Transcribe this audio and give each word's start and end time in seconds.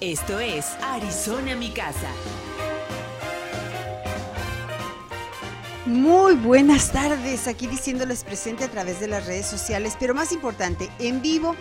Esto 0.00 0.38
es 0.40 0.66
Arizona 0.82 1.56
Mi 1.56 1.70
Casa. 1.70 2.10
Muy 5.86 6.34
buenas 6.34 6.92
tardes, 6.92 7.48
aquí 7.48 7.66
diciéndoles 7.66 8.22
presente 8.22 8.64
a 8.64 8.70
través 8.70 9.00
de 9.00 9.08
las 9.08 9.24
redes 9.24 9.46
sociales, 9.46 9.96
pero 9.98 10.14
más 10.14 10.32
importante, 10.32 10.90
en 10.98 11.22
vivo, 11.22 11.56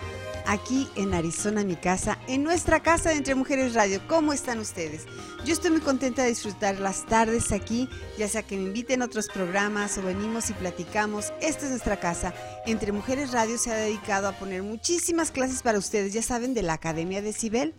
aquí 0.47 0.89
en 0.97 1.13
Arizona, 1.13 1.63
mi 1.63 1.77
casa, 1.77 2.19
en 2.27 2.43
nuestra 2.43 2.81
casa 2.81 3.11
de 3.11 3.15
Entre 3.15 3.35
Mujeres 3.35 3.73
Radio. 3.73 4.01
¿Cómo 4.05 4.33
están 4.33 4.59
ustedes? 4.59 5.05
Yo 5.45 5.53
estoy 5.53 5.71
muy 5.71 5.79
contenta 5.79 6.23
de 6.23 6.29
disfrutar 6.29 6.77
las 6.79 7.05
tardes 7.05 7.53
aquí, 7.53 7.87
ya 8.17 8.27
sea 8.27 8.43
que 8.43 8.57
me 8.57 8.63
inviten 8.63 9.01
a 9.01 9.05
otros 9.05 9.29
programas 9.29 9.97
o 9.97 10.01
venimos 10.01 10.49
y 10.49 10.53
platicamos. 10.53 11.31
Esta 11.39 11.65
es 11.65 11.69
nuestra 11.69 12.01
casa. 12.01 12.33
Entre 12.65 12.91
Mujeres 12.91 13.31
Radio 13.31 13.57
se 13.57 13.71
ha 13.71 13.75
dedicado 13.75 14.27
a 14.27 14.33
poner 14.33 14.61
muchísimas 14.61 15.31
clases 15.31 15.61
para 15.61 15.77
ustedes, 15.77 16.11
ya 16.11 16.21
saben, 16.21 16.53
de 16.53 16.63
la 16.63 16.73
Academia 16.73 17.21
de 17.21 17.31
Cibel 17.31 17.73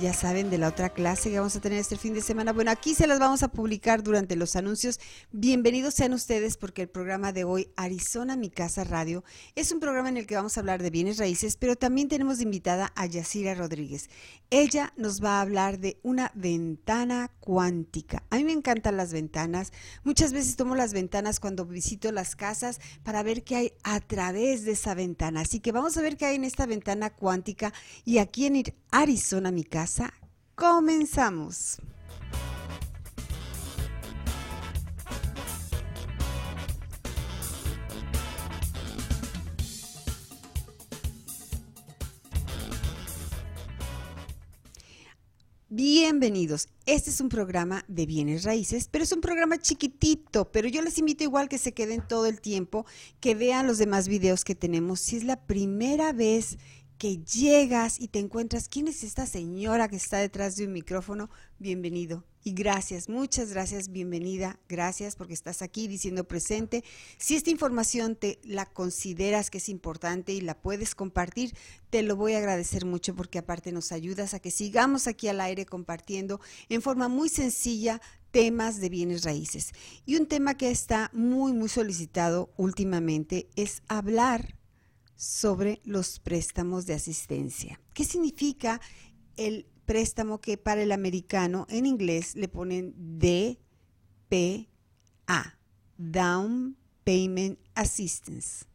ya 0.00 0.12
saben 0.12 0.50
de 0.50 0.58
la 0.58 0.68
otra 0.68 0.90
clase 0.90 1.30
que 1.30 1.38
vamos 1.38 1.54
a 1.54 1.60
tener 1.60 1.78
este 1.78 1.96
fin 1.96 2.14
de 2.14 2.20
semana. 2.20 2.52
Bueno, 2.52 2.72
aquí 2.72 2.94
se 2.94 3.06
las 3.06 3.20
vamos 3.20 3.44
a 3.44 3.48
publicar 3.48 4.02
durante 4.02 4.34
los 4.34 4.56
anuncios. 4.56 4.98
Bienvenidos 5.30 5.94
sean 5.94 6.12
ustedes 6.12 6.56
porque 6.56 6.82
el 6.82 6.88
programa 6.88 7.32
de 7.32 7.44
hoy, 7.44 7.68
Arizona 7.76 8.36
Mi 8.36 8.50
Casa 8.50 8.82
Radio, 8.82 9.22
es 9.54 9.70
un 9.70 9.78
programa 9.78 10.08
en 10.08 10.16
el 10.16 10.26
que 10.26 10.34
vamos 10.34 10.56
a 10.56 10.60
hablar 10.60 10.82
de 10.82 10.90
bienes 10.90 11.18
raíces, 11.18 11.56
pero 11.56 11.76
también 11.76 12.08
tenemos 12.08 12.38
de 12.38 12.44
invitada 12.44 12.92
a 12.96 13.06
Yacira 13.06 13.54
Rodríguez. 13.54 14.10
Ella 14.50 14.92
nos 14.96 15.22
va 15.22 15.38
a 15.38 15.42
hablar 15.42 15.78
de 15.78 15.98
una 16.02 16.32
ventana 16.34 17.30
cuántica. 17.38 18.24
A 18.30 18.36
mí 18.36 18.44
me 18.44 18.52
encantan 18.52 18.96
las 18.96 19.12
ventanas. 19.12 19.72
Muchas 20.02 20.32
veces 20.32 20.56
tomo 20.56 20.74
las 20.74 20.92
ventanas 20.92 21.38
cuando 21.38 21.66
visito 21.66 22.10
las 22.10 22.34
casas 22.34 22.80
para 23.04 23.22
ver 23.22 23.44
qué 23.44 23.56
hay 23.56 23.72
a 23.84 24.00
través 24.00 24.64
de 24.64 24.72
esa 24.72 24.94
ventana. 24.94 25.42
Así 25.42 25.60
que 25.60 25.70
vamos 25.70 25.96
a 25.96 26.02
ver 26.02 26.16
qué 26.16 26.26
hay 26.26 26.36
en 26.36 26.44
esta 26.44 26.66
ventana 26.66 27.10
cuántica 27.10 27.72
y 28.04 28.18
aquí 28.18 28.46
en 28.46 28.54
Arizona 28.90 29.50
Mi 29.50 29.64
Casa 29.64 29.83
comenzamos. 30.54 31.78
Bienvenidos. 45.68 46.68
Este 46.86 47.10
es 47.10 47.20
un 47.20 47.28
programa 47.28 47.84
de 47.88 48.06
bienes 48.06 48.44
raíces, 48.44 48.88
pero 48.90 49.04
es 49.04 49.12
un 49.12 49.20
programa 49.20 49.58
chiquitito, 49.58 50.50
pero 50.50 50.68
yo 50.68 50.80
les 50.80 50.98
invito 50.98 51.24
igual 51.24 51.48
que 51.48 51.58
se 51.58 51.74
queden 51.74 52.06
todo 52.06 52.26
el 52.26 52.40
tiempo, 52.40 52.86
que 53.20 53.34
vean 53.34 53.66
los 53.66 53.78
demás 53.78 54.08
videos 54.08 54.44
que 54.44 54.54
tenemos. 54.54 55.00
Si 55.00 55.16
es 55.16 55.24
la 55.24 55.44
primera 55.44 56.12
vez 56.12 56.58
que 57.04 57.18
llegas 57.18 58.00
y 58.00 58.08
te 58.08 58.18
encuentras, 58.18 58.66
¿quién 58.66 58.88
es 58.88 59.04
esta 59.04 59.26
señora 59.26 59.88
que 59.88 59.96
está 59.96 60.16
detrás 60.16 60.56
de 60.56 60.64
un 60.64 60.72
micrófono? 60.72 61.28
Bienvenido. 61.58 62.24
Y 62.42 62.54
gracias, 62.54 63.10
muchas 63.10 63.50
gracias, 63.50 63.90
bienvenida, 63.90 64.58
gracias 64.70 65.14
porque 65.14 65.34
estás 65.34 65.60
aquí 65.60 65.86
diciendo 65.86 66.24
presente. 66.24 66.82
Si 67.18 67.36
esta 67.36 67.50
información 67.50 68.16
te 68.16 68.40
la 68.42 68.64
consideras 68.64 69.50
que 69.50 69.58
es 69.58 69.68
importante 69.68 70.32
y 70.32 70.40
la 70.40 70.58
puedes 70.58 70.94
compartir, 70.94 71.54
te 71.90 72.02
lo 72.02 72.16
voy 72.16 72.32
a 72.32 72.38
agradecer 72.38 72.86
mucho 72.86 73.14
porque 73.14 73.38
aparte 73.38 73.70
nos 73.70 73.92
ayudas 73.92 74.32
a 74.32 74.40
que 74.40 74.50
sigamos 74.50 75.06
aquí 75.06 75.28
al 75.28 75.42
aire 75.42 75.66
compartiendo 75.66 76.40
en 76.70 76.80
forma 76.80 77.08
muy 77.08 77.28
sencilla 77.28 78.00
temas 78.30 78.80
de 78.80 78.88
bienes 78.88 79.24
raíces. 79.24 79.72
Y 80.06 80.16
un 80.16 80.24
tema 80.24 80.56
que 80.56 80.70
está 80.70 81.10
muy, 81.12 81.52
muy 81.52 81.68
solicitado 81.68 82.50
últimamente 82.56 83.50
es 83.56 83.82
hablar 83.88 84.54
sobre 85.16 85.80
los 85.84 86.18
préstamos 86.18 86.86
de 86.86 86.94
asistencia. 86.94 87.80
¿Qué 87.92 88.04
significa 88.04 88.80
el 89.36 89.66
préstamo 89.86 90.40
que 90.40 90.56
para 90.56 90.82
el 90.82 90.92
americano 90.92 91.66
en 91.68 91.86
inglés 91.86 92.34
le 92.36 92.48
ponen 92.48 92.94
DPA, 92.96 93.58
Down 95.96 96.76
Payment 97.04 97.58
Assistance? 97.74 98.66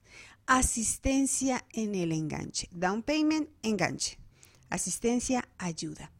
Asistencia 0.46 1.66
en 1.74 1.96
el 1.96 2.12
enganche. 2.12 2.68
Down 2.72 3.04
Payment, 3.04 3.50
enganche. 3.62 4.18
Asistencia, 4.70 5.48
ayuda. 5.58 6.12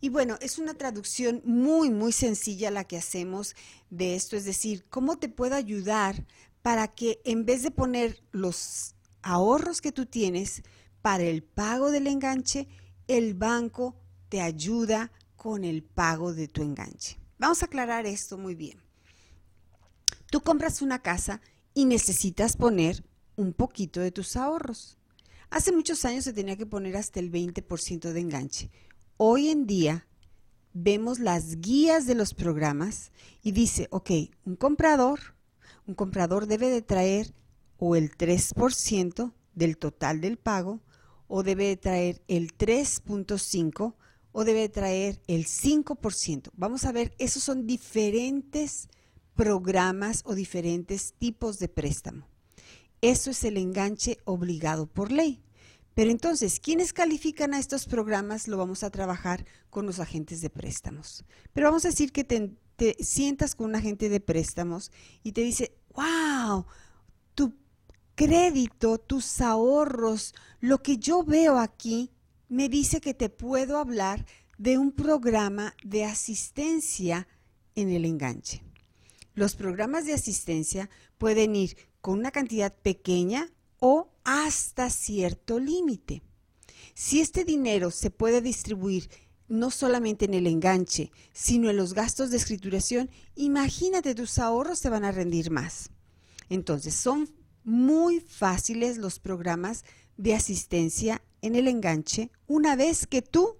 Y 0.00 0.08
bueno, 0.08 0.38
es 0.40 0.58
una 0.58 0.74
traducción 0.74 1.42
muy, 1.44 1.90
muy 1.90 2.12
sencilla 2.12 2.70
la 2.70 2.84
que 2.84 2.96
hacemos 2.96 3.54
de 3.90 4.14
esto, 4.14 4.36
es 4.36 4.44
decir, 4.44 4.86
¿cómo 4.88 5.18
te 5.18 5.28
puedo 5.28 5.54
ayudar 5.54 6.26
para 6.62 6.88
que 6.88 7.20
en 7.24 7.44
vez 7.44 7.62
de 7.62 7.70
poner 7.70 8.22
los 8.32 8.94
ahorros 9.22 9.80
que 9.80 9.92
tú 9.92 10.06
tienes 10.06 10.62
para 11.02 11.24
el 11.24 11.42
pago 11.42 11.90
del 11.90 12.06
enganche, 12.06 12.68
el 13.08 13.34
banco 13.34 13.96
te 14.28 14.40
ayuda 14.40 15.10
con 15.36 15.64
el 15.64 15.82
pago 15.82 16.34
de 16.34 16.48
tu 16.48 16.62
enganche. 16.62 17.18
Vamos 17.38 17.62
a 17.62 17.66
aclarar 17.66 18.06
esto 18.06 18.36
muy 18.36 18.54
bien. 18.54 18.78
Tú 20.30 20.42
compras 20.42 20.82
una 20.82 21.02
casa 21.02 21.40
y 21.74 21.86
necesitas 21.86 22.56
poner 22.56 23.04
un 23.36 23.52
poquito 23.52 24.00
de 24.00 24.12
tus 24.12 24.36
ahorros. 24.36 24.98
Hace 25.50 25.72
muchos 25.72 26.04
años 26.04 26.24
se 26.24 26.32
tenía 26.32 26.56
que 26.56 26.66
poner 26.66 26.96
hasta 26.96 27.18
el 27.18 27.32
20% 27.32 28.12
de 28.12 28.20
enganche. 28.20 28.70
Hoy 29.16 29.48
en 29.48 29.66
día 29.66 30.06
vemos 30.72 31.18
las 31.18 31.60
guías 31.60 32.06
de 32.06 32.14
los 32.14 32.34
programas 32.34 33.10
y 33.42 33.52
dice, 33.52 33.88
ok, 33.90 34.10
un 34.44 34.56
comprador, 34.56 35.34
un 35.86 35.94
comprador 35.94 36.46
debe 36.46 36.68
de 36.68 36.82
traer 36.82 37.34
o 37.80 37.96
el 37.96 38.16
3% 38.16 39.32
del 39.54 39.76
total 39.78 40.20
del 40.20 40.36
pago, 40.36 40.80
o 41.26 41.42
debe 41.42 41.76
traer 41.76 42.22
el 42.28 42.56
3.5% 42.56 43.94
o 44.32 44.44
debe 44.44 44.68
traer 44.68 45.20
el 45.26 45.46
5%. 45.46 46.50
Vamos 46.54 46.84
a 46.84 46.92
ver, 46.92 47.14
esos 47.18 47.42
son 47.42 47.66
diferentes 47.66 48.88
programas 49.34 50.22
o 50.24 50.34
diferentes 50.34 51.14
tipos 51.14 51.58
de 51.58 51.68
préstamo. 51.68 52.28
Eso 53.00 53.30
es 53.30 53.42
el 53.44 53.56
enganche 53.56 54.18
obligado 54.24 54.86
por 54.86 55.10
ley. 55.10 55.42
Pero 55.94 56.10
entonces, 56.10 56.60
¿quiénes 56.60 56.92
califican 56.92 57.54
a 57.54 57.58
estos 57.58 57.86
programas? 57.86 58.46
Lo 58.46 58.56
vamos 58.56 58.84
a 58.84 58.90
trabajar 58.90 59.44
con 59.70 59.86
los 59.86 59.98
agentes 59.98 60.40
de 60.40 60.50
préstamos. 60.50 61.24
Pero 61.52 61.66
vamos 61.66 61.84
a 61.84 61.88
decir 61.88 62.12
que 62.12 62.24
te, 62.24 62.52
te 62.76 62.96
sientas 63.00 63.54
con 63.54 63.70
un 63.70 63.74
agente 63.74 64.08
de 64.08 64.20
préstamos 64.20 64.92
y 65.22 65.32
te 65.32 65.40
dice, 65.40 65.74
wow, 65.94 66.66
crédito, 68.20 68.98
tus 68.98 69.40
ahorros, 69.40 70.34
lo 70.60 70.82
que 70.82 70.98
yo 70.98 71.24
veo 71.24 71.58
aquí, 71.58 72.10
me 72.50 72.68
dice 72.68 73.00
que 73.00 73.14
te 73.14 73.30
puedo 73.30 73.78
hablar 73.78 74.26
de 74.58 74.76
un 74.76 74.92
programa 74.92 75.74
de 75.82 76.04
asistencia 76.04 77.26
en 77.74 77.88
el 77.88 78.04
enganche. 78.04 78.62
Los 79.32 79.54
programas 79.54 80.04
de 80.04 80.12
asistencia 80.12 80.90
pueden 81.16 81.56
ir 81.56 81.78
con 82.02 82.18
una 82.18 82.30
cantidad 82.30 82.74
pequeña 82.74 83.48
o 83.78 84.10
hasta 84.22 84.90
cierto 84.90 85.58
límite. 85.58 86.22
Si 86.92 87.20
este 87.20 87.46
dinero 87.46 87.90
se 87.90 88.10
puede 88.10 88.42
distribuir 88.42 89.08
no 89.48 89.70
solamente 89.70 90.26
en 90.26 90.34
el 90.34 90.46
enganche, 90.46 91.10
sino 91.32 91.70
en 91.70 91.78
los 91.78 91.94
gastos 91.94 92.30
de 92.30 92.36
escrituración, 92.36 93.08
imagínate 93.34 94.14
tus 94.14 94.38
ahorros 94.38 94.82
te 94.82 94.90
van 94.90 95.06
a 95.06 95.10
rendir 95.10 95.50
más. 95.50 95.88
Entonces, 96.50 96.94
son 96.94 97.39
muy 97.64 98.20
fáciles 98.20 98.98
los 98.98 99.18
programas 99.18 99.84
de 100.16 100.34
asistencia 100.34 101.22
en 101.42 101.54
el 101.54 101.68
enganche 101.68 102.30
una 102.46 102.76
vez 102.76 103.06
que 103.06 103.22
tú, 103.22 103.56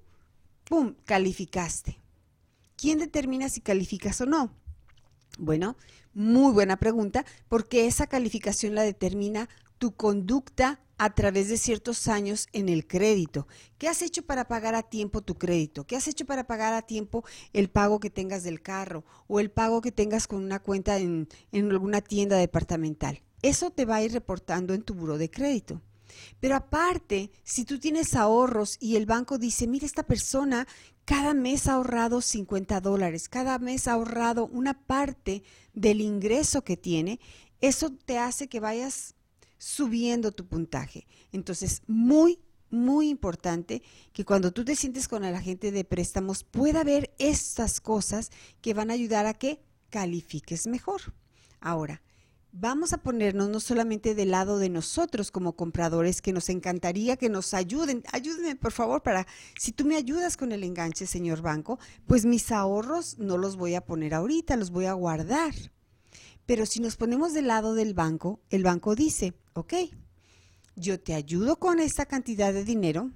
¡pum!, 0.64 0.94
calificaste. 1.04 2.00
¿Quién 2.76 2.98
determina 2.98 3.48
si 3.48 3.60
calificas 3.60 4.20
o 4.20 4.26
no? 4.26 4.54
Bueno, 5.38 5.76
muy 6.12 6.52
buena 6.52 6.78
pregunta, 6.78 7.24
porque 7.48 7.86
esa 7.86 8.06
calificación 8.06 8.74
la 8.74 8.82
determina 8.82 9.48
tu 9.78 9.94
conducta 9.94 10.80
a 10.98 11.14
través 11.14 11.48
de 11.48 11.56
ciertos 11.56 12.08
años 12.08 12.48
en 12.52 12.68
el 12.68 12.86
crédito. 12.86 13.48
¿Qué 13.78 13.88
has 13.88 14.02
hecho 14.02 14.22
para 14.22 14.48
pagar 14.48 14.74
a 14.74 14.82
tiempo 14.82 15.22
tu 15.22 15.36
crédito? 15.36 15.86
¿Qué 15.86 15.96
has 15.96 16.06
hecho 16.08 16.26
para 16.26 16.46
pagar 16.46 16.74
a 16.74 16.82
tiempo 16.82 17.24
el 17.54 17.70
pago 17.70 18.00
que 18.00 18.10
tengas 18.10 18.42
del 18.42 18.60
carro 18.60 19.04
o 19.26 19.40
el 19.40 19.50
pago 19.50 19.80
que 19.80 19.92
tengas 19.92 20.26
con 20.26 20.44
una 20.44 20.58
cuenta 20.58 20.98
en, 20.98 21.26
en 21.52 21.70
alguna 21.70 22.02
tienda 22.02 22.36
departamental? 22.36 23.22
Eso 23.42 23.70
te 23.70 23.84
va 23.84 23.96
a 23.96 24.02
ir 24.02 24.12
reportando 24.12 24.74
en 24.74 24.82
tu 24.82 24.94
buro 24.94 25.18
de 25.18 25.30
crédito. 25.30 25.80
Pero 26.40 26.56
aparte, 26.56 27.30
si 27.42 27.64
tú 27.64 27.78
tienes 27.78 28.14
ahorros 28.14 28.76
y 28.80 28.96
el 28.96 29.06
banco 29.06 29.38
dice, 29.38 29.66
mira, 29.66 29.86
esta 29.86 30.02
persona 30.02 30.66
cada 31.04 31.34
mes 31.34 31.66
ha 31.66 31.74
ahorrado 31.74 32.20
50 32.20 32.80
dólares, 32.80 33.28
cada 33.28 33.58
mes 33.58 33.88
ha 33.88 33.92
ahorrado 33.92 34.46
una 34.46 34.74
parte 34.74 35.42
del 35.72 36.00
ingreso 36.00 36.62
que 36.62 36.76
tiene, 36.76 37.20
eso 37.60 37.90
te 37.90 38.18
hace 38.18 38.48
que 38.48 38.60
vayas 38.60 39.14
subiendo 39.58 40.32
tu 40.32 40.46
puntaje. 40.46 41.06
Entonces, 41.32 41.82
muy, 41.86 42.38
muy 42.70 43.08
importante 43.08 43.82
que 44.12 44.24
cuando 44.24 44.52
tú 44.52 44.64
te 44.64 44.76
sientes 44.76 45.08
con 45.08 45.24
el 45.24 45.34
agente 45.34 45.70
de 45.70 45.84
préstamos 45.84 46.44
pueda 46.44 46.84
ver 46.84 47.12
estas 47.18 47.80
cosas 47.80 48.30
que 48.62 48.74
van 48.74 48.90
a 48.90 48.94
ayudar 48.94 49.26
a 49.26 49.34
que 49.34 49.60
califiques 49.90 50.66
mejor. 50.66 51.00
Ahora, 51.60 52.00
vamos 52.52 52.92
a 52.92 52.98
ponernos 52.98 53.48
no 53.48 53.60
solamente 53.60 54.14
del 54.14 54.32
lado 54.32 54.58
de 54.58 54.68
nosotros 54.68 55.30
como 55.30 55.54
compradores, 55.54 56.22
que 56.22 56.32
nos 56.32 56.48
encantaría 56.48 57.16
que 57.16 57.28
nos 57.28 57.54
ayuden. 57.54 58.02
Ayúdenme, 58.12 58.56
por 58.56 58.72
favor, 58.72 59.02
para, 59.02 59.26
si 59.58 59.72
tú 59.72 59.84
me 59.84 59.96
ayudas 59.96 60.36
con 60.36 60.52
el 60.52 60.64
enganche, 60.64 61.06
señor 61.06 61.42
banco, 61.42 61.78
pues 62.06 62.24
mis 62.24 62.50
ahorros 62.52 63.18
no 63.18 63.38
los 63.38 63.56
voy 63.56 63.74
a 63.74 63.84
poner 63.84 64.14
ahorita, 64.14 64.56
los 64.56 64.70
voy 64.70 64.86
a 64.86 64.92
guardar. 64.92 65.54
Pero 66.46 66.66
si 66.66 66.80
nos 66.80 66.96
ponemos 66.96 67.32
del 67.32 67.46
lado 67.46 67.74
del 67.74 67.94
banco, 67.94 68.40
el 68.50 68.64
banco 68.64 68.94
dice, 68.94 69.34
ok, 69.52 69.74
yo 70.74 70.98
te 70.98 71.14
ayudo 71.14 71.56
con 71.58 71.78
esta 71.78 72.06
cantidad 72.06 72.52
de 72.52 72.64
dinero, 72.64 73.10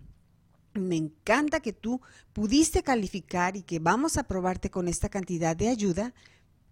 me 0.75 0.97
encanta 0.97 1.61
que 1.61 1.73
tú 1.73 2.01
pudiste 2.33 2.83
calificar 2.83 3.57
y 3.57 3.63
que 3.63 3.79
vamos 3.79 4.17
a 4.17 4.23
aprobarte 4.23 4.71
con 4.71 4.89
esta 4.89 5.09
cantidad 5.09 5.57
de 5.57 5.69
ayuda, 5.69 6.15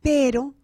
pero 0.03 0.55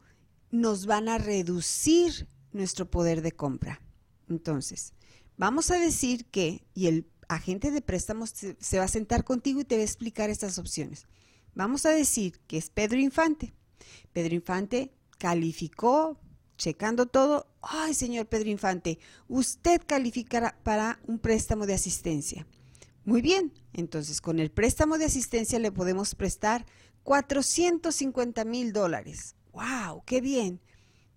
nos 0.51 0.87
van 0.87 1.09
a 1.09 1.19
reducir 1.19 2.27
nuestro 2.53 2.91
poder 2.91 3.23
de 3.23 3.33
compra. 3.33 3.81
Entonces, 4.29 4.93
vamos 5.37 5.71
a 5.71 5.79
decir 5.79 6.27
que, 6.27 6.65
y 6.75 6.87
el 6.87 7.07
agente 7.29 7.71
de 7.71 7.83
préstamos 7.83 8.31
se, 8.31 8.79
va 8.79 8.85
a 8.85 8.89
sentar 8.89 9.25
contigo 9.25 9.61
y 9.61 9.65
te 9.65 9.77
va 9.77 9.83
a 9.83 9.85
explicar 9.85 10.31
estas 10.31 10.59
opciones. 10.59 11.07
Vamos 11.55 11.87
a 11.87 11.91
decir 11.91 12.41
que 12.47 12.57
es 12.57 12.71
Pedro 12.71 12.99
Infante. 12.99 13.55
Pedro 14.13 14.35
Infante 14.35 14.93
calificó, 15.19 16.19
checando 16.57 17.07
todo. 17.07 17.47
Ay, 17.63 17.95
señor 17.95 18.27
Pedro 18.27 18.49
Infante, 18.49 18.99
usted 19.29 19.83
calificará 19.87 20.59
para 20.63 21.01
un 21.07 21.19
préstamo 21.19 21.67
de 21.67 21.75
asistencia. 21.75 22.47
Muy 23.05 23.23
bien, 23.23 23.53
entonces 23.73 24.21
con 24.21 24.39
el 24.39 24.51
préstamo 24.51 24.99
de 24.99 25.07
asistencia 25.07 25.59
le 25.59 25.73
podemos 25.73 26.15
prestar 26.15 26.67
450 27.05 28.45
mil 28.45 28.73
dólares 28.73 29.35
wow, 29.59 30.03
qué 30.05 30.21
bien. 30.21 30.61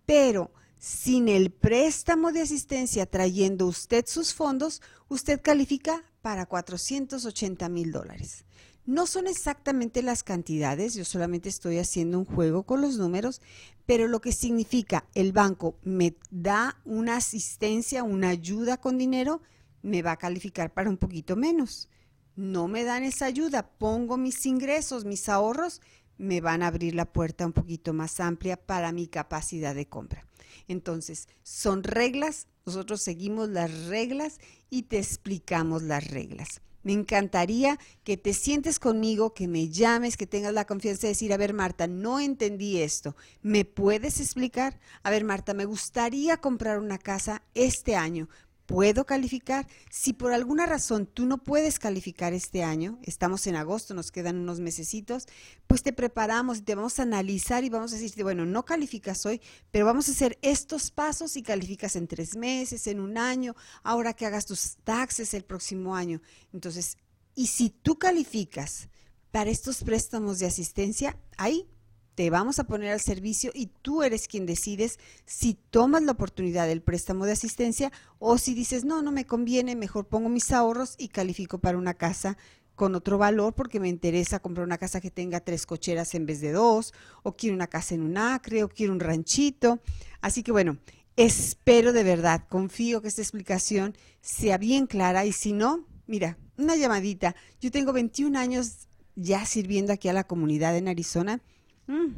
Pero 0.05 0.51
sin 0.79 1.29
el 1.29 1.51
préstamo 1.51 2.31
de 2.31 2.41
asistencia 2.41 3.05
trayendo 3.05 3.67
usted 3.67 4.05
sus 4.07 4.33
fondos, 4.33 4.81
usted 5.09 5.41
califica 5.41 6.03
para 6.21 6.45
480 6.47 7.69
mil 7.69 7.91
dólares. 7.91 8.45
No 8.85 9.05
son 9.05 9.27
exactamente 9.27 10.01
las 10.01 10.23
cantidades, 10.23 10.95
yo 10.95 11.05
solamente 11.05 11.49
estoy 11.49 11.77
haciendo 11.77 12.17
un 12.17 12.25
juego 12.25 12.63
con 12.63 12.81
los 12.81 12.97
números, 12.97 13.41
pero 13.85 14.07
lo 14.07 14.21
que 14.21 14.31
significa 14.31 15.05
el 15.13 15.33
banco 15.33 15.77
me 15.83 16.15
da 16.31 16.81
una 16.83 17.17
asistencia, 17.17 18.03
una 18.03 18.29
ayuda 18.29 18.77
con 18.77 18.97
dinero, 18.97 19.41
me 19.83 20.01
va 20.01 20.13
a 20.13 20.17
calificar 20.17 20.73
para 20.73 20.89
un 20.89 20.97
poquito 20.97 21.35
menos. 21.35 21.89
No 22.35 22.67
me 22.67 22.83
dan 22.83 23.03
esa 23.03 23.25
ayuda, 23.25 23.69
pongo 23.77 24.17
mis 24.17 24.45
ingresos, 24.47 25.05
mis 25.05 25.29
ahorros 25.29 25.81
me 26.21 26.39
van 26.39 26.61
a 26.61 26.67
abrir 26.67 26.93
la 26.93 27.11
puerta 27.11 27.45
un 27.45 27.51
poquito 27.51 27.93
más 27.93 28.19
amplia 28.19 28.55
para 28.55 28.91
mi 28.91 29.07
capacidad 29.07 29.73
de 29.73 29.87
compra. 29.87 30.25
Entonces, 30.67 31.27
son 31.41 31.83
reglas, 31.83 32.47
nosotros 32.65 33.01
seguimos 33.01 33.49
las 33.49 33.85
reglas 33.87 34.39
y 34.69 34.83
te 34.83 34.99
explicamos 34.99 35.81
las 35.81 36.09
reglas. 36.11 36.61
Me 36.83 36.93
encantaría 36.93 37.79
que 38.03 38.17
te 38.17 38.33
sientes 38.33 38.79
conmigo, 38.79 39.33
que 39.33 39.47
me 39.47 39.69
llames, 39.69 40.17
que 40.17 40.27
tengas 40.27 40.53
la 40.53 40.65
confianza 40.65 41.01
de 41.03 41.13
decir, 41.13 41.33
a 41.33 41.37
ver 41.37 41.53
Marta, 41.53 41.87
no 41.87 42.19
entendí 42.19 42.81
esto. 42.81 43.15
¿Me 43.41 43.65
puedes 43.65 44.19
explicar? 44.19 44.79
A 45.03 45.09
ver 45.09 45.23
Marta, 45.23 45.53
me 45.53 45.65
gustaría 45.65 46.37
comprar 46.37 46.79
una 46.79 46.97
casa 46.97 47.43
este 47.53 47.95
año 47.95 48.29
puedo 48.71 49.05
calificar. 49.05 49.67
Si 49.89 50.13
por 50.13 50.31
alguna 50.31 50.65
razón 50.65 51.05
tú 51.05 51.25
no 51.25 51.37
puedes 51.37 51.77
calificar 51.77 52.33
este 52.33 52.63
año, 52.63 52.99
estamos 53.03 53.45
en 53.47 53.57
agosto, 53.57 53.93
nos 53.93 54.11
quedan 54.11 54.37
unos 54.37 54.61
mesecitos, 54.61 55.27
pues 55.67 55.83
te 55.83 55.91
preparamos 55.91 56.59
y 56.59 56.61
te 56.61 56.75
vamos 56.75 56.97
a 56.97 57.03
analizar 57.03 57.63
y 57.65 57.69
vamos 57.69 57.91
a 57.91 57.95
decirte, 57.95 58.23
bueno, 58.23 58.45
no 58.45 58.63
calificas 58.63 59.25
hoy, 59.25 59.41
pero 59.71 59.85
vamos 59.85 60.07
a 60.07 60.13
hacer 60.13 60.39
estos 60.41 60.89
pasos 60.89 61.35
y 61.35 61.43
calificas 61.43 61.95
en 61.97 62.07
tres 62.07 62.37
meses, 62.37 62.87
en 62.87 63.01
un 63.01 63.17
año, 63.17 63.55
ahora 63.83 64.13
que 64.13 64.25
hagas 64.25 64.45
tus 64.45 64.77
taxes 64.83 65.33
el 65.33 65.43
próximo 65.43 65.95
año. 65.95 66.21
Entonces, 66.53 66.97
y 67.35 67.47
si 67.47 67.69
tú 67.69 67.99
calificas 67.99 68.87
para 69.31 69.49
estos 69.49 69.83
préstamos 69.83 70.39
de 70.39 70.45
asistencia, 70.45 71.17
ahí 71.37 71.67
te 72.21 72.29
vamos 72.29 72.59
a 72.59 72.65
poner 72.65 72.91
al 72.91 72.99
servicio 72.99 73.49
y 73.51 73.71
tú 73.81 74.03
eres 74.03 74.27
quien 74.27 74.45
decides 74.45 74.99
si 75.25 75.55
tomas 75.55 76.03
la 76.03 76.11
oportunidad 76.11 76.67
del 76.67 76.83
préstamo 76.83 77.25
de 77.25 77.31
asistencia 77.31 77.91
o 78.19 78.37
si 78.37 78.53
dices, 78.53 78.85
no, 78.85 79.01
no 79.01 79.11
me 79.11 79.25
conviene, 79.25 79.75
mejor 79.75 80.05
pongo 80.05 80.29
mis 80.29 80.51
ahorros 80.51 80.93
y 80.99 81.07
califico 81.07 81.57
para 81.57 81.79
una 81.79 81.95
casa 81.95 82.37
con 82.75 82.93
otro 82.93 83.17
valor 83.17 83.55
porque 83.55 83.79
me 83.79 83.89
interesa 83.89 84.37
comprar 84.37 84.67
una 84.67 84.77
casa 84.77 85.01
que 85.01 85.09
tenga 85.09 85.39
tres 85.39 85.65
cocheras 85.65 86.13
en 86.13 86.27
vez 86.27 86.41
de 86.41 86.51
dos, 86.51 86.93
o 87.23 87.35
quiero 87.35 87.55
una 87.55 87.65
casa 87.65 87.95
en 87.95 88.03
un 88.03 88.15
acre, 88.19 88.63
o 88.63 88.69
quiero 88.69 88.93
un 88.93 88.99
ranchito. 88.99 89.79
Así 90.21 90.43
que 90.43 90.51
bueno, 90.51 90.77
espero 91.15 91.91
de 91.91 92.03
verdad, 92.03 92.45
confío 92.47 93.01
que 93.01 93.07
esta 93.07 93.23
explicación 93.23 93.97
sea 94.21 94.59
bien 94.59 94.85
clara 94.85 95.25
y 95.25 95.31
si 95.31 95.53
no, 95.53 95.87
mira, 96.05 96.37
una 96.55 96.75
llamadita. 96.75 97.35
Yo 97.59 97.71
tengo 97.71 97.93
21 97.93 98.37
años 98.37 98.87
ya 99.15 99.43
sirviendo 99.47 99.91
aquí 99.91 100.07
a 100.07 100.13
la 100.13 100.25
comunidad 100.27 100.77
en 100.77 100.87
Arizona 100.87 101.41
Mm, 101.87 102.15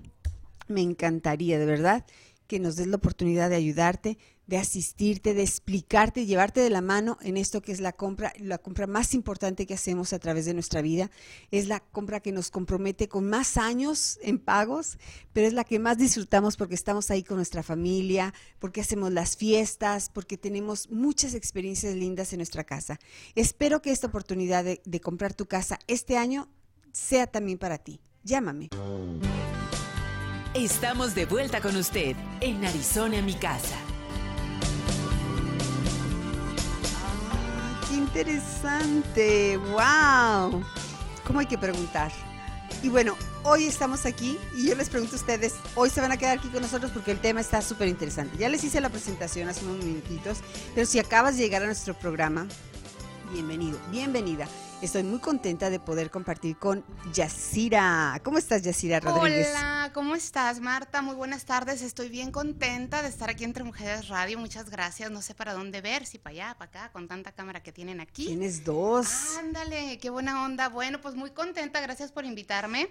me 0.68 0.82
encantaría, 0.82 1.60
de 1.60 1.66
verdad, 1.66 2.06
que 2.48 2.60
nos 2.60 2.76
des 2.76 2.88
la 2.88 2.98
oportunidad 2.98 3.50
de 3.50 3.56
ayudarte, 3.56 4.18
de 4.46 4.58
asistirte, 4.58 5.34
de 5.34 5.42
explicarte, 5.42 6.26
llevarte 6.26 6.60
de 6.60 6.70
la 6.70 6.82
mano 6.82 7.18
en 7.22 7.38
esto 7.38 7.62
que 7.62 7.72
es 7.72 7.80
la 7.80 7.94
compra, 7.94 8.34
la 8.38 8.58
compra 8.58 8.88
más 8.88 9.14
importante 9.14 9.66
que 9.66 9.74
hacemos 9.74 10.12
a 10.12 10.20
través 10.20 10.46
de 10.46 10.54
nuestra 10.54 10.82
vida. 10.82 11.10
Es 11.50 11.68
la 11.68 11.80
compra 11.80 12.20
que 12.20 12.34
nos 12.34 12.52
compromete 12.52 13.08
con 13.08 13.30
más 13.30 13.58
años 13.58 14.20
en 14.22 14.40
pagos, 14.40 14.98
pero 15.32 15.48
es 15.48 15.54
la 15.54 15.64
que 15.64 15.80
más 15.80 15.98
disfrutamos 15.98 16.58
porque 16.58 16.76
estamos 16.76 17.10
ahí 17.10 17.24
con 17.24 17.38
nuestra 17.38 17.64
familia, 17.64 18.34
porque 18.60 18.82
hacemos 18.82 19.14
las 19.14 19.38
fiestas, 19.38 20.10
porque 20.10 20.38
tenemos 20.38 20.90
muchas 20.92 21.34
experiencias 21.36 21.96
lindas 21.96 22.34
en 22.34 22.40
nuestra 22.40 22.66
casa. 22.66 23.00
Espero 23.36 23.82
que 23.82 23.92
esta 23.92 24.08
oportunidad 24.08 24.66
de, 24.66 24.82
de 24.84 25.00
comprar 25.00 25.34
tu 25.34 25.46
casa 25.46 25.80
este 25.88 26.18
año 26.18 26.50
sea 26.92 27.28
también 27.28 27.58
para 27.58 27.78
ti. 27.78 28.02
Llámame. 28.24 28.70
Estamos 30.56 31.16
de 31.16 31.26
vuelta 31.26 31.62
con 31.62 31.76
usted 31.76 32.16
en 32.40 32.64
Arizona, 32.64 33.20
mi 33.24 33.34
casa. 33.34 33.76
¡Qué 37.90 37.96
interesante! 37.96 39.58
¡Wow! 39.58 40.64
¿Cómo 41.26 41.40
hay 41.40 41.48
que 41.48 41.58
preguntar? 41.58 42.12
Y 42.84 42.90
bueno, 42.90 43.16
hoy 43.42 43.66
estamos 43.66 44.06
aquí 44.06 44.38
y 44.56 44.68
yo 44.68 44.76
les 44.76 44.90
pregunto 44.90 45.16
a 45.16 45.20
ustedes, 45.20 45.56
hoy 45.74 45.90
se 45.90 46.02
van 46.02 46.12
a 46.12 46.18
quedar 46.18 46.38
aquí 46.38 46.50
con 46.50 46.62
nosotros 46.62 46.92
porque 46.92 47.10
el 47.10 47.20
tema 47.20 47.42
está 47.42 47.60
súper 47.64 47.88
interesante. 47.88 48.38
Ya 48.38 48.48
les 48.48 48.64
hice 48.64 48.80
la 48.80 48.90
presentación 48.90 49.50
hace 49.50 49.66
unos 49.66 49.84
minutitos, 49.84 50.38
pero 50.76 50.86
si 50.86 51.00
acabas 51.00 51.36
de 51.36 51.42
llegar 51.46 51.64
a 51.64 51.66
nuestro 51.66 51.96
programa, 51.96 52.46
bienvenido, 53.32 53.80
bienvenida. 53.90 54.48
Estoy 54.84 55.04
muy 55.04 55.20
contenta 55.20 55.70
de 55.70 55.80
poder 55.80 56.12
compartir 56.12 56.58
con 56.58 56.84
Yacira. 57.14 58.20
¿Cómo 58.22 58.38
estás, 58.38 58.64
Yacira 58.64 59.00
Rodríguez? 59.00 59.48
Hola, 59.48 59.92
¿cómo 59.94 60.14
estás, 60.14 60.60
Marta? 60.60 61.02
Muy 61.02 61.16
buenas 61.16 61.46
tardes. 61.46 61.82
Estoy 61.82 62.10
bien 62.10 62.34
contenta 62.34 63.02
de 63.02 63.08
estar 63.08 63.30
aquí 63.30 63.46
entre 63.46 63.64
Mujeres 63.64 64.10
Radio. 64.10 64.38
Muchas 64.38 64.70
gracias. 64.70 65.10
No 65.10 65.22
sé 65.22 65.36
para 65.36 65.54
dónde 65.54 65.80
ver, 65.80 66.06
si 66.06 66.18
para 66.18 66.32
allá, 66.32 66.58
para 66.58 66.70
acá, 66.70 66.92
con 66.92 67.08
tanta 67.08 67.32
cámara 67.32 67.64
que 67.64 67.72
tienen 67.72 68.02
aquí. 68.02 68.26
Tienes 68.26 68.66
dos. 68.66 69.38
Ándale, 69.40 70.00
qué 70.00 70.10
buena 70.10 70.44
onda. 70.44 70.68
Bueno, 70.68 71.00
pues 71.00 71.16
muy 71.16 71.32
contenta. 71.32 71.80
Gracias 71.80 72.12
por 72.12 72.26
invitarme. 72.26 72.90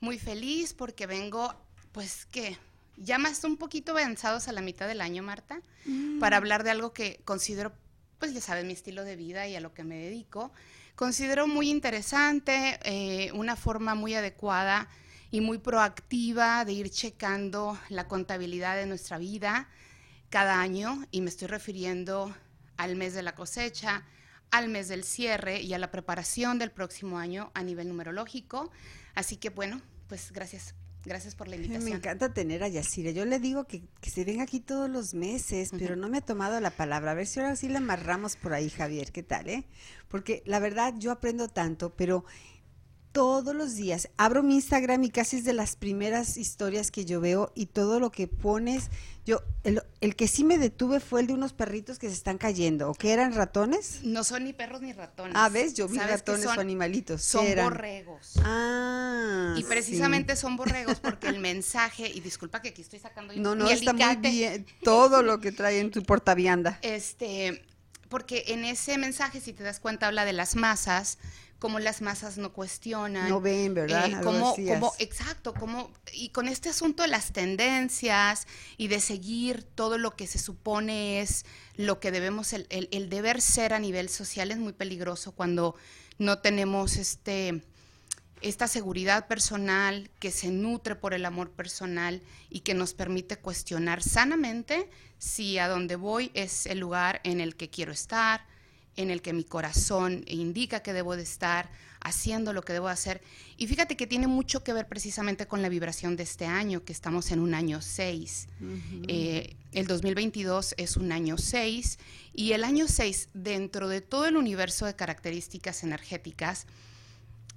Muy 0.00 0.18
feliz 0.18 0.72
porque 0.72 1.06
vengo, 1.06 1.54
pues, 1.92 2.24
¿qué? 2.32 2.56
Ya 2.96 3.18
más 3.18 3.44
un 3.44 3.58
poquito 3.58 3.92
avanzados 3.92 4.48
a 4.48 4.52
la 4.52 4.62
mitad 4.62 4.88
del 4.88 5.02
año, 5.02 5.22
Marta, 5.22 5.60
mm. 5.84 6.18
para 6.18 6.38
hablar 6.38 6.64
de 6.64 6.70
algo 6.70 6.94
que 6.94 7.20
considero, 7.26 7.74
pues 8.18 8.32
ya 8.32 8.40
sabes, 8.40 8.64
mi 8.64 8.72
estilo 8.72 9.04
de 9.04 9.16
vida 9.16 9.46
y 9.48 9.54
a 9.54 9.60
lo 9.60 9.74
que 9.74 9.84
me 9.84 9.96
dedico 9.98 10.50
Considero 11.00 11.46
muy 11.46 11.70
interesante, 11.70 12.78
eh, 12.84 13.32
una 13.32 13.56
forma 13.56 13.94
muy 13.94 14.12
adecuada 14.12 14.86
y 15.30 15.40
muy 15.40 15.56
proactiva 15.56 16.62
de 16.66 16.74
ir 16.74 16.90
checando 16.90 17.80
la 17.88 18.06
contabilidad 18.06 18.76
de 18.76 18.84
nuestra 18.84 19.16
vida 19.16 19.70
cada 20.28 20.60
año 20.60 21.06
y 21.10 21.22
me 21.22 21.30
estoy 21.30 21.48
refiriendo 21.48 22.36
al 22.76 22.96
mes 22.96 23.14
de 23.14 23.22
la 23.22 23.34
cosecha, 23.34 24.04
al 24.50 24.68
mes 24.68 24.88
del 24.88 25.04
cierre 25.04 25.62
y 25.62 25.72
a 25.72 25.78
la 25.78 25.90
preparación 25.90 26.58
del 26.58 26.70
próximo 26.70 27.18
año 27.18 27.50
a 27.54 27.62
nivel 27.62 27.88
numerológico. 27.88 28.70
Así 29.14 29.38
que 29.38 29.48
bueno, 29.48 29.80
pues 30.06 30.32
gracias 30.32 30.74
Gracias 31.04 31.34
por 31.34 31.48
la 31.48 31.56
Me 31.56 31.64
invitación. 31.64 31.96
encanta 31.96 32.32
tener 32.34 32.62
a 32.62 32.68
Yacira. 32.68 33.10
Yo 33.10 33.24
le 33.24 33.38
digo 33.38 33.64
que, 33.64 33.82
que 34.00 34.10
se 34.10 34.24
venga 34.24 34.42
aquí 34.42 34.60
todos 34.60 34.88
los 34.90 35.14
meses, 35.14 35.70
pero 35.78 35.96
no 35.96 36.08
me 36.08 36.18
ha 36.18 36.20
tomado 36.20 36.60
la 36.60 36.70
palabra. 36.70 37.12
A 37.12 37.14
ver 37.14 37.26
si 37.26 37.40
ahora 37.40 37.56
sí 37.56 37.68
la 37.68 37.78
amarramos 37.78 38.36
por 38.36 38.52
ahí, 38.52 38.68
Javier. 38.68 39.10
¿Qué 39.10 39.22
tal, 39.22 39.48
eh? 39.48 39.64
Porque 40.08 40.42
la 40.44 40.58
verdad 40.58 40.92
yo 40.98 41.10
aprendo 41.10 41.48
tanto, 41.48 41.94
pero 41.96 42.24
todos 43.12 43.54
los 43.54 43.74
días 43.74 44.08
abro 44.16 44.42
mi 44.42 44.54
Instagram 44.54 45.02
y 45.04 45.10
casi 45.10 45.36
es 45.38 45.44
de 45.44 45.52
las 45.52 45.76
primeras 45.76 46.36
historias 46.36 46.90
que 46.90 47.04
yo 47.04 47.20
veo 47.20 47.52
y 47.54 47.66
todo 47.66 48.00
lo 48.00 48.10
que 48.10 48.28
pones. 48.28 48.90
Yo, 49.26 49.42
el, 49.64 49.82
el 50.00 50.16
que 50.16 50.26
sí 50.28 50.44
me 50.44 50.58
detuve 50.58 50.98
fue 50.98 51.20
el 51.20 51.26
de 51.26 51.34
unos 51.34 51.52
perritos 51.52 51.98
que 51.98 52.08
se 52.08 52.14
están 52.14 52.38
cayendo. 52.38 52.90
¿O 52.90 52.94
que 52.94 53.12
eran 53.12 53.34
ratones? 53.34 54.00
No 54.02 54.24
son 54.24 54.44
ni 54.44 54.52
perros 54.52 54.80
ni 54.80 54.92
ratones. 54.92 55.34
Ah, 55.36 55.48
¿ves? 55.48 55.74
Yo 55.74 55.88
vi 55.88 55.96
¿Sabes 55.96 56.10
qué 56.10 56.16
ratones 56.18 56.44
son? 56.44 56.58
o 56.58 56.60
animalitos. 56.60 57.20
¿Qué 57.20 57.26
Son 57.26 57.46
eran? 57.46 57.64
borregos. 57.66 58.32
Ah. 58.44 59.54
Y 59.56 59.62
sí. 59.62 59.66
precisamente 59.68 60.36
son 60.36 60.56
borregos 60.56 61.00
porque 61.00 61.28
el 61.28 61.38
mensaje, 61.38 62.08
y 62.08 62.20
disculpa 62.20 62.62
que 62.62 62.68
aquí 62.70 62.82
estoy 62.82 62.98
sacando 62.98 63.34
No, 63.36 63.54
no, 63.54 63.68
está 63.68 63.92
muy 63.92 64.16
bien. 64.16 64.66
Todo 64.82 65.22
lo 65.22 65.40
que 65.40 65.52
trae 65.52 65.80
en 65.80 65.90
tu 65.90 66.02
portavianda. 66.02 66.78
Este, 66.82 67.62
porque 68.08 68.44
en 68.48 68.64
ese 68.64 68.98
mensaje, 68.98 69.40
si 69.40 69.52
te 69.52 69.62
das 69.62 69.80
cuenta, 69.80 70.06
habla 70.06 70.24
de 70.24 70.32
las 70.32 70.56
masas, 70.56 71.18
cómo 71.60 71.78
las 71.78 72.00
masas 72.02 72.38
no 72.38 72.52
cuestionan. 72.52 73.28
No 73.28 73.40
ven, 73.40 73.74
¿verdad? 73.74 74.06
eh, 74.08 74.10
cómo- 74.74 74.92
exacto, 74.98 75.54
cómo, 75.54 75.92
y 76.12 76.30
con 76.30 76.48
este 76.48 76.68
asunto 76.70 77.02
de 77.04 77.08
las 77.08 77.32
tendencias 77.32 78.48
y 78.76 78.88
de 78.88 78.98
seguir 79.00 79.62
todo 79.62 79.96
lo 79.98 80.16
que 80.16 80.26
se 80.26 80.38
supone 80.40 81.20
es 81.20 81.44
lo 81.76 82.00
que 82.00 82.10
debemos, 82.10 82.52
el, 82.54 82.66
el- 82.70 82.88
el 82.90 83.08
deber 83.08 83.40
ser 83.40 83.72
a 83.74 83.78
nivel 83.78 84.08
social 84.08 84.50
es 84.50 84.58
muy 84.58 84.72
peligroso 84.72 85.32
cuando 85.32 85.76
no 86.18 86.38
tenemos 86.40 86.96
este 86.96 87.62
esta 88.42 88.68
seguridad 88.68 89.26
personal 89.28 90.08
que 90.18 90.30
se 90.30 90.48
nutre 90.48 90.96
por 90.96 91.12
el 91.12 91.26
amor 91.26 91.50
personal 91.50 92.22
y 92.48 92.60
que 92.60 92.72
nos 92.72 92.94
permite 92.94 93.36
cuestionar 93.36 94.02
sanamente 94.02 94.88
si 95.18 95.58
a 95.58 95.68
donde 95.68 95.94
voy 95.96 96.30
es 96.32 96.64
el 96.64 96.78
lugar 96.78 97.20
en 97.24 97.42
el 97.42 97.54
que 97.54 97.68
quiero 97.68 97.92
estar, 97.92 98.46
en 98.96 99.10
el 99.10 99.22
que 99.22 99.32
mi 99.32 99.44
corazón 99.44 100.24
indica 100.26 100.80
que 100.82 100.92
debo 100.92 101.16
de 101.16 101.22
estar, 101.22 101.70
haciendo 102.02 102.52
lo 102.54 102.62
que 102.62 102.72
debo 102.72 102.88
hacer. 102.88 103.20
Y 103.58 103.66
fíjate 103.66 103.96
que 103.96 104.06
tiene 104.06 104.26
mucho 104.26 104.64
que 104.64 104.72
ver 104.72 104.88
precisamente 104.88 105.46
con 105.46 105.60
la 105.60 105.68
vibración 105.68 106.16
de 106.16 106.22
este 106.22 106.46
año, 106.46 106.82
que 106.84 106.92
estamos 106.94 107.30
en 107.30 107.40
un 107.40 107.52
año 107.54 107.82
6. 107.82 108.48
Eh, 109.08 109.56
el 109.72 109.86
2022 109.86 110.74
es 110.78 110.96
un 110.96 111.12
año 111.12 111.36
6 111.36 111.98
y 112.32 112.52
el 112.52 112.64
año 112.64 112.86
6 112.88 113.28
dentro 113.34 113.88
de 113.88 114.00
todo 114.00 114.24
el 114.26 114.36
universo 114.36 114.86
de 114.86 114.96
características 114.96 115.82
energéticas 115.84 116.66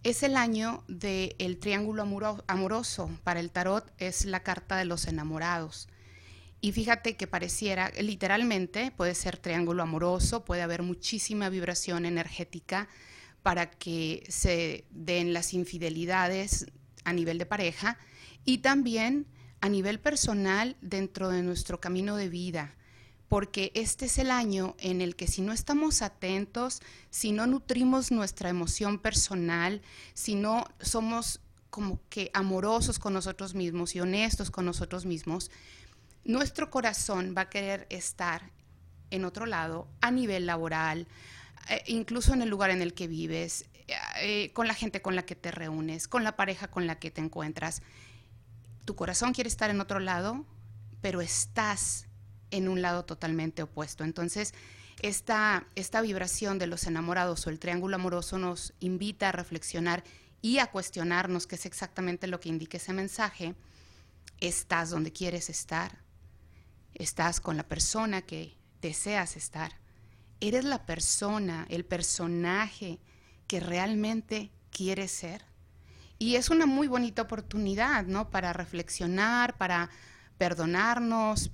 es 0.04 0.22
el 0.24 0.36
año 0.36 0.84
del 0.90 1.58
triángulo 1.60 2.04
amoro- 2.04 2.44
amoroso. 2.48 3.10
Para 3.24 3.40
el 3.40 3.50
tarot 3.52 3.90
es 3.98 4.25
la 4.25 4.42
carta 4.42 4.75
de 4.75 4.84
los 4.84 5.08
enamorados. 5.08 5.88
Y 6.63 6.72
fíjate 6.72 7.17
que 7.17 7.27
pareciera, 7.27 7.91
literalmente, 8.00 8.93
puede 8.96 9.15
ser 9.15 9.36
triángulo 9.36 9.84
amoroso, 9.84 10.46
puede 10.46 10.62
haber 10.62 10.82
muchísima 10.82 11.50
vibración 11.50 12.05
energética 12.05 12.88
para 13.41 13.70
que 13.70 14.24
se 14.29 14.86
den 14.89 15.34
las 15.34 15.53
infidelidades 15.53 16.67
a 17.03 17.12
nivel 17.12 17.38
de 17.38 17.46
pareja 17.46 17.98
y 18.46 18.60
también 18.60 19.27
a 19.60 19.67
nivel 19.67 20.00
personal 20.00 20.77
dentro 20.79 21.27
de 21.27 21.43
nuestro 21.43 21.82
camino 21.82 22.15
de 22.15 22.29
vida 22.29 22.77
porque 23.27 23.74
este 23.75 24.05
es 24.05 24.17
el 24.17 24.32
año 24.32 24.75
en 24.79 25.01
el 25.01 25.17
que 25.17 25.27
si 25.27 25.41
no 25.41 25.51
estamos 25.51 26.01
atentos, 26.01 26.82
si 27.10 27.34
no 27.34 27.46
nutrimos 27.46 28.12
nuestra 28.12 28.50
emoción 28.50 29.00
personal, 29.00 29.82
si 30.13 30.36
no 30.36 30.65
somos 30.79 31.41
como 31.72 32.00
que 32.10 32.29
amorosos 32.34 33.00
con 33.00 33.13
nosotros 33.13 33.55
mismos 33.55 33.96
y 33.96 34.00
honestos 34.00 34.51
con 34.51 34.65
nosotros 34.65 35.05
mismos, 35.05 35.50
nuestro 36.24 36.70
corazón 36.70 37.34
va 37.38 37.42
a 37.44 37.50
querer 37.50 37.88
estar 37.89 38.51
en 39.12 39.25
otro 39.25 39.46
lado, 39.46 39.88
a 40.01 40.12
nivel 40.12 40.46
laboral, 40.46 41.08
eh, 41.70 41.84
incluso 41.88 42.34
en 42.34 42.42
el 42.42 42.50
lugar 42.50 42.72
en 42.72 42.82
el 42.82 42.94
que 42.94 43.08
vives, 43.08 43.65
eh, 44.22 44.51
con 44.53 44.68
la 44.68 44.74
gente 44.74 45.01
con 45.01 45.15
la 45.15 45.25
que 45.25 45.36
te 45.36 45.51
reúnes, 45.51 46.08
con 46.08 46.24
la 46.24 46.36
pareja 46.36 46.70
con 46.70 46.88
la 46.88 47.00
que 47.00 47.12
te 47.12 47.22
encuentras. 47.22 47.82
Tu 48.86 48.96
corazón 48.96 49.34
quiere 49.34 49.50
estar 49.50 49.70
en 49.70 49.82
otro 49.82 50.00
lado, 50.00 50.46
pero 51.01 51.22
estás 51.22 52.08
en 52.51 52.70
un 52.70 52.82
lado 52.82 53.06
totalmente 53.06 53.63
opuesto. 53.63 54.03
Entonces, 54.03 54.53
esta, 55.01 55.68
esta 55.75 56.01
vibración 56.01 56.60
de 56.60 56.68
los 56.68 56.86
enamorados 56.86 57.46
o 57.46 57.50
el 57.50 57.60
triángulo 57.60 57.96
amoroso 57.96 58.38
nos 58.38 58.74
invita 58.80 59.30
a 59.30 59.32
reflexionar 59.32 60.03
y 60.42 60.60
a 60.60 60.68
cuestionarnos 60.68 61.48
qué 61.48 61.56
es 61.56 61.65
exactamente 61.65 62.27
lo 62.27 62.39
que 62.39 62.50
indica 62.50 62.77
ese 62.77 62.94
mensaje. 62.94 63.56
Estás 64.39 64.89
donde 64.89 65.12
quieres 65.12 65.50
estar, 65.50 66.02
estás 66.96 67.40
con 67.40 67.58
la 67.58 67.68
persona 67.68 68.22
que 68.22 68.58
deseas 68.82 69.36
estar, 69.38 69.72
eres 70.40 70.66
la 70.66 70.86
persona, 70.86 71.66
el 71.70 71.86
personaje 71.86 73.00
que 73.48 73.60
realmente 73.60 74.52
quieres 74.72 75.12
ser. 75.12 75.46
Y 76.20 76.36
es 76.36 76.50
una 76.50 76.66
muy 76.66 76.88
bonita 76.88 77.22
oportunidad, 77.22 78.06
¿no? 78.06 78.30
Para 78.30 78.54
reflexionar, 78.54 79.58
para 79.58 79.90
perdonarnos, 80.38 81.52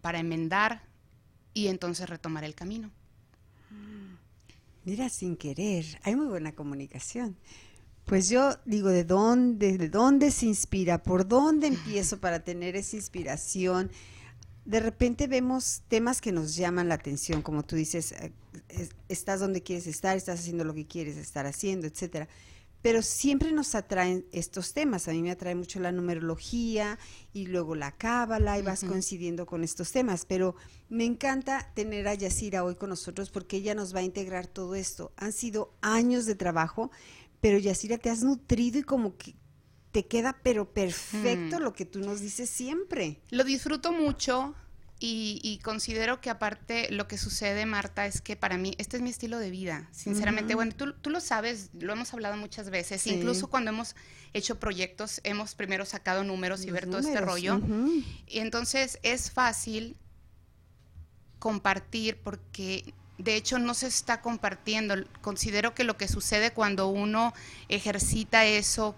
para 0.00 0.18
enmendar 0.18 0.82
y 1.54 1.68
entonces 1.68 2.08
retomar 2.08 2.44
el 2.44 2.54
camino. 2.54 2.90
Mira, 4.84 5.08
sin 5.08 5.36
querer, 5.36 5.84
hay 6.02 6.16
muy 6.16 6.26
buena 6.26 6.52
comunicación. 6.52 7.36
Pues 8.04 8.28
yo 8.28 8.56
digo, 8.64 8.88
¿de 8.88 9.04
dónde, 9.04 9.78
de 9.78 9.88
dónde 9.88 10.32
se 10.32 10.46
inspira? 10.46 11.02
¿Por 11.02 11.26
dónde 11.26 11.68
empiezo 11.68 12.18
para 12.18 12.42
tener 12.42 12.74
esa 12.74 12.96
inspiración? 12.96 13.92
De 14.64 14.78
repente 14.80 15.26
vemos 15.26 15.82
temas 15.88 16.20
que 16.20 16.30
nos 16.32 16.54
llaman 16.54 16.88
la 16.88 16.94
atención, 16.94 17.42
como 17.42 17.64
tú 17.64 17.74
dices, 17.76 18.12
eh, 18.12 18.32
es- 18.68 18.90
estás 19.08 19.40
donde 19.40 19.62
quieres 19.62 19.86
estar, 19.88 20.16
estás 20.16 20.40
haciendo 20.40 20.64
lo 20.64 20.72
que 20.74 20.86
quieres 20.86 21.16
estar 21.16 21.46
haciendo, 21.46 21.86
etcétera. 21.86 22.28
Pero 22.80 23.00
siempre 23.02 23.52
nos 23.52 23.76
atraen 23.76 24.24
estos 24.32 24.72
temas. 24.72 25.06
A 25.06 25.12
mí 25.12 25.22
me 25.22 25.30
atrae 25.30 25.54
mucho 25.54 25.78
la 25.78 25.92
numerología 25.92 26.98
y 27.32 27.46
luego 27.46 27.76
la 27.76 27.92
cábala 27.92 28.58
y 28.58 28.62
vas 28.62 28.82
coincidiendo 28.82 29.46
con 29.46 29.62
estos 29.62 29.92
temas. 29.92 30.24
Pero 30.26 30.56
me 30.88 31.04
encanta 31.04 31.70
tener 31.74 32.08
a 32.08 32.14
Yacira 32.14 32.64
hoy 32.64 32.74
con 32.74 32.88
nosotros 32.90 33.30
porque 33.30 33.58
ella 33.58 33.76
nos 33.76 33.94
va 33.94 34.00
a 34.00 34.04
integrar 34.04 34.48
todo 34.48 34.74
esto. 34.74 35.12
Han 35.16 35.32
sido 35.32 35.72
años 35.80 36.26
de 36.26 36.34
trabajo, 36.34 36.90
pero 37.40 37.56
Yacira 37.58 37.98
te 37.98 38.10
has 38.10 38.24
nutrido 38.24 38.80
y 38.80 38.82
como 38.82 39.16
que 39.16 39.36
te 39.92 40.06
queda 40.06 40.38
pero 40.42 40.72
perfecto 40.72 41.58
Mm. 41.58 41.62
lo 41.62 41.72
que 41.74 41.84
tú 41.84 42.00
nos 42.00 42.20
dices 42.20 42.48
siempre. 42.50 43.20
Lo 43.30 43.44
disfruto 43.44 43.92
mucho 43.92 44.54
y, 44.98 45.40
y 45.42 45.58
considero 45.58 46.20
que 46.20 46.30
aparte 46.30 46.90
lo 46.90 47.08
que 47.08 47.18
sucede, 47.18 47.66
Marta, 47.66 48.06
es 48.06 48.20
que 48.20 48.36
para 48.36 48.56
mí 48.56 48.74
este 48.78 48.96
es 48.96 49.02
mi 49.02 49.10
estilo 49.10 49.38
de 49.38 49.50
vida. 49.50 49.88
Sinceramente, 49.92 50.54
bueno, 50.54 50.72
tú, 50.76 50.92
tú 50.94 51.10
lo 51.10 51.20
sabes, 51.20 51.70
lo 51.78 51.92
hemos 51.92 52.12
hablado 52.14 52.36
muchas 52.36 52.70
veces. 52.70 53.02
Sí. 53.02 53.10
Incluso 53.10 53.48
cuando 53.48 53.70
hemos 53.70 53.94
hecho 54.32 54.58
proyectos, 54.60 55.20
hemos 55.24 55.54
primero 55.54 55.84
sacado 55.84 56.22
números 56.24 56.64
y 56.64 56.70
ver 56.70 56.86
todo 56.86 56.98
este 57.00 57.20
rollo. 57.20 57.60
Y 58.28 58.38
entonces 58.38 58.98
es 59.02 59.30
fácil 59.30 59.96
compartir 61.38 62.16
porque 62.22 62.94
de 63.18 63.36
hecho 63.36 63.58
no 63.58 63.74
se 63.74 63.88
está 63.88 64.20
compartiendo. 64.20 64.94
Considero 65.20 65.74
que 65.74 65.84
lo 65.84 65.96
que 65.96 66.08
sucede 66.08 66.52
cuando 66.52 66.88
uno 66.88 67.34
ejercita 67.68 68.46
eso 68.46 68.94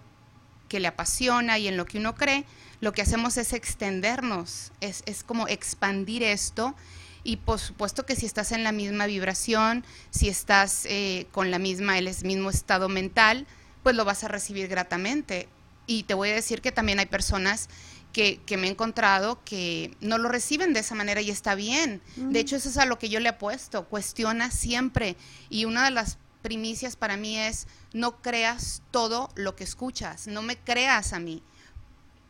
que 0.75 0.81
le 0.81 0.89
apasiona 0.89 1.57
y 1.57 1.69
en 1.69 1.77
lo 1.77 1.85
que 1.85 1.99
uno 1.99 2.15
cree, 2.15 2.43
lo 2.81 2.91
que 2.91 3.01
hacemos 3.01 3.37
es 3.37 3.53
extendernos, 3.53 4.73
es, 4.81 5.03
es 5.05 5.23
como 5.23 5.47
expandir 5.47 6.21
esto. 6.21 6.75
Y 7.23 7.37
por 7.37 7.59
supuesto 7.59 8.05
que 8.05 8.17
si 8.17 8.25
estás 8.25 8.51
en 8.51 8.65
la 8.65 8.73
misma 8.73 9.05
vibración, 9.05 9.85
si 10.09 10.27
estás 10.27 10.85
eh, 10.89 11.27
con 11.31 11.49
la 11.49 11.59
misma, 11.59 11.97
el 11.97 12.13
mismo 12.23 12.49
estado 12.49 12.89
mental, 12.89 13.47
pues 13.83 13.95
lo 13.95 14.03
vas 14.03 14.25
a 14.25 14.27
recibir 14.27 14.67
gratamente. 14.67 15.47
Y 15.87 16.03
te 16.03 16.13
voy 16.13 16.31
a 16.31 16.35
decir 16.35 16.59
que 16.59 16.73
también 16.73 16.99
hay 16.99 17.05
personas 17.05 17.69
que, 18.11 18.41
que 18.45 18.57
me 18.57 18.67
he 18.67 18.71
encontrado 18.71 19.39
que 19.45 19.95
no 20.01 20.17
lo 20.17 20.27
reciben 20.27 20.73
de 20.73 20.81
esa 20.81 20.93
manera 20.93 21.21
y 21.21 21.29
está 21.29 21.55
bien. 21.55 22.01
De 22.17 22.41
hecho, 22.41 22.57
eso 22.57 22.67
es 22.67 22.77
a 22.77 22.85
lo 22.85 22.99
que 22.99 23.07
yo 23.07 23.21
le 23.21 23.29
apuesto. 23.29 23.85
Cuestiona 23.85 24.51
siempre. 24.51 25.15
Y 25.49 25.63
una 25.63 25.85
de 25.85 25.91
las 25.91 26.17
primicias 26.45 26.95
para 26.95 27.17
mí 27.17 27.39
es 27.39 27.65
no 27.91 28.21
creas 28.21 28.83
todo 28.91 29.31
lo 29.33 29.55
que 29.55 29.63
escuchas, 29.63 30.27
no 30.27 30.43
me 30.43 30.57
creas 30.57 31.11
a 31.11 31.19
mí. 31.19 31.41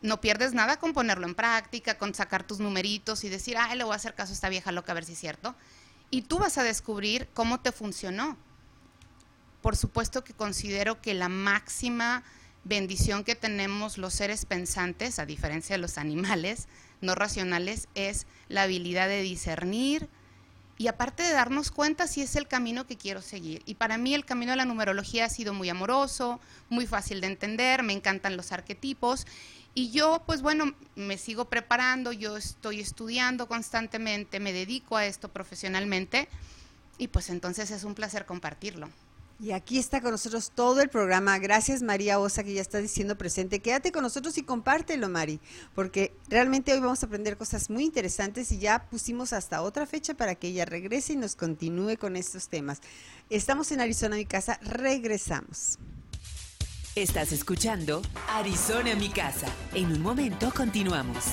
No 0.00 0.22
pierdes 0.22 0.54
nada 0.54 0.78
con 0.78 0.94
ponerlo 0.94 1.26
en 1.26 1.34
práctica, 1.34 1.98
con 1.98 2.14
sacar 2.14 2.46
tus 2.46 2.58
numeritos 2.58 3.24
y 3.24 3.28
decir, 3.28 3.58
ah, 3.58 3.74
le 3.74 3.84
voy 3.84 3.92
a 3.92 3.96
hacer 3.96 4.14
caso 4.14 4.32
a 4.32 4.34
esta 4.34 4.48
vieja 4.48 4.72
loca 4.72 4.92
a 4.92 4.94
ver 4.94 5.04
si 5.04 5.12
es 5.12 5.18
cierto. 5.18 5.54
Y 6.10 6.22
tú 6.22 6.38
vas 6.38 6.56
a 6.56 6.62
descubrir 6.62 7.28
cómo 7.34 7.60
te 7.60 7.72
funcionó. 7.72 8.38
Por 9.60 9.76
supuesto 9.76 10.24
que 10.24 10.32
considero 10.32 11.02
que 11.02 11.12
la 11.12 11.28
máxima 11.28 12.24
bendición 12.64 13.22
que 13.22 13.34
tenemos 13.34 13.98
los 13.98 14.14
seres 14.14 14.46
pensantes, 14.46 15.18
a 15.18 15.26
diferencia 15.26 15.74
de 15.76 15.82
los 15.82 15.98
animales 15.98 16.68
no 17.02 17.14
racionales, 17.14 17.88
es 17.94 18.26
la 18.48 18.62
habilidad 18.62 19.08
de 19.08 19.20
discernir 19.20 20.08
y 20.78 20.88
aparte 20.88 21.22
de 21.22 21.32
darnos 21.32 21.70
cuenta 21.70 22.06
si 22.06 22.22
es 22.22 22.36
el 22.36 22.48
camino 22.48 22.86
que 22.86 22.96
quiero 22.96 23.22
seguir. 23.22 23.62
Y 23.66 23.74
para 23.74 23.98
mí 23.98 24.14
el 24.14 24.24
camino 24.24 24.52
de 24.52 24.56
la 24.56 24.64
numerología 24.64 25.24
ha 25.24 25.28
sido 25.30 25.54
muy 25.54 25.68
amoroso, 25.68 26.40
muy 26.68 26.86
fácil 26.86 27.20
de 27.20 27.28
entender, 27.28 27.82
me 27.82 27.92
encantan 27.92 28.36
los 28.36 28.52
arquetipos 28.52 29.26
y 29.74 29.90
yo 29.90 30.22
pues 30.26 30.42
bueno, 30.42 30.74
me 30.94 31.18
sigo 31.18 31.46
preparando, 31.46 32.12
yo 32.12 32.36
estoy 32.36 32.80
estudiando 32.80 33.48
constantemente, 33.48 34.40
me 34.40 34.52
dedico 34.52 34.96
a 34.96 35.06
esto 35.06 35.28
profesionalmente 35.28 36.28
y 36.98 37.08
pues 37.08 37.30
entonces 37.30 37.70
es 37.70 37.84
un 37.84 37.94
placer 37.94 38.26
compartirlo. 38.26 38.88
Y 39.38 39.52
aquí 39.52 39.78
está 39.78 40.00
con 40.00 40.12
nosotros 40.12 40.50
todo 40.54 40.80
el 40.80 40.88
programa. 40.88 41.38
Gracias 41.38 41.82
María 41.82 42.18
Osa 42.18 42.42
que 42.42 42.54
ya 42.54 42.62
está 42.62 42.78
diciendo 42.78 43.18
presente. 43.18 43.60
Quédate 43.60 43.92
con 43.92 44.02
nosotros 44.02 44.38
y 44.38 44.42
compártelo, 44.42 45.08
Mari, 45.08 45.40
porque 45.74 46.14
realmente 46.28 46.72
hoy 46.72 46.80
vamos 46.80 47.02
a 47.02 47.06
aprender 47.06 47.36
cosas 47.36 47.68
muy 47.68 47.84
interesantes 47.84 48.50
y 48.52 48.58
ya 48.58 48.86
pusimos 48.88 49.34
hasta 49.34 49.60
otra 49.60 49.86
fecha 49.86 50.14
para 50.14 50.34
que 50.34 50.48
ella 50.48 50.64
regrese 50.64 51.12
y 51.12 51.16
nos 51.16 51.36
continúe 51.36 51.98
con 51.98 52.16
estos 52.16 52.48
temas. 52.48 52.80
Estamos 53.28 53.70
en 53.72 53.80
Arizona, 53.80 54.16
mi 54.16 54.24
casa. 54.24 54.58
Regresamos. 54.62 55.78
Estás 56.94 57.30
escuchando 57.32 58.00
Arizona, 58.30 58.94
mi 58.94 59.10
casa. 59.10 59.48
En 59.74 59.92
un 59.92 60.00
momento 60.00 60.50
continuamos. 60.56 61.24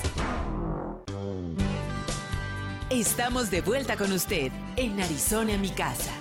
Estamos 2.89 3.49
de 3.49 3.61
vuelta 3.61 3.95
con 3.95 4.11
usted 4.11 4.51
en 4.75 4.99
Arizona, 4.99 5.57
mi 5.57 5.69
casa. 5.69 6.11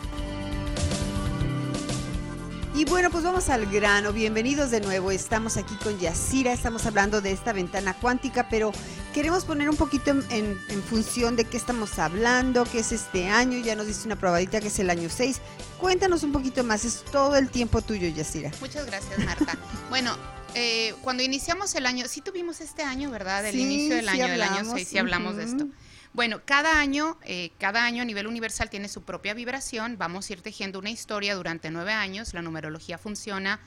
Y 2.75 2.87
bueno, 2.87 3.11
pues 3.11 3.23
vamos 3.23 3.51
al 3.51 3.67
grano. 3.67 4.15
Bienvenidos 4.15 4.71
de 4.71 4.81
nuevo. 4.81 5.11
Estamos 5.11 5.59
aquí 5.59 5.75
con 5.77 5.99
Yacira. 5.99 6.55
Estamos 6.55 6.87
hablando 6.87 7.21
de 7.21 7.31
esta 7.31 7.53
ventana 7.53 7.93
cuántica, 7.93 8.49
pero 8.49 8.73
queremos 9.13 9.45
poner 9.45 9.69
un 9.69 9.77
poquito 9.77 10.11
en, 10.11 10.57
función 10.89 11.37
de 11.37 11.45
qué 11.45 11.59
estamos 11.59 11.99
hablando, 11.99 12.65
qué 12.65 12.79
es 12.79 12.93
este 12.93 13.29
año. 13.29 13.59
Ya 13.59 13.77
nos 13.77 13.89
diste 13.89 14.07
una 14.07 14.17
probadita 14.17 14.59
que 14.63 14.69
es 14.69 14.79
el 14.79 14.89
año 14.89 15.11
6. 15.11 15.39
Cuéntanos 15.79 16.23
un 16.23 16.33
poquito 16.33 16.65
más. 16.65 16.87
Es 16.87 17.05
todo 17.13 17.37
el 17.37 17.51
tiempo 17.51 17.83
tuyo, 17.83 18.09
Yacira. 18.09 18.51
Muchas 18.61 18.87
gracias, 18.87 19.19
Marta. 19.19 19.55
bueno, 19.91 20.17
eh, 20.55 20.95
cuando 21.03 21.23
iniciamos 21.23 21.75
el 21.75 21.85
año, 21.85 22.09
sí 22.09 22.23
tuvimos 22.23 22.63
este 22.63 22.83
año, 22.83 23.11
¿verdad? 23.11 23.45
El 23.45 23.61
inicio 23.61 23.97
del 23.97 24.09
año, 24.09 24.29
del 24.29 24.41
año 24.41 24.65
6, 24.73 24.89
sí 24.89 24.97
hablamos 24.97 25.37
de 25.37 25.45
esto. 25.45 25.67
Bueno, 26.15 26.43
cada 26.45 26.79
año, 26.79 27.19
eh, 27.25 27.53
cada 27.59 27.87
año 27.87 28.03
a 28.03 28.05
nivel 28.05 28.27
universal 28.27 28.69
tiene 28.69 28.89
su 28.89 29.03
propia 29.03 29.33
vibración. 29.33 29.97
Vamos 29.97 30.29
a 30.29 30.35
ir 30.35 30.43
tejiendo 30.43 30.79
una 30.79 30.91
historia 30.91 31.35
durante 31.35 31.71
nueve 31.71 31.95
años. 31.95 32.35
La 32.35 32.43
numerología 32.43 32.99
funciona 32.99 33.61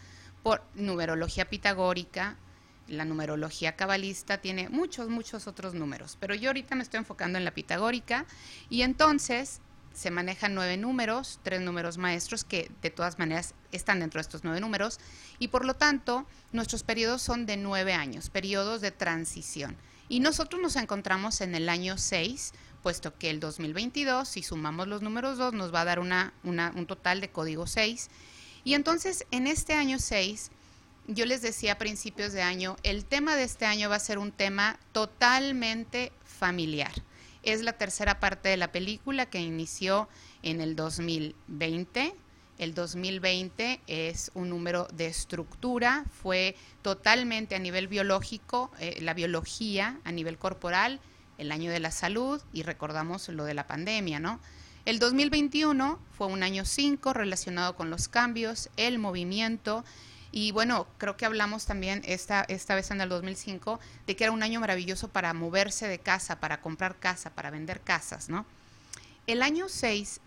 por 0.43 0.63
numerología 0.75 1.49
pitagórica. 1.49 2.37
La 2.87 3.03
numerología 3.03 3.75
cabalista 3.75 4.37
tiene 4.37 4.69
muchos, 4.69 5.09
muchos 5.09 5.47
otros 5.47 5.73
números. 5.73 6.17
Pero 6.19 6.35
yo 6.35 6.49
ahorita 6.49 6.75
me 6.75 6.83
estoy 6.83 6.99
enfocando 6.99 7.39
en 7.39 7.45
la 7.45 7.51
pitagórica. 7.51 8.27
Y 8.69 8.83
entonces 8.83 9.59
se 9.95 10.11
manejan 10.11 10.53
nueve 10.53 10.77
números, 10.77 11.39
tres 11.41 11.61
números 11.61 11.97
maestros 11.97 12.43
que 12.43 12.69
de 12.83 12.91
todas 12.91 13.17
maneras 13.17 13.55
están 13.71 14.01
dentro 14.01 14.19
de 14.19 14.21
estos 14.21 14.43
nueve 14.43 14.61
números. 14.61 14.99
Y 15.39 15.47
por 15.47 15.65
lo 15.65 15.73
tanto, 15.73 16.27
nuestros 16.51 16.83
periodos 16.83 17.23
son 17.23 17.47
de 17.47 17.57
nueve 17.57 17.93
años, 17.93 18.29
periodos 18.29 18.81
de 18.81 18.91
transición. 18.91 19.77
Y 20.07 20.19
nosotros 20.19 20.61
nos 20.61 20.75
encontramos 20.75 21.41
en 21.41 21.55
el 21.55 21.69
año 21.69 21.97
6, 21.97 22.53
puesto 22.83 23.17
que 23.17 23.29
el 23.29 23.39
2022, 23.39 24.27
si 24.27 24.43
sumamos 24.43 24.87
los 24.87 25.01
números 25.01 25.37
2, 25.37 25.53
nos 25.53 25.73
va 25.73 25.81
a 25.81 25.85
dar 25.85 25.99
una, 25.99 26.33
un 26.43 26.85
total 26.85 27.21
de 27.21 27.29
código 27.29 27.65
6. 27.65 28.09
Y 28.63 28.75
entonces, 28.75 29.25
en 29.31 29.47
este 29.47 29.73
año 29.73 29.97
6, 29.99 30.51
yo 31.07 31.25
les 31.25 31.41
decía 31.41 31.73
a 31.73 31.77
principios 31.77 32.33
de 32.33 32.41
año, 32.41 32.77
el 32.83 33.05
tema 33.05 33.35
de 33.35 33.43
este 33.43 33.65
año 33.65 33.89
va 33.89 33.95
a 33.95 33.99
ser 33.99 34.17
un 34.17 34.31
tema 34.31 34.79
totalmente 34.91 36.11
familiar. 36.23 36.91
Es 37.43 37.61
la 37.61 37.73
tercera 37.73 38.19
parte 38.19 38.49
de 38.49 38.57
la 38.57 38.71
película 38.71 39.27
que 39.27 39.39
inició 39.39 40.09
en 40.41 40.61
el 40.61 40.75
2020 40.75 42.15
el 42.57 42.73
2020 42.73 43.81
es 43.87 44.31
un 44.33 44.49
número 44.49 44.87
de 44.93 45.07
estructura, 45.07 46.05
fue 46.21 46.55
totalmente 46.81 47.55
a 47.55 47.59
nivel 47.59 47.87
biológico, 47.87 48.71
eh, 48.79 48.99
la 49.01 49.13
biología 49.13 49.99
a 50.03 50.11
nivel 50.11 50.37
corporal, 50.37 50.99
el 51.37 51.51
año 51.51 51.71
de 51.71 51.79
la 51.79 51.91
salud 51.91 52.41
y 52.53 52.63
recordamos 52.63 53.27
lo 53.29 53.43
de 53.43 53.53
la 53.53 53.67
pandemia, 53.67 54.19
¿no? 54.19 54.39
El 54.85 54.99
2021 54.99 55.99
fue 56.11 56.27
un 56.27 56.43
año 56.43 56.63
5 56.63 57.11
relacionado 57.13 57.75
con 57.75 57.89
los 57.89 58.07
cambios, 58.07 58.69
el 58.77 58.99
movimiento 58.99 59.83
y 60.31 60.51
bueno, 60.51 60.87
creo 60.97 61.17
que 61.17 61.25
hablamos 61.25 61.65
también 61.65 62.03
esta, 62.05 62.45
esta 62.47 62.75
vez 62.75 62.91
en 62.91 63.01
el 63.01 63.09
2005 63.09 63.79
de 64.05 64.15
que 64.15 64.25
era 64.25 64.33
un 64.33 64.43
año 64.43 64.59
maravilloso 64.59 65.07
para 65.07 65.33
moverse 65.33 65.87
de 65.87 65.99
casa, 65.99 66.39
para 66.39 66.61
comprar 66.61 66.97
casa, 66.99 67.31
para 67.31 67.49
vender 67.49 67.81
casas, 67.81 68.29
¿no? 68.29 68.45
El 69.27 69.41
año 69.41 69.69
6 69.69 70.21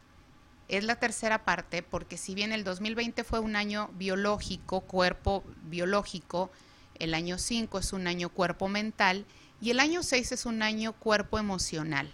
es 0.68 0.85
la 0.85 0.96
tercera 0.96 1.44
parte 1.44 1.83
porque 1.83 2.16
si 2.18 2.35
bien 2.35 2.52
el 2.52 2.62
2020 2.62 3.24
fue 3.24 3.40
un 3.40 3.57
año 3.57 3.90
biológico, 3.94 4.83
cuerpo 4.83 5.42
biológico, 5.64 6.50
el 6.98 7.14
año 7.14 7.38
5 7.38 7.78
es 7.78 7.92
un 7.92 8.07
año 8.07 8.28
cuerpo 8.28 8.68
mental 8.68 9.24
y 9.61 9.70
el 9.70 9.81
año 9.81 10.02
6 10.02 10.33
es 10.33 10.46
un 10.46 10.62
año 10.62 10.92
cuerpo 10.92 11.38
emocional, 11.38 12.11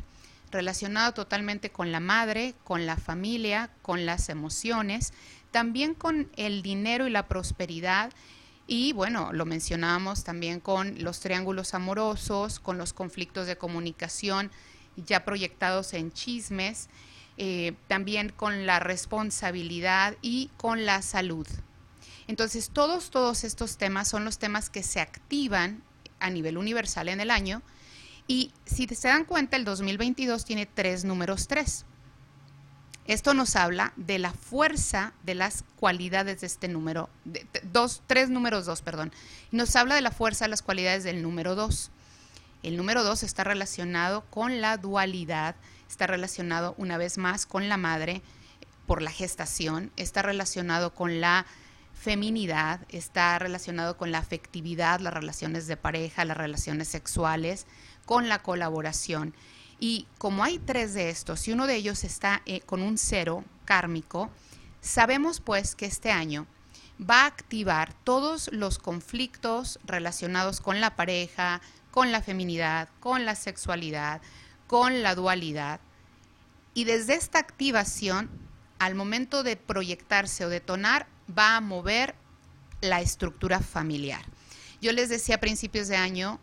relacionado 0.50 1.12
totalmente 1.12 1.70
con 1.70 1.90
la 1.90 2.00
madre, 2.00 2.54
con 2.64 2.86
la 2.86 2.96
familia, 2.96 3.70
con 3.82 4.06
las 4.06 4.28
emociones, 4.28 5.12
también 5.50 5.94
con 5.94 6.30
el 6.36 6.62
dinero 6.62 7.06
y 7.06 7.10
la 7.10 7.26
prosperidad. 7.26 8.12
Y 8.66 8.92
bueno, 8.92 9.32
lo 9.32 9.44
mencionábamos 9.46 10.24
también 10.24 10.60
con 10.60 11.02
los 11.02 11.20
triángulos 11.20 11.74
amorosos, 11.74 12.60
con 12.60 12.78
los 12.78 12.92
conflictos 12.92 13.46
de 13.46 13.58
comunicación 13.58 14.50
ya 14.96 15.24
proyectados 15.24 15.92
en 15.92 16.12
chismes 16.12 16.88
eh, 17.36 17.74
también 17.88 18.30
con 18.30 18.66
la 18.66 18.80
responsabilidad 18.80 20.16
y 20.22 20.50
con 20.56 20.86
la 20.86 21.02
salud. 21.02 21.46
Entonces, 22.26 22.70
todos, 22.72 23.10
todos 23.10 23.44
estos 23.44 23.76
temas 23.76 24.08
son 24.08 24.24
los 24.24 24.38
temas 24.38 24.70
que 24.70 24.82
se 24.82 25.00
activan 25.00 25.82
a 26.20 26.30
nivel 26.30 26.56
universal 26.56 27.08
en 27.08 27.20
el 27.20 27.30
año. 27.30 27.62
Y 28.26 28.52
si 28.64 28.86
se 28.86 29.08
dan 29.08 29.24
cuenta, 29.24 29.56
el 29.56 29.64
2022 29.64 30.44
tiene 30.44 30.66
tres 30.66 31.04
números 31.04 31.46
tres. 31.46 31.84
Esto 33.06 33.34
nos 33.34 33.54
habla 33.54 33.92
de 33.96 34.18
la 34.18 34.32
fuerza 34.32 35.12
de 35.24 35.34
las 35.34 35.62
cualidades 35.76 36.40
de 36.40 36.46
este 36.46 36.68
número, 36.68 37.10
dos, 37.70 38.02
tres 38.06 38.30
números 38.30 38.64
dos, 38.64 38.80
perdón. 38.80 39.12
Nos 39.50 39.76
habla 39.76 39.94
de 39.94 40.00
la 40.00 40.10
fuerza 40.10 40.46
de 40.46 40.50
las 40.50 40.62
cualidades 40.62 41.04
del 41.04 41.20
número 41.20 41.54
dos. 41.54 41.90
El 42.62 42.78
número 42.78 43.04
dos 43.04 43.22
está 43.22 43.44
relacionado 43.44 44.24
con 44.30 44.62
la 44.62 44.78
dualidad, 44.78 45.54
está 45.88 46.06
relacionado 46.06 46.74
una 46.78 46.98
vez 46.98 47.18
más 47.18 47.46
con 47.46 47.68
la 47.68 47.76
madre 47.76 48.22
por 48.86 49.02
la 49.02 49.10
gestación, 49.10 49.90
está 49.96 50.22
relacionado 50.22 50.94
con 50.94 51.20
la 51.20 51.46
feminidad, 51.94 52.80
está 52.88 53.38
relacionado 53.38 53.96
con 53.96 54.12
la 54.12 54.18
afectividad, 54.18 55.00
las 55.00 55.14
relaciones 55.14 55.66
de 55.66 55.76
pareja, 55.76 56.24
las 56.24 56.36
relaciones 56.36 56.88
sexuales, 56.88 57.66
con 58.04 58.28
la 58.28 58.42
colaboración. 58.42 59.34
Y 59.80 60.06
como 60.18 60.44
hay 60.44 60.58
tres 60.58 60.94
de 60.94 61.10
estos 61.10 61.48
y 61.48 61.52
uno 61.52 61.66
de 61.66 61.76
ellos 61.76 62.04
está 62.04 62.42
eh, 62.46 62.60
con 62.60 62.82
un 62.82 62.98
cero 62.98 63.44
kármico, 63.64 64.30
sabemos 64.80 65.40
pues 65.40 65.74
que 65.74 65.86
este 65.86 66.10
año 66.10 66.46
va 67.00 67.22
a 67.22 67.26
activar 67.26 67.92
todos 68.04 68.50
los 68.52 68.78
conflictos 68.78 69.80
relacionados 69.84 70.60
con 70.60 70.80
la 70.80 70.94
pareja, 70.96 71.60
con 71.90 72.12
la 72.12 72.22
feminidad, 72.22 72.88
con 73.00 73.24
la 73.24 73.34
sexualidad, 73.34 74.20
con 74.66 75.02
la 75.02 75.14
dualidad. 75.14 75.80
Y 76.74 76.84
desde 76.84 77.14
esta 77.14 77.38
activación, 77.38 78.30
al 78.78 78.94
momento 78.94 79.42
de 79.42 79.56
proyectarse 79.56 80.44
o 80.44 80.48
detonar, 80.48 81.06
va 81.36 81.56
a 81.56 81.60
mover 81.60 82.14
la 82.80 83.00
estructura 83.00 83.60
familiar. 83.60 84.24
Yo 84.80 84.92
les 84.92 85.08
decía 85.08 85.36
a 85.36 85.40
principios 85.40 85.88
de 85.88 85.96
año, 85.96 86.40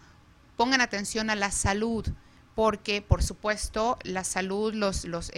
pongan 0.58 0.82
atención 0.82 1.30
a 1.30 1.36
la 1.36 1.52
salud, 1.52 2.08
porque 2.56 3.02
por 3.02 3.24
supuesto 3.24 3.98
la 4.04 4.24
salud, 4.24 4.74
los, 4.74 5.06
los, 5.06 5.32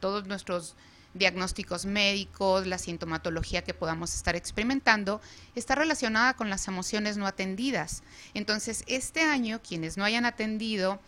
todos 0.00 0.26
nuestros 0.26 0.76
diagnósticos 1.14 1.86
médicos, 1.86 2.66
la 2.66 2.78
sintomatología 2.78 3.62
que 3.62 3.72
podamos 3.72 4.14
estar 4.14 4.36
experimentando, 4.36 5.20
está 5.54 5.74
relacionada 5.74 6.34
con 6.34 6.50
las 6.50 6.68
emociones 6.68 7.16
no 7.16 7.26
atendidas. 7.26 8.02
Entonces, 8.34 8.84
este 8.88 9.22
año, 9.22 9.60
quienes 9.66 9.96
no 9.96 10.04
hayan 10.04 10.26
atendido 10.26 11.00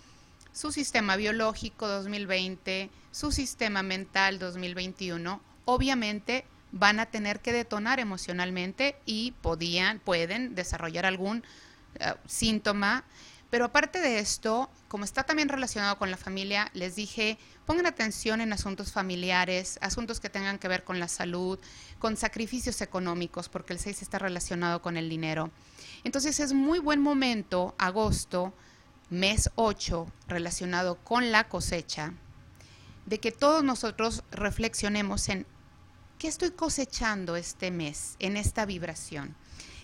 su 0.56 0.72
sistema 0.72 1.16
biológico 1.16 1.86
2020, 1.86 2.88
su 3.10 3.30
sistema 3.30 3.82
mental 3.82 4.38
2021, 4.38 5.42
obviamente 5.66 6.46
van 6.72 6.98
a 6.98 7.04
tener 7.04 7.40
que 7.40 7.52
detonar 7.52 8.00
emocionalmente 8.00 8.96
y 9.04 9.32
podían, 9.42 9.98
pueden 9.98 10.54
desarrollar 10.54 11.04
algún 11.04 11.44
eh, 11.96 12.14
síntoma. 12.26 13.04
Pero 13.50 13.66
aparte 13.66 14.00
de 14.00 14.18
esto, 14.18 14.70
como 14.88 15.04
está 15.04 15.24
también 15.24 15.50
relacionado 15.50 15.98
con 15.98 16.10
la 16.10 16.16
familia, 16.16 16.70
les 16.72 16.96
dije, 16.96 17.36
pongan 17.66 17.84
atención 17.84 18.40
en 18.40 18.54
asuntos 18.54 18.92
familiares, 18.92 19.78
asuntos 19.82 20.20
que 20.20 20.30
tengan 20.30 20.58
que 20.58 20.68
ver 20.68 20.84
con 20.84 20.98
la 20.98 21.08
salud, 21.08 21.58
con 21.98 22.16
sacrificios 22.16 22.80
económicos, 22.80 23.50
porque 23.50 23.74
el 23.74 23.78
6 23.78 24.00
está 24.00 24.18
relacionado 24.18 24.80
con 24.80 24.96
el 24.96 25.10
dinero. 25.10 25.50
Entonces 26.02 26.40
es 26.40 26.54
muy 26.54 26.78
buen 26.78 27.02
momento, 27.02 27.74
agosto, 27.76 28.54
mes 29.08 29.50
8 29.54 30.06
relacionado 30.26 30.96
con 30.96 31.30
la 31.30 31.48
cosecha, 31.48 32.12
de 33.06 33.20
que 33.20 33.30
todos 33.30 33.62
nosotros 33.62 34.24
reflexionemos 34.32 35.28
en 35.28 35.46
qué 36.18 36.28
estoy 36.28 36.50
cosechando 36.50 37.36
este 37.36 37.70
mes, 37.70 38.16
en 38.18 38.36
esta 38.36 38.66
vibración. 38.66 39.36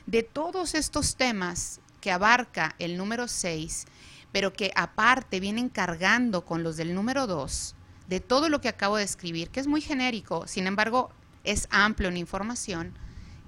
De 0.06 0.24
todos 0.24 0.74
estos 0.74 1.14
temas 1.14 1.80
que 2.00 2.10
abarca 2.10 2.74
el 2.80 2.96
número 2.96 3.28
6, 3.28 3.86
pero 4.32 4.52
que 4.52 4.72
aparte 4.74 5.38
vienen 5.38 5.68
cargando 5.68 6.44
con 6.44 6.64
los 6.64 6.76
del 6.76 6.94
número 6.94 7.28
2, 7.28 7.76
de 8.08 8.18
todo 8.18 8.48
lo 8.48 8.60
que 8.60 8.68
acabo 8.68 8.96
de 8.96 9.04
escribir, 9.04 9.50
que 9.50 9.60
es 9.60 9.68
muy 9.68 9.80
genérico, 9.80 10.48
sin 10.48 10.66
embargo 10.66 11.10
es 11.44 11.68
amplio 11.70 12.08
en 12.08 12.16
información, 12.16 12.98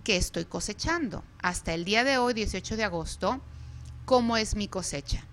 que 0.04 0.16
estoy 0.16 0.44
cosechando. 0.44 1.24
Hasta 1.42 1.74
el 1.74 1.84
día 1.84 2.04
de 2.04 2.18
hoy, 2.18 2.34
18 2.34 2.76
de 2.76 2.84
agosto, 2.84 3.40
¿cómo 4.04 4.36
es 4.36 4.54
mi 4.54 4.68
cosecha? 4.68 5.26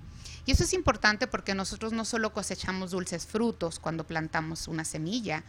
Y 0.45 0.51
eso 0.51 0.63
es 0.63 0.73
importante 0.73 1.27
porque 1.27 1.53
nosotros 1.53 1.93
no 1.93 2.05
solo 2.05 2.33
cosechamos 2.33 2.91
dulces 2.91 3.25
frutos 3.25 3.79
cuando 3.79 4.05
plantamos 4.05 4.67
una 4.67 4.85
semilla. 4.85 5.43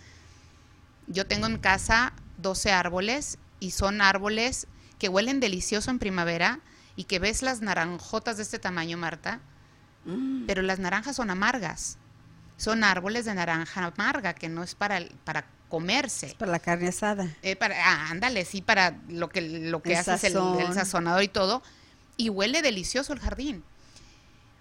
Yo 1.07 1.27
tengo 1.27 1.47
en 1.47 1.59
casa 1.59 2.13
12 2.39 2.73
árboles 2.73 3.39
y 3.61 3.71
son 3.71 4.03
árboles 4.03 4.67
que 4.99 5.09
huelen 5.09 5.41
delicioso 5.41 5.91
en 5.91 5.99
primavera 5.99 6.61
y 6.95 7.05
que 7.05 7.19
ves 7.19 7.43
las 7.43 7.63
naranjotas 7.63 8.37
de 8.37 8.43
este 8.43 8.59
tamaño, 8.59 8.99
Marta, 8.99 9.41
mm. 10.05 10.45
pero 10.47 10.63
las 10.63 10.79
naranjas 10.79 11.17
son 11.17 11.31
amargas. 11.31 11.99
Son 12.57 12.85
árboles 12.85 13.25
de 13.25 13.35
naranja 13.35 13.85
amarga 13.85 14.35
que 14.35 14.49
no 14.49 14.63
es 14.63 14.75
para, 14.75 15.01
para 15.25 15.47
comerse. 15.69 16.37
para 16.39 16.53
la 16.53 16.59
carne 16.61 16.89
asada. 16.89 17.35
Eh, 17.43 17.57
para, 17.57 17.75
ah, 17.85 18.11
ándale, 18.11 18.45
sí, 18.45 18.61
para 18.61 18.99
lo 19.09 19.31
que, 19.31 19.41
lo 19.41 19.83
que 19.83 19.97
haces, 19.97 20.23
el, 20.25 20.37
el 20.61 20.75
sazonador 20.75 21.23
y 21.23 21.29
todo. 21.29 21.63
Y 22.17 22.29
huele 22.29 22.63
delicioso 22.63 23.13
el 23.15 23.21
jardín. 23.21 23.65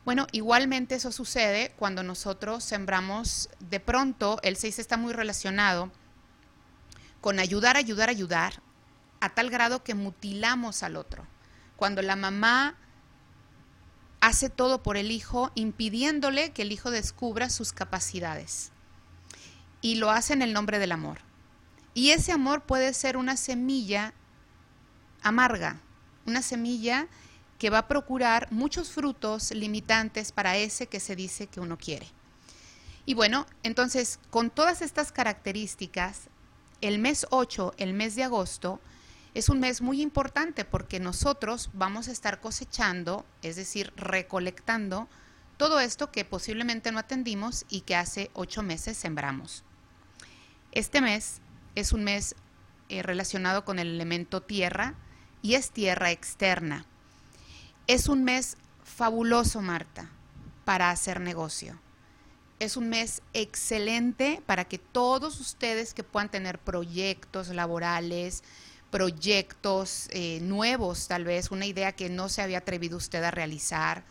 Bueno, 0.04 0.26
igualmente 0.32 0.96
eso 0.96 1.12
sucede 1.12 1.74
cuando 1.78 2.02
nosotros 2.02 2.64
sembramos, 2.64 3.50
de 3.60 3.80
pronto 3.80 4.40
el 4.42 4.58
6 4.58 4.80
está 4.80 4.98
muy 4.98 5.14
relacionado 5.14 5.92
con 7.22 7.40
ayudar, 7.40 7.78
ayudar, 7.78 8.10
ayudar, 8.10 8.62
a 9.20 9.30
tal 9.30 9.52
grado 9.52 9.84
que 9.84 9.94
mutilamos 9.94 10.82
al 10.82 10.96
otro. 10.96 11.28
Cuando 11.76 12.02
la 12.02 12.16
mamá 12.16 12.76
hace 14.22 14.50
todo 14.50 14.82
por 14.82 14.98
el 14.98 15.12
hijo, 15.12 15.52
impidiéndole 15.54 16.52
que 16.52 16.64
el 16.64 16.72
hijo 16.72 16.90
descubra 16.90 17.50
sus 17.50 17.72
capacidades. 17.72 18.72
Y 19.82 19.96
lo 19.96 20.10
hace 20.10 20.34
en 20.34 20.42
el 20.42 20.54
nombre 20.54 20.80
del 20.80 20.92
amor. 20.92 21.20
Y 21.94 22.12
ese 22.12 22.32
amor 22.32 22.64
puede 22.64 22.94
ser 22.94 23.18
una 23.18 23.38
semilla 23.38 24.14
amarga, 25.22 25.80
una 26.26 26.42
semilla 26.42 27.08
que 27.62 27.69
va 27.69 27.78
a 27.78 27.88
procurar 27.88 28.52
muchos 28.52 28.89
frutos 28.89 29.52
limitantes 29.52 30.32
para 30.32 30.58
ese 30.58 30.88
que 30.88 31.00
se 31.00 31.15
dice 31.15 31.45
que 31.45 31.60
uno 31.60 31.78
quiere. 31.78 32.08
Y 33.06 33.13
bueno, 33.13 33.45
entonces, 33.62 34.19
con 34.32 34.50
todas 34.50 34.82
estas 34.82 35.12
características, 35.12 36.21
el 36.82 36.97
mes 36.97 37.28
8, 37.30 37.76
el 37.78 37.93
mes 37.93 38.15
de 38.15 38.24
agosto, 38.24 38.80
es 39.36 39.47
un 39.47 39.60
mes 39.60 39.80
muy 39.84 40.02
importante 40.02 40.65
porque 40.65 41.00
nosotros 41.00 41.69
vamos 41.74 42.08
a 42.08 42.12
estar 42.12 42.39
cosechando, 42.39 43.28
es 43.43 43.58
decir, 43.58 43.93
recolectando 43.95 45.08
todo 45.58 45.80
esto 45.80 46.12
que 46.12 46.26
posiblemente 46.26 46.91
no 46.91 46.97
atendimos 46.97 47.67
y 47.69 47.82
que 47.82 47.95
hace 47.95 48.32
ocho 48.34 48.63
meses 48.63 48.97
sembramos. 48.97 49.63
Este 50.71 51.00
mes 51.00 51.41
es 51.76 51.93
un 51.93 52.06
mes 52.06 52.34
eh, 52.89 53.04
relacionado 53.04 53.65
con 53.65 53.78
el 53.78 53.89
elemento 53.89 54.41
tierra 54.41 54.95
y 55.43 55.54
es 55.54 55.69
tierra 55.69 56.10
externa. 56.10 56.88
Es 57.91 58.08
un 58.08 58.23
mes 58.23 58.56
fabuloso, 58.86 59.62
Marta, 59.62 60.08
para 60.63 60.91
hacer 60.91 61.19
negocio. 61.19 61.77
Es 62.58 62.77
un 62.77 62.88
mes 62.88 63.21
excelente 63.34 64.41
para 64.45 64.63
que 64.63 64.77
todos 64.77 65.41
ustedes 65.41 65.93
que 65.93 66.06
puedan 66.06 66.32
tener 66.32 66.58
proyectos 66.58 67.49
laborales, 67.49 68.45
proyectos 68.91 70.08
eh, 70.12 70.39
nuevos, 70.41 71.10
tal 71.10 71.25
vez 71.25 71.51
una 71.51 71.65
idea 71.65 71.91
que 71.91 72.10
no 72.10 72.30
se 72.30 72.41
había 72.41 72.60
atrevido 72.60 72.95
usted 72.95 73.25
a 73.25 73.32
realizar, 73.32 74.06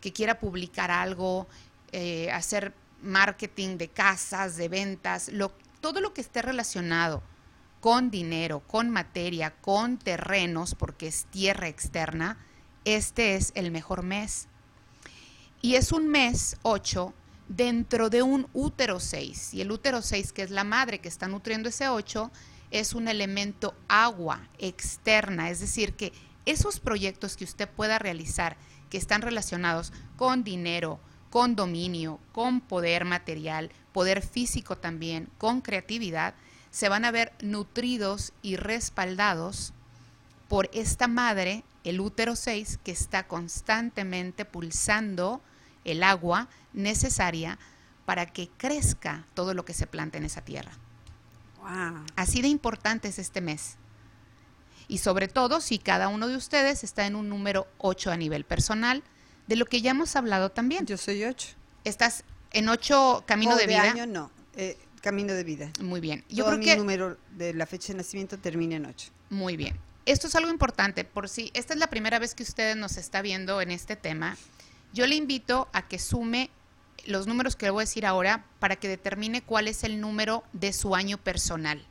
que 0.00 0.14
quiera 0.14 0.40
publicar 0.40 0.90
algo, 0.90 1.46
eh, 1.92 2.30
hacer 2.32 2.72
marketing 3.02 3.76
de 3.76 3.88
casas, 3.88 4.56
de 4.56 4.70
ventas, 4.70 5.30
todo 5.82 6.00
lo 6.00 6.14
que 6.14 6.22
esté 6.22 6.40
relacionado 6.40 7.22
con 7.80 8.10
dinero, 8.10 8.60
con 8.60 8.88
materia, 8.88 9.50
con 9.60 9.98
terrenos, 9.98 10.74
porque 10.74 11.08
es 11.08 11.26
tierra 11.26 11.68
externa, 11.68 12.38
este 12.94 13.34
es 13.34 13.52
el 13.54 13.70
mejor 13.70 14.02
mes. 14.02 14.48
Y 15.60 15.74
es 15.74 15.92
un 15.92 16.08
mes 16.08 16.56
8 16.62 17.12
dentro 17.48 18.10
de 18.10 18.22
un 18.22 18.48
útero 18.52 19.00
6. 19.00 19.54
Y 19.54 19.60
el 19.60 19.70
útero 19.70 20.02
6, 20.02 20.32
que 20.32 20.42
es 20.42 20.50
la 20.50 20.64
madre 20.64 21.00
que 21.00 21.08
está 21.08 21.28
nutriendo 21.28 21.68
ese 21.68 21.88
8, 21.88 22.30
es 22.70 22.94
un 22.94 23.08
elemento 23.08 23.74
agua 23.88 24.48
externa. 24.58 25.50
Es 25.50 25.60
decir, 25.60 25.94
que 25.94 26.12
esos 26.46 26.80
proyectos 26.80 27.36
que 27.36 27.44
usted 27.44 27.68
pueda 27.68 27.98
realizar, 27.98 28.56
que 28.88 28.98
están 28.98 29.22
relacionados 29.22 29.92
con 30.16 30.44
dinero, 30.44 31.00
con 31.30 31.56
dominio, 31.56 32.20
con 32.32 32.60
poder 32.60 33.04
material, 33.04 33.70
poder 33.92 34.22
físico 34.22 34.78
también, 34.78 35.28
con 35.36 35.60
creatividad, 35.60 36.34
se 36.70 36.88
van 36.88 37.04
a 37.04 37.10
ver 37.10 37.32
nutridos 37.42 38.32
y 38.42 38.56
respaldados 38.56 39.72
por 40.48 40.70
esta 40.72 41.08
madre 41.08 41.64
el 41.88 42.00
útero 42.00 42.36
6 42.36 42.78
que 42.84 42.92
está 42.92 43.26
constantemente 43.26 44.44
pulsando 44.44 45.40
el 45.84 46.02
agua 46.02 46.48
necesaria 46.72 47.58
para 48.04 48.26
que 48.26 48.48
crezca 48.56 49.26
todo 49.34 49.54
lo 49.54 49.64
que 49.64 49.74
se 49.74 49.86
planta 49.86 50.18
en 50.18 50.24
esa 50.24 50.42
tierra. 50.42 50.72
Así 52.16 52.40
de 52.40 52.48
importante 52.48 53.08
es 53.08 53.18
este 53.18 53.40
mes. 53.40 53.76
Y 54.86 54.98
sobre 54.98 55.28
todo 55.28 55.60
si 55.60 55.78
cada 55.78 56.08
uno 56.08 56.28
de 56.28 56.36
ustedes 56.36 56.82
está 56.82 57.06
en 57.06 57.14
un 57.14 57.28
número 57.28 57.66
8 57.78 58.10
a 58.10 58.16
nivel 58.16 58.44
personal, 58.44 59.02
de 59.46 59.56
lo 59.56 59.66
que 59.66 59.82
ya 59.82 59.90
hemos 59.90 60.16
hablado 60.16 60.50
también. 60.50 60.86
Yo 60.86 60.96
soy 60.96 61.24
8. 61.24 61.48
¿Estás 61.84 62.24
en 62.52 62.68
8 62.68 63.24
camino 63.26 63.56
de, 63.56 63.66
vida? 63.66 63.82
año 63.82 64.06
no, 64.06 64.30
eh, 64.56 64.78
camino 65.02 65.34
de 65.34 65.44
vida. 65.44 65.70
Muy 65.80 66.00
bien. 66.00 66.24
Yo 66.30 66.46
creo 66.46 66.58
mi 66.58 66.64
que 66.64 66.76
número 66.76 67.18
de 67.36 67.52
la 67.52 67.66
fecha 67.66 67.92
de 67.92 67.98
nacimiento 67.98 68.38
termina 68.38 68.76
en 68.76 68.86
8. 68.86 69.10
Muy 69.28 69.56
bien 69.58 69.87
esto 70.12 70.26
es 70.26 70.34
algo 70.34 70.50
importante, 70.50 71.04
por 71.04 71.28
si 71.28 71.50
esta 71.52 71.74
es 71.74 71.78
la 71.78 71.90
primera 71.90 72.18
vez 72.18 72.34
que 72.34 72.42
usted 72.42 72.74
nos 72.76 72.96
está 72.96 73.20
viendo 73.20 73.60
en 73.60 73.70
este 73.70 73.94
tema, 73.94 74.38
yo 74.94 75.06
le 75.06 75.16
invito 75.16 75.68
a 75.74 75.86
que 75.86 75.98
sume 75.98 76.50
los 77.04 77.26
números 77.26 77.56
que 77.56 77.66
le 77.66 77.70
voy 77.70 77.82
a 77.82 77.84
decir 77.84 78.06
ahora 78.06 78.46
para 78.58 78.76
que 78.76 78.88
determine 78.88 79.42
cuál 79.42 79.68
es 79.68 79.84
el 79.84 80.00
número 80.00 80.44
de 80.54 80.72
su 80.72 80.94
año 80.94 81.18
personal. 81.18 81.84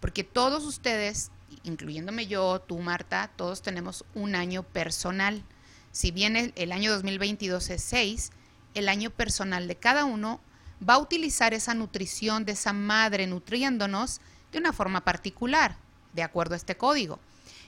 Porque 0.00 0.24
todos 0.24 0.64
ustedes, 0.64 1.30
incluyéndome 1.62 2.26
yo, 2.26 2.60
tú 2.60 2.78
Marta, 2.80 3.30
todos 3.36 3.62
tenemos 3.62 4.04
un 4.14 4.34
año 4.34 4.64
personal. 4.64 5.44
Si 5.92 6.10
bien 6.10 6.36
el, 6.36 6.52
el 6.56 6.72
año 6.72 6.90
2022 6.92 7.70
es 7.70 7.82
6, 7.84 8.32
el 8.74 8.88
año 8.88 9.10
personal 9.10 9.68
de 9.68 9.76
cada 9.76 10.04
uno 10.04 10.40
va 10.86 10.94
a 10.94 10.98
utilizar 10.98 11.54
esa 11.54 11.74
nutrición 11.74 12.44
de 12.44 12.52
esa 12.52 12.72
madre 12.72 13.28
nutriéndonos 13.28 14.20
de 14.50 14.58
una 14.58 14.72
forma 14.72 15.04
particular, 15.04 15.76
de 16.14 16.24
acuerdo 16.24 16.54
a 16.54 16.56
este 16.56 16.76
código. 16.76 17.20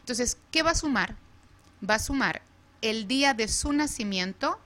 Entonces, 0.07 0.39
¿qué 0.53 0.63
va 0.63 0.71
a 0.71 0.77
sumar? 0.77 1.17
Va 1.83 1.97
a 1.97 1.99
sumar 1.99 2.43
el 2.81 3.09
día 3.09 3.35
de 3.35 3.49
su 3.49 3.73
nacimiento 3.73 4.57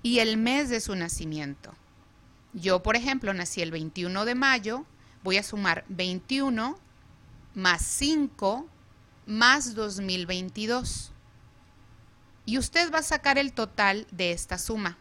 y 0.00 0.20
el 0.20 0.36
mes 0.36 0.68
de 0.68 0.80
su 0.80 0.94
nacimiento. 0.94 1.74
Yo, 2.52 2.84
por 2.84 2.94
ejemplo, 2.94 3.34
nací 3.34 3.62
el 3.62 3.72
21 3.72 4.24
de 4.24 4.36
mayo, 4.36 4.86
voy 5.24 5.38
a 5.38 5.42
sumar 5.42 5.84
21 5.88 6.78
más 7.54 7.82
5 7.82 8.68
más 9.26 9.74
2022. 9.74 11.10
Y 12.46 12.58
usted 12.58 12.92
va 12.92 13.00
a 13.00 13.02
sacar 13.02 13.38
el 13.38 13.52
total 13.52 14.06
de 14.12 14.30
esta 14.30 14.56
suma. 14.56 14.98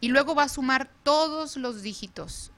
Y 0.00 0.06
luego 0.06 0.36
va 0.36 0.44
a 0.44 0.48
sumar 0.48 0.88
todos 1.02 1.56
los 1.56 1.82
dígitos 1.82 2.52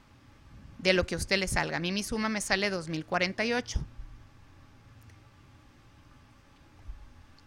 de 0.77 0.93
lo 0.93 1.07
que 1.07 1.15
a 1.15 1.17
usted 1.17 1.39
le 1.39 1.47
salga. 1.47 1.77
A 1.77 1.79
mí 1.79 1.91
mi 1.91 2.03
suma 2.03 2.29
me 2.29 2.41
sale 2.41 2.69
2048. 2.69 3.83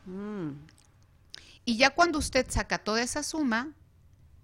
Mm. 0.07 0.51
Y 1.65 1.77
ya 1.77 1.91
cuando 1.91 2.19
usted 2.19 2.47
saca 2.51 2.79
toda 2.79 3.03
esa 3.03 3.23
suma, 3.23 3.73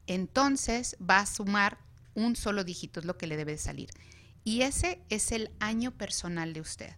entonces 0.07 0.96
va 0.99 1.18
a 1.18 1.27
sumar 1.27 1.79
un 2.14 2.37
solo 2.37 2.64
dígito, 2.64 3.01
es 3.01 3.07
lo 3.07 3.16
que 3.16 3.27
le 3.27 3.37
debe 3.37 3.59
salir. 3.59 3.90
Y 4.42 4.62
ese 4.62 5.01
es 5.11 5.33
el 5.33 5.51
año 5.61 5.92
personal 5.92 6.53
de 6.53 6.61
usted. 6.61 6.92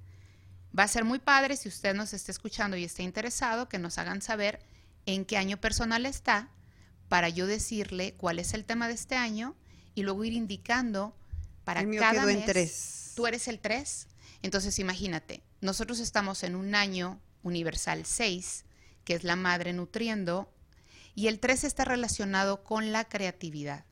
Va 0.79 0.85
a 0.85 0.89
ser 0.89 1.05
muy 1.05 1.19
padre 1.19 1.57
si 1.57 1.69
usted 1.69 1.95
nos 1.95 2.15
está 2.15 2.33
escuchando 2.33 2.77
y 2.77 2.85
está 2.85 3.03
interesado 3.03 3.69
que 3.69 3.79
nos 3.79 3.99
hagan 3.99 4.23
saber 4.23 4.61
en 5.07 5.25
qué 5.25 5.37
año 5.37 5.61
personal 5.61 6.07
está 6.07 6.49
para 7.09 7.29
yo 7.29 7.47
decirle 7.47 8.15
cuál 8.15 8.39
es 8.39 8.55
el 8.55 8.65
tema 8.65 8.89
de 8.89 8.95
este 8.95 9.17
año 9.17 9.55
y 9.95 10.03
luego 10.03 10.25
ir 10.25 10.33
indicando 10.33 11.15
para 11.65 11.81
el 11.81 11.99
cada 11.99 12.25
mes. 12.25 12.37
En 12.37 12.47
tres. 12.47 13.13
Tú 13.15 13.27
eres 13.27 13.49
el 13.49 13.59
3. 13.59 14.09
Entonces 14.43 14.79
imagínate, 14.79 15.43
nosotros 15.61 16.01
estamos 16.01 16.43
en 16.43 16.57
un 16.57 16.75
año 16.75 17.21
universal 17.43 18.05
6, 18.05 18.65
que 19.05 19.15
es 19.15 19.25
la 19.25 19.37
madre 19.37 19.73
nutriendo, 19.73 20.53
y 21.15 21.27
el 21.27 21.41
3 21.41 21.65
está 21.65 21.85
relacionado 21.85 22.63
con 22.65 22.93
la 22.93 23.05
creatividad. 23.05 23.85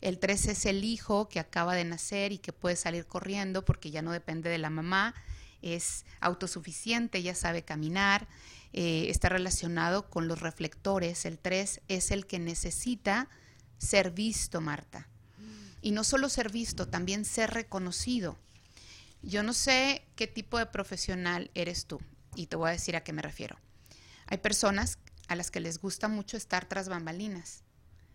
El 0.00 0.18
3 0.18 0.48
es 0.48 0.66
el 0.66 0.84
hijo 0.84 1.28
que 1.28 1.38
acaba 1.38 1.74
de 1.74 1.84
nacer 1.84 2.32
y 2.32 2.38
que 2.38 2.52
puede 2.52 2.76
salir 2.76 3.06
corriendo 3.06 3.64
porque 3.64 3.90
ya 3.90 4.02
no 4.02 4.12
depende 4.12 4.50
de 4.50 4.58
la 4.58 4.70
mamá, 4.70 5.14
es 5.60 6.04
autosuficiente, 6.20 7.22
ya 7.22 7.34
sabe 7.36 7.62
caminar, 7.62 8.26
eh, 8.72 9.06
está 9.10 9.28
relacionado 9.28 10.10
con 10.10 10.26
los 10.26 10.40
reflectores. 10.40 11.24
El 11.24 11.38
3 11.38 11.82
es 11.88 12.10
el 12.10 12.26
que 12.26 12.40
necesita 12.40 13.28
ser 13.78 14.10
visto, 14.10 14.60
Marta. 14.60 15.08
Y 15.82 15.92
no 15.92 16.04
solo 16.04 16.28
ser 16.28 16.50
visto, 16.50 16.88
también 16.88 17.24
ser 17.24 17.50
reconocido. 17.50 18.38
Yo 19.22 19.42
no 19.42 19.52
sé 19.52 20.04
qué 20.16 20.26
tipo 20.26 20.58
de 20.58 20.66
profesional 20.66 21.50
eres 21.54 21.86
tú 21.86 22.00
y 22.34 22.46
te 22.46 22.56
voy 22.56 22.70
a 22.70 22.72
decir 22.72 22.96
a 22.96 23.04
qué 23.04 23.12
me 23.12 23.22
refiero. 23.22 23.58
Hay 24.26 24.38
personas 24.38 24.98
a 25.28 25.36
las 25.36 25.50
que 25.50 25.60
les 25.60 25.78
gusta 25.78 26.08
mucho 26.08 26.36
estar 26.36 26.66
tras 26.66 26.88
bambalinas, 26.88 27.62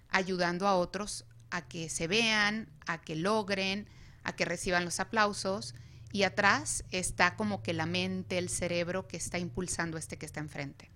ayudando 0.09 0.67
a 0.67 0.75
otros 0.75 1.25
a 1.49 1.67
que 1.67 1.89
se 1.89 2.07
vean, 2.07 2.69
a 2.85 3.01
que 3.01 3.15
logren, 3.15 3.87
a 4.23 4.35
que 4.35 4.45
reciban 4.45 4.85
los 4.85 4.99
aplausos 4.99 5.75
y 6.11 6.23
atrás 6.23 6.83
está 6.91 7.35
como 7.35 7.61
que 7.63 7.73
la 7.73 7.85
mente, 7.85 8.37
el 8.37 8.49
cerebro 8.49 9.07
que 9.07 9.17
está 9.17 9.39
impulsando 9.39 9.97
este 9.97 10.17
que 10.17 10.25
está 10.25 10.39
enfrente. 10.39 10.89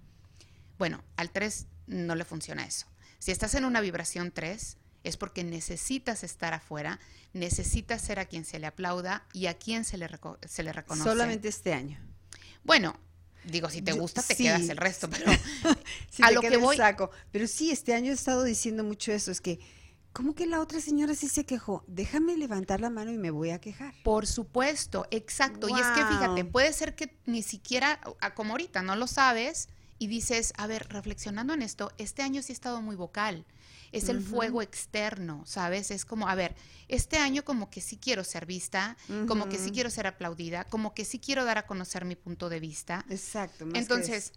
Bueno, 0.78 1.04
al 1.16 1.32
3 1.32 1.68
no 1.88 2.16
le 2.16 2.26
funciona 2.26 2.66
eso. 2.66 2.88
Si 3.20 3.32
estás 3.32 3.56
en 3.56 3.66
una 3.66 3.82
vibración 3.82 4.32
3, 4.32 4.78
es 5.04 5.18
porque 5.18 5.44
necesitas 5.44 6.24
estar 6.24 6.54
afuera, 6.54 7.00
necesitas 7.34 8.02
ser 8.02 8.20
a 8.20 8.26
quien 8.26 8.46
se 8.46 8.60
le 8.60 8.68
aplauda 8.68 9.26
y 9.34 9.48
a 9.48 9.56
quien 9.56 9.86
se 9.86 9.98
le, 9.98 10.10
se 10.46 10.64
le 10.64 10.74
reconoce. 10.74 11.10
Solamente 11.10 11.48
este 11.48 11.74
año. 11.74 12.00
Bueno, 12.64 13.00
digo, 13.44 13.70
si 13.70 13.82
te 13.82 13.92
gusta, 13.94 14.22
te 14.22 14.36
quedas 14.36 14.70
el 14.70 14.78
resto, 14.78 15.10
pero 15.10 15.32
a 16.22 16.32
lo 16.32 16.42
que 16.42 16.58
voy. 16.58 16.78
Saco. 16.78 17.12
Pero 17.32 17.48
sí, 17.48 17.72
este 17.72 17.94
año 17.94 18.12
he 18.12 18.16
estado 18.16 18.44
diciendo 18.44 18.84
mucho 18.84 19.12
eso, 19.12 19.32
es 19.32 19.42
que 19.42 19.60
¿Cómo 20.14 20.36
que 20.36 20.46
la 20.46 20.60
otra 20.60 20.82
señora 20.82 21.16
sí 21.16 21.30
se 21.30 21.46
quejó? 21.46 21.86
Déjame 21.88 22.36
levantar 22.36 22.82
la 22.82 22.90
mano 22.90 23.12
y 23.12 23.18
me 23.18 23.32
voy 23.32 23.52
a 23.52 23.62
quejar. 23.62 23.94
Por 24.04 24.28
supuesto, 24.28 25.08
exacto. 25.10 25.70
Y 25.70 25.74
es 25.74 25.88
que 25.88 26.06
fíjate, 26.06 26.44
puede 26.44 26.74
ser 26.74 26.96
que 26.96 27.16
ni 27.26 27.44
siquiera, 27.44 28.02
como 28.36 28.52
ahorita, 28.52 28.82
no 28.82 28.98
lo 28.98 29.08
sabes 29.08 29.70
y 30.00 30.08
dices, 30.08 30.54
a 30.58 30.68
ver, 30.68 30.88
reflexionando 30.90 31.54
en 31.54 31.62
esto, 31.62 31.94
este 31.98 32.24
año 32.24 32.42
sí 32.42 32.52
he 32.52 32.56
estado 32.56 32.82
muy 32.82 32.98
vocal. 32.98 33.46
Es 33.92 34.10
el 34.10 34.22
fuego 34.22 34.62
externo, 34.62 35.44
¿sabes? 35.46 35.92
Es 35.92 36.06
como, 36.06 36.30
a 36.30 36.36
ver, 36.36 36.56
este 36.88 37.18
año 37.18 37.44
como 37.44 37.70
que 37.70 37.82
sí 37.82 37.98
quiero 37.98 38.24
ser 38.24 38.46
vista, 38.46 38.96
como 39.28 39.50
que 39.50 39.58
sí 39.58 39.72
quiero 39.72 39.90
ser 39.90 40.08
aplaudida, 40.08 40.64
como 40.66 40.94
que 40.94 41.06
sí 41.06 41.20
quiero 41.20 41.44
dar 41.44 41.58
a 41.58 41.66
conocer 41.66 42.06
mi 42.06 42.16
punto 42.16 42.50
de 42.50 42.60
vista. 42.60 43.06
Exacto. 43.10 43.68
Entonces, 43.74 44.32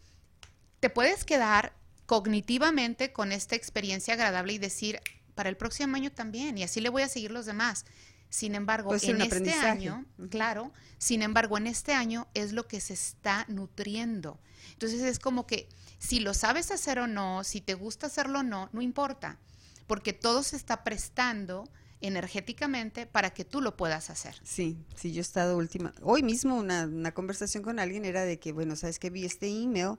te 0.81 0.90
puedes 0.90 1.25
quedar 1.25 1.73
cognitivamente 2.07 3.12
con 3.12 3.33
esta 3.33 3.55
experiencia 3.57 4.14
agradable 4.14 4.53
y 4.53 4.59
decir, 4.59 5.01
para 5.35 5.49
el 5.49 5.57
próximo 5.57 5.97
año 5.97 6.12
también, 6.12 6.59
y 6.59 6.62
así 6.62 6.81
le 6.81 6.88
voy 6.88 7.03
a 7.03 7.09
seguir 7.09 7.31
los 7.31 7.47
demás. 7.47 7.85
Sin 8.29 8.57
embargo, 8.57 8.95
en 8.95 9.21
este 9.21 9.53
año, 9.53 10.05
claro, 10.29 10.73
sin 10.99 11.23
embargo, 11.23 11.57
en 11.57 11.69
este 11.69 11.93
año 11.93 12.27
es 12.35 12.53
lo 12.53 12.67
que 12.67 12.81
se 12.81 12.95
está 12.95 13.45
nutriendo. 13.49 14.40
Entonces 14.72 15.03
es 15.03 15.18
como 15.18 15.46
que 15.46 15.68
si 15.98 16.20
lo 16.20 16.35
sabes 16.35 16.70
hacer 16.70 16.98
o 16.98 17.07
no, 17.07 17.44
si 17.44 17.61
te 17.61 17.74
gusta 17.74 18.07
hacerlo 18.07 18.40
o 18.40 18.42
no, 18.42 18.68
no 18.72 18.83
importa, 18.83 19.38
porque 19.87 20.12
todo 20.12 20.42
se 20.42 20.57
está 20.57 20.85
prestando 20.85 21.68
energéticamente 22.00 23.07
para 23.07 23.31
que 23.31 23.44
tú 23.44 23.61
lo 23.61 23.77
puedas 23.77 24.11
hacer. 24.11 24.40
Sí, 24.44 24.77
sí, 24.94 25.12
yo 25.12 25.20
he 25.20 25.22
estado 25.22 25.57
última, 25.57 25.94
hoy 26.03 26.22
mismo 26.22 26.57
una, 26.57 26.85
una 26.85 27.12
conversación 27.12 27.62
con 27.62 27.79
alguien 27.79 28.05
era 28.05 28.24
de 28.24 28.38
que, 28.38 28.53
bueno, 28.53 28.77
sabes 28.77 28.98
que 28.98 29.11
vi 29.11 29.24
este 29.24 29.48
email 29.48 29.96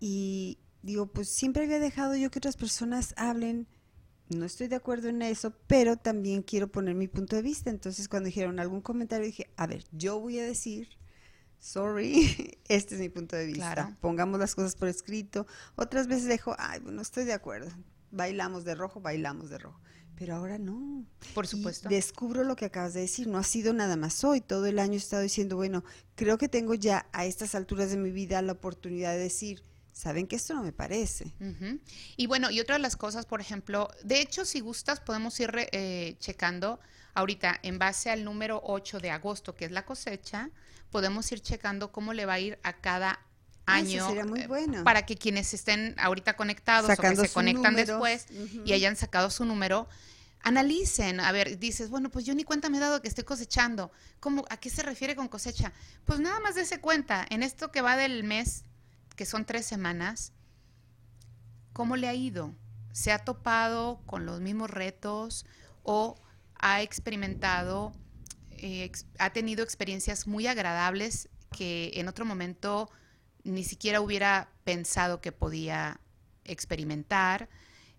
y 0.00 0.58
digo, 0.82 1.06
pues 1.06 1.28
siempre 1.28 1.64
había 1.64 1.78
dejado 1.78 2.16
yo 2.16 2.30
que 2.30 2.38
otras 2.38 2.56
personas 2.56 3.14
hablen 3.16 3.68
no 4.36 4.46
estoy 4.46 4.68
de 4.68 4.76
acuerdo 4.76 5.08
en 5.08 5.22
eso, 5.22 5.52
pero 5.66 5.96
también 5.96 6.42
quiero 6.42 6.68
poner 6.68 6.94
mi 6.94 7.08
punto 7.08 7.36
de 7.36 7.42
vista. 7.42 7.70
Entonces, 7.70 8.08
cuando 8.08 8.26
dijeron 8.26 8.58
algún 8.60 8.80
comentario, 8.80 9.26
dije, 9.26 9.50
a 9.56 9.66
ver, 9.66 9.84
yo 9.92 10.18
voy 10.20 10.38
a 10.38 10.44
decir, 10.44 10.88
sorry, 11.62 12.58
este 12.68 12.96
es 12.96 13.00
mi 13.00 13.08
punto 13.08 13.36
de 13.36 13.46
vista. 13.46 13.96
Pongamos 14.00 14.38
las 14.38 14.54
cosas 14.54 14.74
por 14.74 14.88
escrito. 14.88 15.46
Otras 15.76 16.08
veces 16.08 16.26
dejo, 16.26 16.54
ay, 16.58 16.80
bueno, 16.80 17.00
estoy 17.00 17.24
de 17.24 17.32
acuerdo. 17.32 17.70
Bailamos 18.10 18.64
de 18.64 18.74
rojo, 18.74 19.00
bailamos 19.00 19.48
de 19.48 19.58
rojo. 19.58 19.80
Pero 20.16 20.36
ahora 20.36 20.58
no. 20.58 21.06
Por 21.34 21.46
supuesto. 21.46 21.88
descubro 21.88 22.44
lo 22.44 22.54
que 22.54 22.66
acabas 22.66 22.92
de 22.92 23.00
decir. 23.00 23.28
No 23.28 23.38
ha 23.38 23.44
sido 23.44 23.72
nada 23.72 23.96
más 23.96 24.22
hoy. 24.24 24.40
Todo 24.40 24.66
el 24.66 24.78
año 24.78 24.94
he 24.94 24.96
estado 24.96 25.22
diciendo, 25.22 25.56
bueno, 25.56 25.84
creo 26.14 26.36
que 26.36 26.48
tengo 26.48 26.74
ya 26.74 27.06
a 27.12 27.24
estas 27.24 27.54
alturas 27.54 27.90
de 27.90 27.96
mi 27.96 28.10
vida 28.10 28.42
la 28.42 28.52
oportunidad 28.52 29.12
de 29.12 29.18
decir, 29.18 29.62
saben 29.92 30.26
que 30.26 30.36
esto 30.36 30.54
no 30.54 30.62
me 30.62 30.72
parece. 30.72 31.34
Y 32.16 32.26
bueno, 32.26 32.50
y 32.50 32.60
otra 32.60 32.76
de 32.76 32.82
las 32.82 32.96
cosas, 32.96 33.24
por 33.24 33.40
ejemplo, 33.40 33.88
de 34.04 34.20
hecho, 34.20 34.44
si 34.44 34.60
gustas, 34.60 35.00
podemos 35.00 35.38
ir 35.40 35.50
eh, 35.72 36.16
checando 36.18 36.78
ahorita 37.14 37.58
en 37.62 37.78
base 37.78 38.10
al 38.10 38.24
número 38.24 38.60
8 38.64 39.00
de 39.00 39.10
agosto, 39.10 39.54
que 39.54 39.64
es 39.64 39.70
la 39.70 39.84
cosecha, 39.84 40.50
podemos 40.90 41.30
ir 41.32 41.40
checando 41.40 41.92
cómo 41.92 42.12
le 42.12 42.26
va 42.26 42.34
a 42.34 42.40
ir 42.40 42.58
a 42.62 42.74
cada 42.74 43.20
año. 43.66 44.06
sería 44.06 44.24
muy 44.24 44.40
eh, 44.40 44.46
bueno. 44.46 44.84
Para 44.84 45.06
que 45.06 45.16
quienes 45.16 45.52
estén 45.54 45.94
ahorita 45.98 46.34
conectados 46.34 46.90
o 46.90 47.00
que 47.00 47.16
se 47.16 47.28
conectan 47.28 47.74
después 47.74 48.26
y 48.64 48.72
hayan 48.72 48.96
sacado 48.96 49.30
su 49.30 49.44
número, 49.44 49.88
analicen, 50.42 51.20
a 51.20 51.32
ver, 51.32 51.58
dices, 51.58 51.88
bueno, 51.88 52.10
pues 52.10 52.24
yo 52.24 52.34
ni 52.34 52.44
cuenta 52.44 52.68
me 52.68 52.78
he 52.78 52.80
dado 52.80 53.00
que 53.00 53.08
estoy 53.08 53.24
cosechando. 53.24 53.92
¿Cómo, 54.20 54.44
¿A 54.50 54.56
qué 54.56 54.70
se 54.70 54.82
refiere 54.82 55.16
con 55.16 55.28
cosecha? 55.28 55.72
Pues 56.04 56.20
nada 56.20 56.40
más 56.40 56.56
ese 56.56 56.80
cuenta, 56.80 57.26
en 57.30 57.42
esto 57.42 57.70
que 57.70 57.80
va 57.80 57.96
del 57.96 58.24
mes 58.24 58.64
que 59.16 59.26
son 59.26 59.44
tres 59.44 59.66
semanas, 59.66 60.32
¿cómo 61.72 61.96
le 61.96 62.08
ha 62.08 62.14
ido? 62.14 62.54
¿Se 62.92 63.12
ha 63.12 63.18
topado 63.18 64.02
con 64.06 64.26
los 64.26 64.40
mismos 64.40 64.70
retos 64.70 65.46
o 65.82 66.16
ha 66.62 66.80
experimentado, 66.80 67.92
eh, 68.52 68.90
ha 69.18 69.30
tenido 69.32 69.62
experiencias 69.62 70.26
muy 70.26 70.46
agradables 70.46 71.28
que 71.50 71.90
en 71.94 72.08
otro 72.08 72.24
momento 72.24 72.90
ni 73.44 73.64
siquiera 73.64 74.00
hubiera 74.00 74.48
pensado 74.64 75.20
que 75.20 75.32
podía 75.32 76.00
experimentar? 76.44 77.50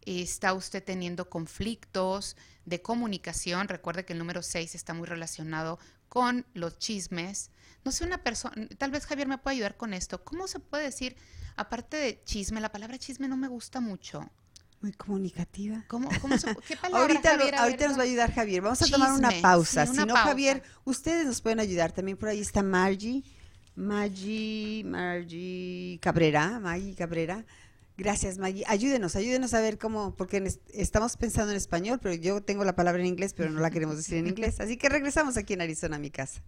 ¿Está 0.06 0.54
usted 0.54 0.84
teniendo 0.84 1.30
conflictos 1.30 2.36
de 2.66 2.82
comunicación? 2.82 3.68
Recuerde 3.68 4.06
que 4.06 4.14
el 4.14 4.20
número 4.20 4.42
6 4.42 4.76
está 4.76 4.94
muy 4.94 5.08
relacionado 5.08 5.78
con 6.10 6.46
los 6.54 6.78
chismes. 6.80 7.52
No 7.84 7.92
sé, 7.92 8.06
una 8.06 8.24
persona, 8.24 8.68
tal 8.78 8.92
vez 8.92 9.06
Javier 9.06 9.28
me 9.28 9.38
puede 9.38 9.58
ayudar 9.58 9.78
con 9.78 9.94
esto. 9.94 10.24
¿Cómo 10.24 10.48
se 10.48 10.60
puede 10.60 10.86
decir, 10.86 11.16
aparte 11.56 11.98
de 11.98 12.24
chisme, 12.24 12.62
la 12.62 12.72
palabra 12.72 12.98
chisme 12.98 13.28
no 13.28 13.38
me 13.38 13.48
gusta 13.48 13.82
mucho? 13.82 14.30
Muy 14.84 14.92
comunicativa. 14.92 15.82
¿Cómo, 15.88 16.10
cómo 16.22 16.36
¿Qué 16.68 16.76
palabra, 16.76 17.02
ahorita 17.02 17.62
ahorita 17.64 17.88
nos 17.88 17.98
va 17.98 18.02
a 18.02 18.04
ayudar 18.04 18.34
Javier. 18.34 18.62
Vamos 18.62 18.82
a 18.82 18.88
tomar 18.88 19.14
una 19.14 19.32
pausa. 19.42 19.86
si 19.86 19.96
no, 20.06 20.14
Javier, 20.14 20.62
ustedes 20.84 21.26
nos 21.26 21.40
pueden 21.40 21.62
ayudar. 21.62 21.94
También 21.94 22.18
por 22.18 22.28
ahí 22.28 22.42
está 22.42 22.62
Margie. 22.62 23.24
Margie, 23.78 24.84
Margie 24.86 26.00
Cabrera, 26.02 26.60
Maggie 26.60 26.96
Cabrera. 26.96 27.46
Gracias, 27.96 28.38
Maggie. 28.38 28.66
Ayúdenos, 28.68 29.16
ayúdenos 29.16 29.54
a 29.54 29.62
ver 29.62 29.78
cómo, 29.78 30.16
porque 30.16 30.54
estamos 30.74 31.16
pensando 31.16 31.52
en 31.52 31.58
español, 31.58 32.00
pero 32.02 32.16
yo 32.16 32.42
tengo 32.44 32.66
la 32.66 32.76
palabra 32.76 33.00
en 33.00 33.08
inglés, 33.08 33.34
pero 33.34 33.50
no 33.50 33.62
la 33.62 33.72
queremos 33.72 33.96
decir 33.96 34.18
en 34.18 34.28
inglés. 34.28 34.60
Así 34.60 34.76
que 34.76 34.90
regresamos 34.90 35.38
aquí 35.38 35.54
en 35.54 35.62
Arizona, 35.62 35.98
mi 35.98 36.10
casa. 36.10 36.42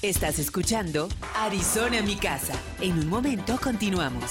Estás 0.00 0.38
escuchando 0.38 1.08
Arizona, 1.34 2.02
mi 2.02 2.14
casa. 2.14 2.54
En 2.80 3.00
un 3.00 3.08
momento 3.08 3.58
continuamos. 3.60 4.30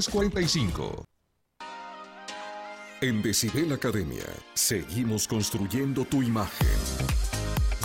45 0.09 1.05
En 3.01 3.21
Decibel 3.21 3.73
Academia, 3.73 4.25
seguimos 4.53 5.27
construyendo 5.27 6.05
tu 6.05 6.21
imagen. 6.21 7.10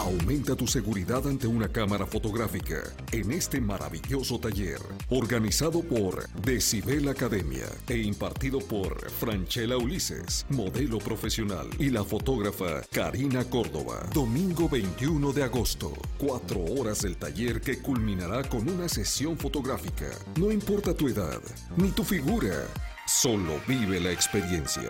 Aumenta 0.06 0.54
tu 0.54 0.68
seguridad 0.68 1.26
ante 1.26 1.48
una 1.48 1.66
cámara 1.66 2.06
fotográfica 2.06 2.76
en 3.10 3.32
este 3.32 3.60
maravilloso 3.60 4.38
taller, 4.38 4.78
organizado 5.08 5.82
por 5.82 6.30
Decibel 6.42 7.08
Academia 7.08 7.66
e 7.88 7.96
impartido 7.96 8.60
por 8.60 9.10
Franchela 9.10 9.76
Ulises, 9.76 10.46
modelo 10.48 10.98
profesional, 10.98 11.68
y 11.80 11.90
la 11.90 12.04
fotógrafa 12.04 12.82
Karina 12.92 13.42
Córdoba. 13.50 14.08
Domingo 14.14 14.68
21 14.68 15.32
de 15.32 15.42
agosto, 15.42 15.92
cuatro 16.18 16.60
horas 16.78 17.02
del 17.02 17.16
taller 17.16 17.60
que 17.60 17.80
culminará 17.82 18.48
con 18.48 18.68
una 18.68 18.88
sesión 18.88 19.36
fotográfica. 19.36 20.06
No 20.36 20.52
importa 20.52 20.94
tu 20.94 21.08
edad, 21.08 21.40
ni 21.76 21.90
tu 21.90 22.04
figura 22.04 22.68
Solo 23.06 23.60
vive 23.68 24.00
la 24.00 24.10
experiencia. 24.10 24.88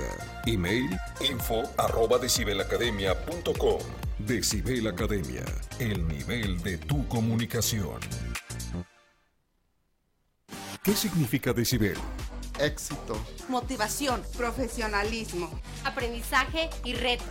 Email 0.46 0.90
info 1.30 1.62
arroba 1.78 2.18
decibelacademia.com. 2.18 3.80
Decibel 4.18 4.86
Academia, 4.86 5.44
el 5.78 6.06
nivel 6.06 6.62
de 6.62 6.76
tu 6.78 7.08
comunicación. 7.08 7.98
¿Qué 10.82 10.92
significa 10.92 11.54
decibel? 11.54 11.96
Éxito, 12.60 13.16
motivación, 13.48 14.22
profesionalismo, 14.36 15.50
aprendizaje 15.84 16.68
y 16.84 16.92
retos, 16.94 17.26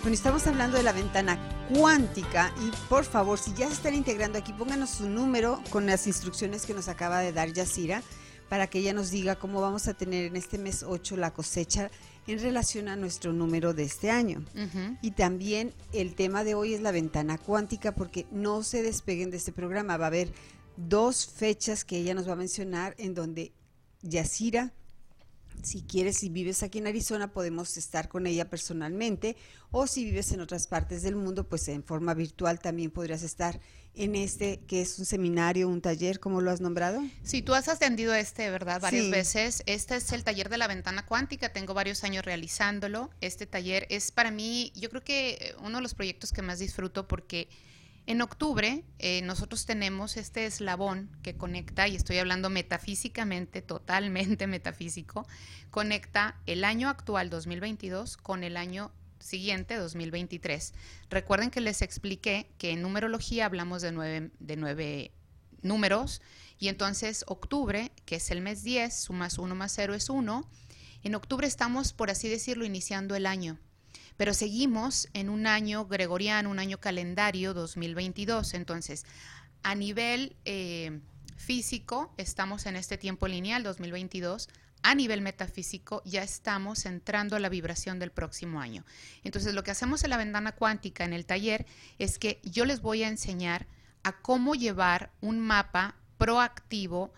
Bueno, 0.00 0.12
estamos 0.12 0.44
hablando 0.48 0.76
de 0.76 0.82
la 0.82 0.90
ventana 0.90 1.38
cuántica 1.72 2.52
y 2.66 2.72
por 2.88 3.04
favor, 3.04 3.38
si 3.38 3.54
ya 3.54 3.68
se 3.68 3.74
están 3.74 3.94
integrando 3.94 4.38
aquí, 4.38 4.52
pónganos 4.52 4.90
su 4.90 5.08
número 5.08 5.62
con 5.70 5.86
las 5.86 6.08
instrucciones 6.08 6.66
que 6.66 6.74
nos 6.74 6.88
acaba 6.88 7.20
de 7.20 7.32
dar 7.32 7.52
Yacira 7.52 8.02
para 8.48 8.66
que 8.66 8.80
ella 8.80 8.92
nos 8.92 9.12
diga 9.12 9.36
cómo 9.36 9.60
vamos 9.60 9.86
a 9.86 9.94
tener 9.94 10.24
en 10.24 10.34
este 10.34 10.58
mes 10.58 10.82
8 10.82 11.16
la 11.16 11.32
cosecha 11.32 11.88
en 12.26 12.40
relación 12.40 12.88
a 12.88 12.96
nuestro 12.96 13.32
número 13.32 13.72
de 13.72 13.84
este 13.84 14.10
año. 14.10 14.44
Y 15.00 15.12
también 15.12 15.72
el 15.92 16.16
tema 16.16 16.42
de 16.42 16.56
hoy 16.56 16.74
es 16.74 16.80
la 16.80 16.90
ventana 16.90 17.38
cuántica 17.38 17.94
porque 17.94 18.26
no 18.32 18.64
se 18.64 18.82
despeguen 18.82 19.30
de 19.30 19.36
este 19.36 19.52
programa. 19.52 19.96
Va 19.96 20.06
a 20.06 20.08
haber 20.08 20.32
dos 20.76 21.28
fechas 21.28 21.84
que 21.84 21.98
ella 21.98 22.14
nos 22.14 22.28
va 22.28 22.32
a 22.32 22.36
mencionar 22.36 22.96
en 22.98 23.14
donde 23.14 23.52
Yacira. 24.08 24.72
Si 25.62 25.82
quieres, 25.82 26.18
si 26.18 26.28
vives 26.28 26.62
aquí 26.62 26.78
en 26.78 26.86
Arizona, 26.86 27.32
podemos 27.32 27.76
estar 27.76 28.08
con 28.08 28.26
ella 28.26 28.48
personalmente 28.50 29.36
o 29.70 29.86
si 29.86 30.04
vives 30.04 30.30
en 30.32 30.40
otras 30.40 30.66
partes 30.66 31.02
del 31.02 31.16
mundo, 31.16 31.48
pues 31.48 31.66
en 31.68 31.82
forma 31.82 32.14
virtual 32.14 32.58
también 32.60 32.90
podrías 32.90 33.22
estar 33.22 33.58
en 33.94 34.14
este, 34.14 34.60
que 34.66 34.82
es 34.82 34.98
un 34.98 35.06
seminario, 35.06 35.68
un 35.68 35.80
taller, 35.80 36.20
¿cómo 36.20 36.42
lo 36.42 36.50
has 36.50 36.60
nombrado? 36.60 37.02
Sí, 37.22 37.40
tú 37.40 37.54
has 37.54 37.68
atendido 37.68 38.14
este, 38.14 38.50
¿verdad? 38.50 38.80
Varias 38.80 39.10
veces. 39.10 39.62
Este 39.64 39.96
es 39.96 40.12
el 40.12 40.22
taller 40.22 40.50
de 40.50 40.58
la 40.58 40.68
ventana 40.68 41.06
cuántica, 41.06 41.52
tengo 41.52 41.72
varios 41.72 42.04
años 42.04 42.24
realizándolo. 42.24 43.10
Este 43.22 43.46
taller 43.46 43.86
es 43.88 44.10
para 44.10 44.30
mí, 44.30 44.70
yo 44.76 44.90
creo 44.90 45.02
que 45.02 45.54
uno 45.62 45.78
de 45.78 45.82
los 45.82 45.94
proyectos 45.94 46.32
que 46.32 46.42
más 46.42 46.58
disfruto 46.58 47.08
porque 47.08 47.48
en 48.06 48.22
octubre 48.22 48.84
eh, 48.98 49.22
nosotros 49.22 49.66
tenemos 49.66 50.16
este 50.16 50.46
eslabón 50.46 51.10
que 51.22 51.36
conecta, 51.36 51.88
y 51.88 51.96
estoy 51.96 52.18
hablando 52.18 52.50
metafísicamente, 52.50 53.62
totalmente 53.62 54.46
metafísico, 54.46 55.26
conecta 55.70 56.40
el 56.46 56.64
año 56.64 56.88
actual 56.88 57.30
2022 57.30 58.16
con 58.16 58.44
el 58.44 58.56
año 58.56 58.92
siguiente 59.18 59.76
2023. 59.76 60.72
Recuerden 61.10 61.50
que 61.50 61.60
les 61.60 61.82
expliqué 61.82 62.48
que 62.58 62.70
en 62.70 62.82
numerología 62.82 63.46
hablamos 63.46 63.82
de 63.82 63.90
nueve, 63.90 64.30
de 64.38 64.56
nueve 64.56 65.10
números 65.62 66.22
y 66.58 66.68
entonces 66.68 67.24
octubre, 67.26 67.90
que 68.04 68.16
es 68.16 68.30
el 68.30 68.40
mes 68.40 68.62
10, 68.62 68.94
sumas 68.94 69.38
1 69.38 69.54
más 69.54 69.72
0 69.74 69.94
es 69.94 70.08
1. 70.08 70.48
En 71.02 71.14
octubre 71.14 71.46
estamos, 71.46 71.92
por 71.92 72.10
así 72.10 72.28
decirlo, 72.28 72.64
iniciando 72.64 73.16
el 73.16 73.26
año 73.26 73.58
pero 74.16 74.34
seguimos 74.34 75.08
en 75.12 75.28
un 75.28 75.46
año 75.46 75.86
gregoriano, 75.86 76.50
un 76.50 76.58
año 76.58 76.78
calendario 76.78 77.54
2022. 77.54 78.54
Entonces, 78.54 79.04
a 79.62 79.74
nivel 79.74 80.36
eh, 80.44 81.00
físico, 81.36 82.14
estamos 82.16 82.66
en 82.66 82.76
este 82.76 82.98
tiempo 82.98 83.28
lineal 83.28 83.62
2022. 83.62 84.48
A 84.82 84.94
nivel 84.94 85.20
metafísico, 85.20 86.02
ya 86.04 86.22
estamos 86.22 86.86
entrando 86.86 87.36
a 87.36 87.40
la 87.40 87.48
vibración 87.48 87.98
del 87.98 88.12
próximo 88.12 88.60
año. 88.60 88.84
Entonces, 89.24 89.54
lo 89.54 89.64
que 89.64 89.72
hacemos 89.72 90.04
en 90.04 90.10
la 90.10 90.16
ventana 90.16 90.52
cuántica 90.52 91.04
en 91.04 91.12
el 91.12 91.26
taller 91.26 91.66
es 91.98 92.18
que 92.18 92.40
yo 92.44 92.64
les 92.64 92.80
voy 92.80 93.02
a 93.02 93.08
enseñar 93.08 93.66
a 94.02 94.20
cómo 94.22 94.54
llevar 94.54 95.10
un 95.20 95.40
mapa 95.40 95.96
proactivo 96.18 97.12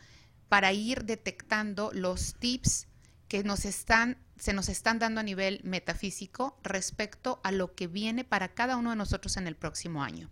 para 0.48 0.72
ir 0.72 1.04
detectando 1.04 1.90
los 1.92 2.34
tips 2.36 2.87
que 3.28 3.44
nos 3.44 3.64
están 3.64 4.18
se 4.38 4.52
nos 4.52 4.68
están 4.68 4.98
dando 4.98 5.20
a 5.20 5.24
nivel 5.24 5.60
metafísico 5.64 6.56
respecto 6.62 7.40
a 7.42 7.52
lo 7.52 7.74
que 7.74 7.88
viene 7.88 8.24
para 8.24 8.54
cada 8.54 8.76
uno 8.76 8.90
de 8.90 8.96
nosotros 8.96 9.36
en 9.36 9.48
el 9.48 9.56
próximo 9.56 10.02
año. 10.02 10.30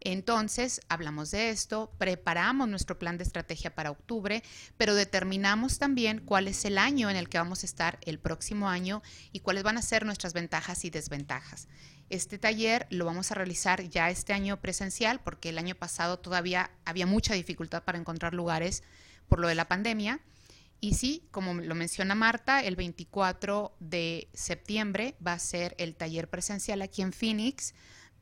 Entonces, 0.00 0.80
hablamos 0.88 1.30
de 1.30 1.50
esto, 1.50 1.90
preparamos 1.98 2.68
nuestro 2.68 2.98
plan 2.98 3.18
de 3.18 3.24
estrategia 3.24 3.74
para 3.74 3.90
octubre, 3.90 4.42
pero 4.76 4.94
determinamos 4.94 5.78
también 5.78 6.20
cuál 6.20 6.48
es 6.48 6.64
el 6.64 6.78
año 6.78 7.08
en 7.08 7.16
el 7.16 7.28
que 7.28 7.38
vamos 7.38 7.62
a 7.62 7.66
estar 7.66 7.98
el 8.02 8.18
próximo 8.18 8.68
año 8.68 9.02
y 9.32 9.40
cuáles 9.40 9.64
van 9.64 9.78
a 9.78 9.82
ser 9.82 10.04
nuestras 10.04 10.32
ventajas 10.32 10.84
y 10.84 10.90
desventajas. 10.90 11.66
Este 12.08 12.38
taller 12.38 12.86
lo 12.90 13.04
vamos 13.04 13.32
a 13.32 13.34
realizar 13.34 13.82
ya 13.88 14.10
este 14.10 14.32
año 14.32 14.60
presencial 14.60 15.20
porque 15.20 15.48
el 15.48 15.58
año 15.58 15.74
pasado 15.74 16.18
todavía 16.18 16.70
había 16.84 17.06
mucha 17.06 17.34
dificultad 17.34 17.82
para 17.82 17.98
encontrar 17.98 18.32
lugares 18.32 18.84
por 19.28 19.40
lo 19.40 19.48
de 19.48 19.56
la 19.56 19.66
pandemia. 19.66 20.20
Y 20.80 20.94
sí, 20.94 21.26
como 21.30 21.54
lo 21.54 21.74
menciona 21.74 22.14
Marta, 22.14 22.62
el 22.62 22.76
24 22.76 23.76
de 23.80 24.28
septiembre 24.34 25.16
va 25.26 25.32
a 25.32 25.38
ser 25.38 25.74
el 25.78 25.96
taller 25.96 26.28
presencial 26.28 26.82
aquí 26.82 27.02
en 27.02 27.12
Phoenix. 27.12 27.74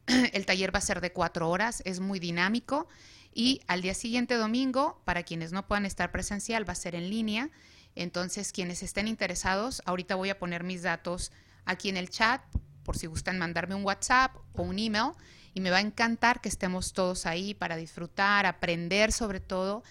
El 0.32 0.44
taller 0.44 0.72
va 0.74 0.78
a 0.78 0.82
ser 0.82 1.00
de 1.00 1.12
cuatro 1.12 1.48
horas, 1.48 1.82
es 1.86 1.98
muy 1.98 2.18
dinámico. 2.18 2.88
Y 3.32 3.62
al 3.66 3.80
día 3.80 3.94
siguiente, 3.94 4.34
domingo, 4.34 5.00
para 5.04 5.22
quienes 5.22 5.50
no 5.50 5.66
puedan 5.66 5.86
estar 5.86 6.12
presencial, 6.12 6.68
va 6.68 6.72
a 6.72 6.76
ser 6.76 6.94
en 6.94 7.08
línea. 7.08 7.50
Entonces, 7.96 8.52
quienes 8.52 8.82
estén 8.82 9.08
interesados, 9.08 9.82
ahorita 9.86 10.14
voy 10.14 10.30
a 10.30 10.38
poner 10.38 10.62
mis 10.62 10.82
datos 10.82 11.32
aquí 11.64 11.88
en 11.88 11.96
el 11.96 12.10
chat, 12.10 12.42
por 12.84 12.98
si 12.98 13.06
gustan 13.06 13.38
mandarme 13.38 13.74
un 13.74 13.84
WhatsApp 13.84 14.36
o 14.52 14.62
un 14.62 14.78
email. 14.78 15.12
Y 15.54 15.60
me 15.60 15.70
va 15.70 15.78
a 15.78 15.80
encantar 15.80 16.40
que 16.40 16.48
estemos 16.48 16.92
todos 16.92 17.26
ahí 17.26 17.54
para 17.54 17.76
disfrutar, 17.76 18.46
aprender 18.46 19.10
sobre 19.10 19.40
todo. 19.40 19.82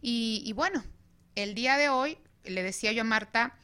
Y, 0.00 0.42
y 0.44 0.52
bueno, 0.52 0.84
el 1.34 1.54
día 1.54 1.76
de 1.76 1.88
hoy 1.88 2.18
le 2.44 2.62
decía 2.62 2.92
yo 2.92 3.02
a 3.02 3.04
Marta. 3.04 3.54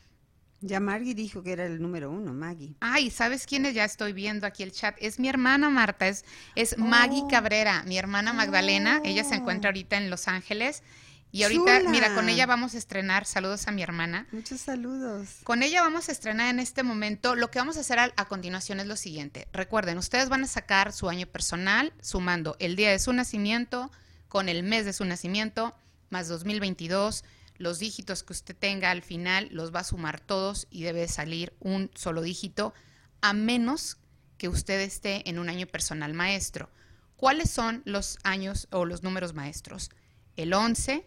Ya 0.60 0.80
Maggie 0.80 1.14
dijo 1.14 1.42
que 1.42 1.52
era 1.52 1.66
el 1.66 1.80
número 1.80 2.10
uno, 2.10 2.32
Maggie. 2.32 2.74
Ay, 2.80 3.10
¿sabes 3.10 3.46
quién 3.46 3.64
es? 3.64 3.74
Ya 3.74 3.84
estoy 3.84 4.12
viendo 4.12 4.46
aquí 4.46 4.64
el 4.64 4.72
chat. 4.72 4.96
Es 5.00 5.20
mi 5.20 5.28
hermana 5.28 5.70
Marta, 5.70 6.08
es, 6.08 6.24
es 6.56 6.76
Maggie 6.78 7.22
oh. 7.22 7.28
Cabrera, 7.28 7.84
mi 7.84 7.96
hermana 7.96 8.32
Magdalena. 8.32 9.00
Ella 9.04 9.22
se 9.22 9.36
encuentra 9.36 9.68
oh. 9.68 9.70
ahorita 9.70 9.96
en 9.96 10.10
Los 10.10 10.26
Ángeles. 10.26 10.82
Y 11.30 11.42
ahorita, 11.42 11.80
mira, 11.90 12.14
con 12.14 12.30
ella 12.30 12.46
vamos 12.46 12.74
a 12.74 12.78
estrenar, 12.78 13.26
saludos 13.26 13.68
a 13.68 13.70
mi 13.70 13.82
hermana. 13.82 14.26
Muchos 14.32 14.62
saludos. 14.62 15.36
Con 15.44 15.62
ella 15.62 15.82
vamos 15.82 16.08
a 16.08 16.12
estrenar 16.12 16.48
en 16.48 16.58
este 16.58 16.82
momento. 16.82 17.36
Lo 17.36 17.50
que 17.50 17.58
vamos 17.58 17.76
a 17.76 17.80
hacer 17.80 17.98
a, 17.98 18.12
a, 18.16 18.24
continuación 18.24 18.80
es 18.80 18.86
lo 18.86 18.96
siguiente. 18.96 19.46
Recuerden, 19.52 19.98
ustedes 19.98 20.30
van 20.30 20.44
a 20.44 20.46
sacar 20.46 20.92
su 20.92 21.08
año 21.08 21.26
personal 21.26 21.92
sumando 22.00 22.56
el 22.60 22.76
día 22.76 22.90
de 22.90 22.98
su 22.98 23.12
nacimiento 23.12 23.90
con 24.28 24.48
el 24.48 24.62
mes 24.62 24.86
de 24.86 24.94
su 24.94 25.04
nacimiento 25.04 25.76
más 26.08 26.28
2022 26.28 27.24
los 27.58 27.78
dígitos 27.78 28.22
que 28.22 28.32
usted 28.32 28.56
tenga 28.56 28.90
al 28.90 29.02
final 29.02 29.48
los 29.50 29.74
va 29.74 29.80
a 29.80 29.84
sumar 29.84 30.20
todos 30.20 30.66
y 30.70 30.84
debe 30.84 31.06
salir 31.08 31.52
un 31.60 31.90
solo 31.94 32.22
dígito, 32.22 32.72
a 33.20 33.32
menos 33.32 33.98
que 34.38 34.48
usted 34.48 34.80
esté 34.80 35.28
en 35.28 35.38
un 35.38 35.48
año 35.48 35.66
personal 35.66 36.14
maestro. 36.14 36.70
¿Cuáles 37.16 37.50
son 37.50 37.82
los 37.84 38.18
años 38.22 38.68
o 38.70 38.84
los 38.84 39.02
números 39.02 39.34
maestros? 39.34 39.90
El 40.36 40.54
11, 40.54 41.04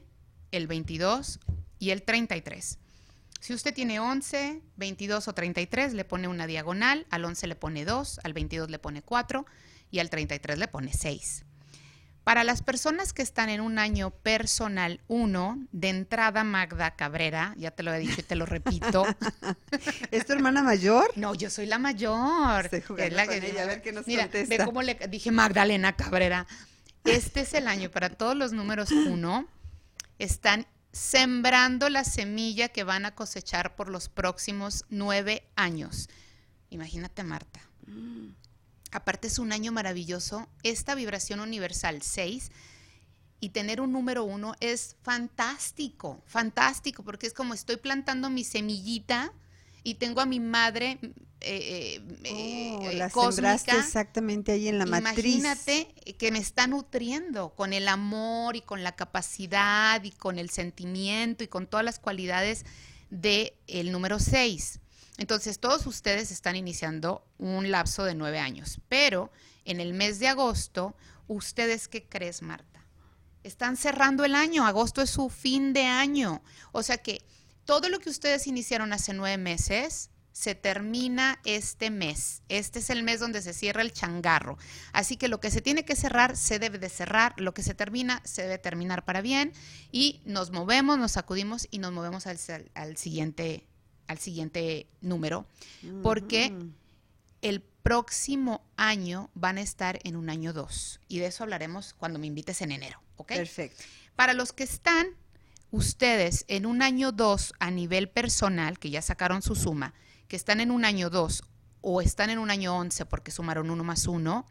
el 0.51 0.67
22 0.67 1.39
y 1.79 1.91
el 1.91 2.03
33. 2.03 2.77
Si 3.39 3.53
usted 3.53 3.73
tiene 3.73 3.99
11, 3.99 4.61
22 4.75 5.27
o 5.29 5.33
33, 5.33 5.93
le 5.93 6.05
pone 6.05 6.27
una 6.27 6.45
diagonal, 6.47 7.07
al 7.09 7.25
11 7.25 7.47
le 7.47 7.55
pone 7.55 7.85
2, 7.85 8.19
al 8.23 8.33
22 8.33 8.69
le 8.69 8.77
pone 8.77 9.01
4 9.01 9.45
y 9.89 9.99
al 9.99 10.09
33 10.09 10.59
le 10.59 10.67
pone 10.67 10.93
6. 10.93 11.45
Para 12.23 12.43
las 12.43 12.61
personas 12.61 13.13
que 13.13 13.23
están 13.23 13.49
en 13.49 13.61
un 13.61 13.79
año 13.79 14.11
personal 14.11 15.01
1, 15.07 15.67
de 15.71 15.89
entrada 15.89 16.43
Magda 16.43 16.95
Cabrera, 16.95 17.55
ya 17.57 17.71
te 17.71 17.81
lo 17.81 17.91
he 17.93 17.99
dicho 17.99 18.19
y 18.19 18.23
te 18.23 18.35
lo 18.35 18.45
repito. 18.45 19.05
¿Es 20.11 20.27
tu 20.27 20.33
hermana 20.33 20.61
mayor? 20.61 21.11
No, 21.15 21.33
yo 21.33 21.49
soy 21.49 21.65
la 21.65 21.79
mayor. 21.79 22.69
Estoy 22.71 23.09
la 23.09 23.25
que, 23.25 23.37
ella, 23.37 23.63
a 23.63 23.65
ver 23.65 23.81
qué 23.81 23.91
nos 23.91 24.05
mira, 24.05 24.23
contesta. 24.23 24.57
Ve 24.57 24.63
cómo 24.65 24.83
le 24.83 24.95
dije 25.09 25.31
Magdalena 25.31 25.95
Cabrera. 25.95 26.45
Este 27.05 27.41
es 27.41 27.55
el 27.55 27.67
año 27.67 27.89
para 27.89 28.09
todos 28.09 28.35
los 28.35 28.53
números 28.53 28.91
1. 28.91 29.47
Están 30.19 30.67
sembrando 30.91 31.89
la 31.89 32.03
semilla 32.03 32.69
que 32.69 32.83
van 32.83 33.05
a 33.05 33.15
cosechar 33.15 33.75
por 33.75 33.89
los 33.89 34.09
próximos 34.09 34.85
nueve 34.89 35.43
años. 35.55 36.09
Imagínate, 36.69 37.23
Marta. 37.23 37.61
Aparte 38.91 39.27
es 39.27 39.39
un 39.39 39.51
año 39.51 39.71
maravilloso. 39.71 40.47
Esta 40.63 40.95
vibración 40.95 41.39
universal 41.39 42.01
6 42.01 42.51
y 43.39 43.49
tener 43.49 43.81
un 43.81 43.91
número 43.91 44.23
uno 44.23 44.53
es 44.59 44.95
fantástico, 45.01 46.21
fantástico, 46.25 47.03
porque 47.03 47.27
es 47.27 47.33
como 47.33 47.53
estoy 47.53 47.77
plantando 47.77 48.29
mi 48.29 48.43
semillita 48.43 49.33
y 49.83 49.95
tengo 49.95 50.21
a 50.21 50.25
mi 50.25 50.39
madre 50.39 50.99
eh, 51.43 51.99
eh, 52.23 52.71
Oh, 52.79 52.89
eh, 52.89 52.95
la 52.95 53.09
cósmica. 53.09 53.57
sembraste 53.57 53.77
exactamente 53.77 54.51
ahí 54.51 54.67
en 54.67 54.77
la 54.77 54.85
matriz. 54.85 55.35
Imagínate 55.35 55.87
que 56.19 56.31
me 56.31 56.37
está 56.37 56.67
nutriendo 56.67 57.55
con 57.55 57.73
el 57.73 57.87
amor 57.87 58.55
y 58.55 58.61
con 58.61 58.83
la 58.83 58.95
capacidad 58.95 60.03
y 60.03 60.11
con 60.11 60.37
el 60.37 60.51
sentimiento 60.51 61.43
y 61.43 61.47
con 61.47 61.65
todas 61.65 61.83
las 61.83 61.97
cualidades 61.97 62.65
del 63.09 63.53
el 63.67 63.91
número 63.91 64.19
6. 64.19 64.79
Entonces, 65.17 65.59
todos 65.59 65.85
ustedes 65.87 66.31
están 66.31 66.55
iniciando 66.55 67.25
un 67.37 67.69
lapso 67.69 68.03
de 68.03 68.15
nueve 68.15 68.39
años, 68.39 68.79
pero 68.89 69.31
en 69.65 69.79
el 69.79 69.93
mes 69.93 70.19
de 70.19 70.27
agosto, 70.27 70.95
¿ustedes 71.27 71.87
qué 71.87 72.07
crees, 72.07 72.41
Marta? 72.41 72.85
Están 73.43 73.77
cerrando 73.77 74.23
el 74.23 74.35
año, 74.35 74.65
agosto 74.65 75.01
es 75.01 75.09
su 75.09 75.29
fin 75.29 75.73
de 75.73 75.85
año. 75.85 76.43
O 76.71 76.83
sea 76.83 76.97
que 76.97 77.23
todo 77.65 77.89
lo 77.89 77.99
que 77.99 78.09
ustedes 78.09 78.47
iniciaron 78.47 78.93
hace 78.93 79.13
nueve 79.13 79.37
meses 79.37 80.11
se 80.31 80.55
termina 80.55 81.39
este 81.43 81.89
mes. 81.89 82.41
Este 82.49 82.79
es 82.79 82.89
el 82.89 83.03
mes 83.03 83.19
donde 83.19 83.41
se 83.41 83.53
cierra 83.53 83.81
el 83.81 83.93
changarro. 83.93 84.57
Así 84.93 85.17
que 85.17 85.27
lo 85.27 85.39
que 85.39 85.51
se 85.51 85.61
tiene 85.61 85.85
que 85.85 85.95
cerrar, 85.95 86.37
se 86.37 86.59
debe 86.59 86.77
de 86.77 86.89
cerrar. 86.89 87.33
Lo 87.37 87.53
que 87.53 87.63
se 87.63 87.73
termina, 87.73 88.21
se 88.23 88.43
debe 88.43 88.57
terminar 88.57 89.03
para 89.05 89.21
bien. 89.21 89.53
Y 89.91 90.21
nos 90.25 90.51
movemos, 90.51 90.97
nos 90.97 91.13
sacudimos 91.13 91.67
y 91.69 91.79
nos 91.79 91.91
movemos 91.91 92.27
al, 92.27 92.39
al 92.73 92.97
siguiente, 92.97 93.67
al 94.07 94.19
siguiente 94.19 94.87
número. 95.01 95.45
Porque 96.03 96.53
el 97.41 97.61
próximo 97.61 98.61
año 98.77 99.29
van 99.33 99.57
a 99.57 99.61
estar 99.61 99.99
en 100.03 100.15
un 100.15 100.29
año 100.29 100.53
2. 100.53 100.99
Y 101.07 101.19
de 101.19 101.27
eso 101.27 101.43
hablaremos 101.43 101.93
cuando 101.93 102.19
me 102.19 102.27
invites 102.27 102.61
en 102.61 102.71
enero. 102.71 103.01
¿ok? 103.17 103.33
Perfecto. 103.33 103.83
Para 104.15 104.33
los 104.33 104.53
que 104.53 104.63
están 104.63 105.07
ustedes 105.71 106.45
en 106.47 106.65
un 106.65 106.81
año 106.81 107.11
2 107.11 107.53
a 107.59 107.71
nivel 107.71 108.09
personal, 108.09 108.77
que 108.77 108.89
ya 108.89 109.01
sacaron 109.01 109.41
su 109.41 109.55
suma, 109.55 109.93
que 110.27 110.35
están 110.35 110.59
en 110.59 110.71
un 110.71 110.85
año 110.85 111.09
2 111.09 111.43
o 111.81 112.01
están 112.01 112.29
en 112.29 112.39
un 112.39 112.51
año 112.51 112.77
11 112.77 113.05
porque 113.05 113.31
sumaron 113.31 113.69
uno 113.69 113.83
más 113.83 114.07
uno, 114.07 114.45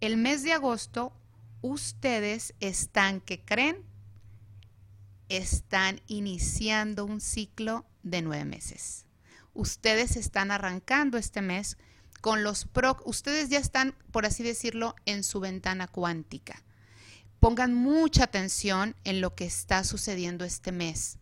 el 0.00 0.16
mes 0.16 0.42
de 0.42 0.52
agosto 0.52 1.12
ustedes 1.60 2.54
están, 2.60 3.20
¿qué 3.20 3.40
creen? 3.40 3.84
Están 5.28 6.00
iniciando 6.06 7.04
un 7.04 7.20
ciclo 7.20 7.86
de 8.02 8.22
nueve 8.22 8.44
meses. 8.44 9.06
Ustedes 9.54 10.16
están 10.16 10.50
arrancando 10.50 11.18
este 11.18 11.42
mes 11.42 11.76
con 12.20 12.42
los 12.42 12.64
pro, 12.64 12.96
ustedes 13.04 13.48
ya 13.48 13.58
están, 13.58 13.94
por 14.10 14.26
así 14.26 14.42
decirlo, 14.42 14.94
en 15.06 15.22
su 15.22 15.40
ventana 15.40 15.86
cuántica 15.86 16.64
pongan 17.40 17.72
mucha 17.74 18.24
atención 18.24 18.96
en 19.04 19.20
lo 19.20 19.34
que 19.34 19.44
está 19.44 19.84
sucediendo 19.84 20.44
este 20.44 20.72
mes, 20.72 21.18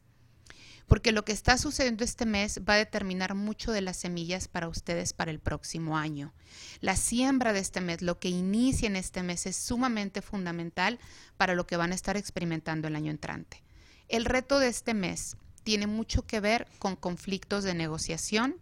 porque 0.87 1.13
lo 1.13 1.25
que 1.25 1.33
está 1.33 1.59
sucediendo 1.59 2.05
este 2.05 2.27
mes 2.27 2.61
va 2.67 2.75
a 2.75 2.79
determinar 2.79 3.35
mucho 3.35 3.73
de 3.73 3.81
las 3.81 3.97
semillas 3.97 4.49
para 4.49 4.69
ustedes 4.69 5.13
para 5.13 5.31
el 5.31 5.41
próximo 5.41 5.99
año. 5.99 6.33
La 6.81 6.97
siembra 6.97 7.53
de 7.53 7.61
este 7.61 7.81
mes, 7.81 8.03
lo 8.03 8.19
que 8.19 8.29
inicia 8.29 8.87
en 8.87 8.97
este 8.97 9.23
mes 9.23 9.47
es 9.47 9.57
sumamente 9.57 10.23
fundamental 10.23 10.99
para 11.37 11.55
lo 11.55 11.67
que 11.67 11.77
van 11.77 11.93
a 11.93 11.97
estar 11.97 12.17
experimentando 12.17 12.89
el 12.89 12.97
año 12.97 13.11
entrante. 13.11 13.66
El 14.09 14.25
reto 14.25 14.59
de 14.59 14.69
este 14.69 14.95
mes 14.95 15.37
tiene 15.63 15.87
mucho 15.87 16.27
que 16.27 16.41
ver 16.41 16.69
con 16.79 16.97
conflictos 16.97 17.65
de 17.65 17.75
negociación. 17.75 18.57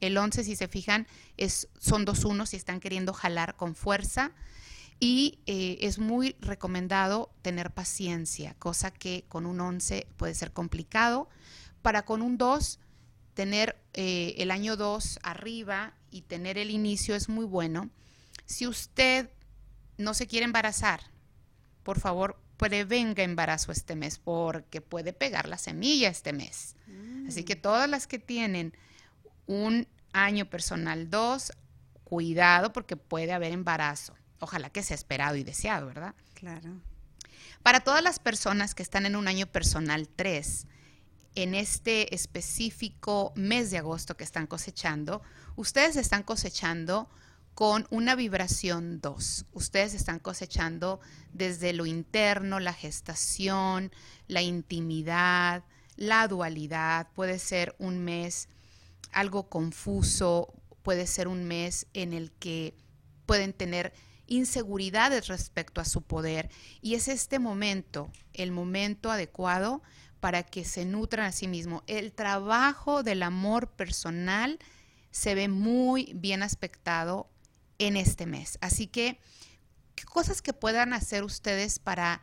El 0.00 0.18
11, 0.18 0.42
si 0.44 0.56
se 0.56 0.66
fijan, 0.66 1.06
es, 1.36 1.68
son 1.78 2.04
dos 2.04 2.24
unos 2.24 2.52
y 2.52 2.56
están 2.56 2.80
queriendo 2.80 3.12
jalar 3.12 3.54
con 3.56 3.74
fuerza 3.74 4.32
y 4.98 5.40
eh, 5.46 5.78
es 5.80 5.98
muy 5.98 6.36
recomendado 6.40 7.32
tener 7.42 7.72
paciencia, 7.72 8.54
cosa 8.60 8.92
que 8.92 9.24
con 9.28 9.46
un 9.46 9.60
11 9.60 10.06
puede 10.16 10.34
ser 10.34 10.52
complicado. 10.52 11.28
Para 11.82 12.04
con 12.04 12.22
un 12.22 12.38
2, 12.38 12.78
tener 13.34 13.76
eh, 13.94 14.34
el 14.38 14.50
año 14.50 14.76
2 14.76 15.20
arriba 15.22 15.94
y 16.10 16.22
tener 16.22 16.58
el 16.58 16.70
inicio 16.70 17.14
es 17.14 17.28
muy 17.28 17.44
bueno. 17.44 17.90
Si 18.46 18.66
usted 18.66 19.30
no 19.96 20.14
se 20.14 20.26
quiere 20.26 20.44
embarazar, 20.44 21.00
por 21.82 21.98
favor, 21.98 22.41
prevenga 22.62 23.24
embarazo 23.24 23.72
este 23.72 23.96
mes 23.96 24.18
porque 24.18 24.80
puede 24.80 25.12
pegar 25.12 25.48
la 25.48 25.58
semilla 25.58 26.08
este 26.08 26.32
mes. 26.32 26.76
Así 27.26 27.42
que 27.44 27.56
todas 27.56 27.90
las 27.90 28.06
que 28.06 28.20
tienen 28.20 28.76
un 29.46 29.88
año 30.12 30.48
personal 30.48 31.10
2, 31.10 31.52
cuidado 32.04 32.72
porque 32.72 32.96
puede 32.96 33.32
haber 33.32 33.52
embarazo. 33.52 34.14
Ojalá 34.38 34.70
que 34.70 34.82
sea 34.82 34.94
esperado 34.94 35.36
y 35.36 35.42
deseado, 35.42 35.86
¿verdad? 35.86 36.14
Claro. 36.34 36.80
Para 37.64 37.80
todas 37.80 38.02
las 38.02 38.18
personas 38.18 38.74
que 38.74 38.82
están 38.82 39.06
en 39.06 39.16
un 39.16 39.26
año 39.26 39.46
personal 39.46 40.08
3, 40.08 40.66
en 41.34 41.54
este 41.54 42.14
específico 42.14 43.32
mes 43.34 43.70
de 43.70 43.78
agosto 43.78 44.16
que 44.16 44.24
están 44.24 44.46
cosechando, 44.46 45.22
ustedes 45.56 45.96
están 45.96 46.22
cosechando 46.22 47.08
con 47.54 47.86
una 47.90 48.14
vibración 48.14 49.00
2. 49.00 49.46
Ustedes 49.52 49.94
están 49.94 50.18
cosechando 50.18 51.00
desde 51.32 51.72
lo 51.72 51.86
interno, 51.86 52.60
la 52.60 52.72
gestación, 52.72 53.92
la 54.26 54.42
intimidad, 54.42 55.64
la 55.96 56.26
dualidad. 56.28 57.08
Puede 57.14 57.38
ser 57.38 57.74
un 57.78 58.02
mes 58.04 58.48
algo 59.12 59.48
confuso, 59.48 60.52
puede 60.82 61.06
ser 61.06 61.28
un 61.28 61.44
mes 61.44 61.86
en 61.92 62.12
el 62.12 62.32
que 62.32 62.74
pueden 63.26 63.52
tener 63.52 63.92
inseguridades 64.26 65.28
respecto 65.28 65.80
a 65.80 65.84
su 65.84 66.02
poder. 66.02 66.50
Y 66.80 66.94
es 66.94 67.08
este 67.08 67.38
momento, 67.38 68.10
el 68.32 68.50
momento 68.50 69.10
adecuado 69.10 69.82
para 70.20 70.42
que 70.42 70.64
se 70.64 70.84
nutran 70.84 71.26
a 71.26 71.32
sí 71.32 71.48
mismos. 71.48 71.82
El 71.86 72.12
trabajo 72.12 73.02
del 73.02 73.22
amor 73.22 73.68
personal 73.72 74.58
se 75.10 75.34
ve 75.34 75.48
muy 75.48 76.12
bien 76.14 76.42
aspectado 76.42 77.28
en 77.86 77.96
este 77.96 78.26
mes. 78.26 78.58
Así 78.60 78.86
que, 78.86 79.18
¿qué 79.94 80.04
cosas 80.04 80.42
que 80.42 80.52
puedan 80.52 80.92
hacer 80.92 81.24
ustedes 81.24 81.78
para 81.78 82.22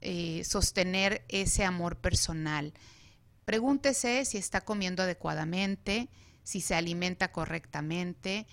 eh, 0.00 0.42
sostener 0.44 1.24
ese 1.28 1.64
amor 1.64 1.96
personal? 1.96 2.72
Pregúntese 3.44 4.24
si 4.24 4.38
está 4.38 4.60
comiendo 4.60 5.02
adecuadamente, 5.02 6.08
si 6.44 6.60
se 6.60 6.74
alimenta 6.74 7.32
correctamente, 7.32 8.46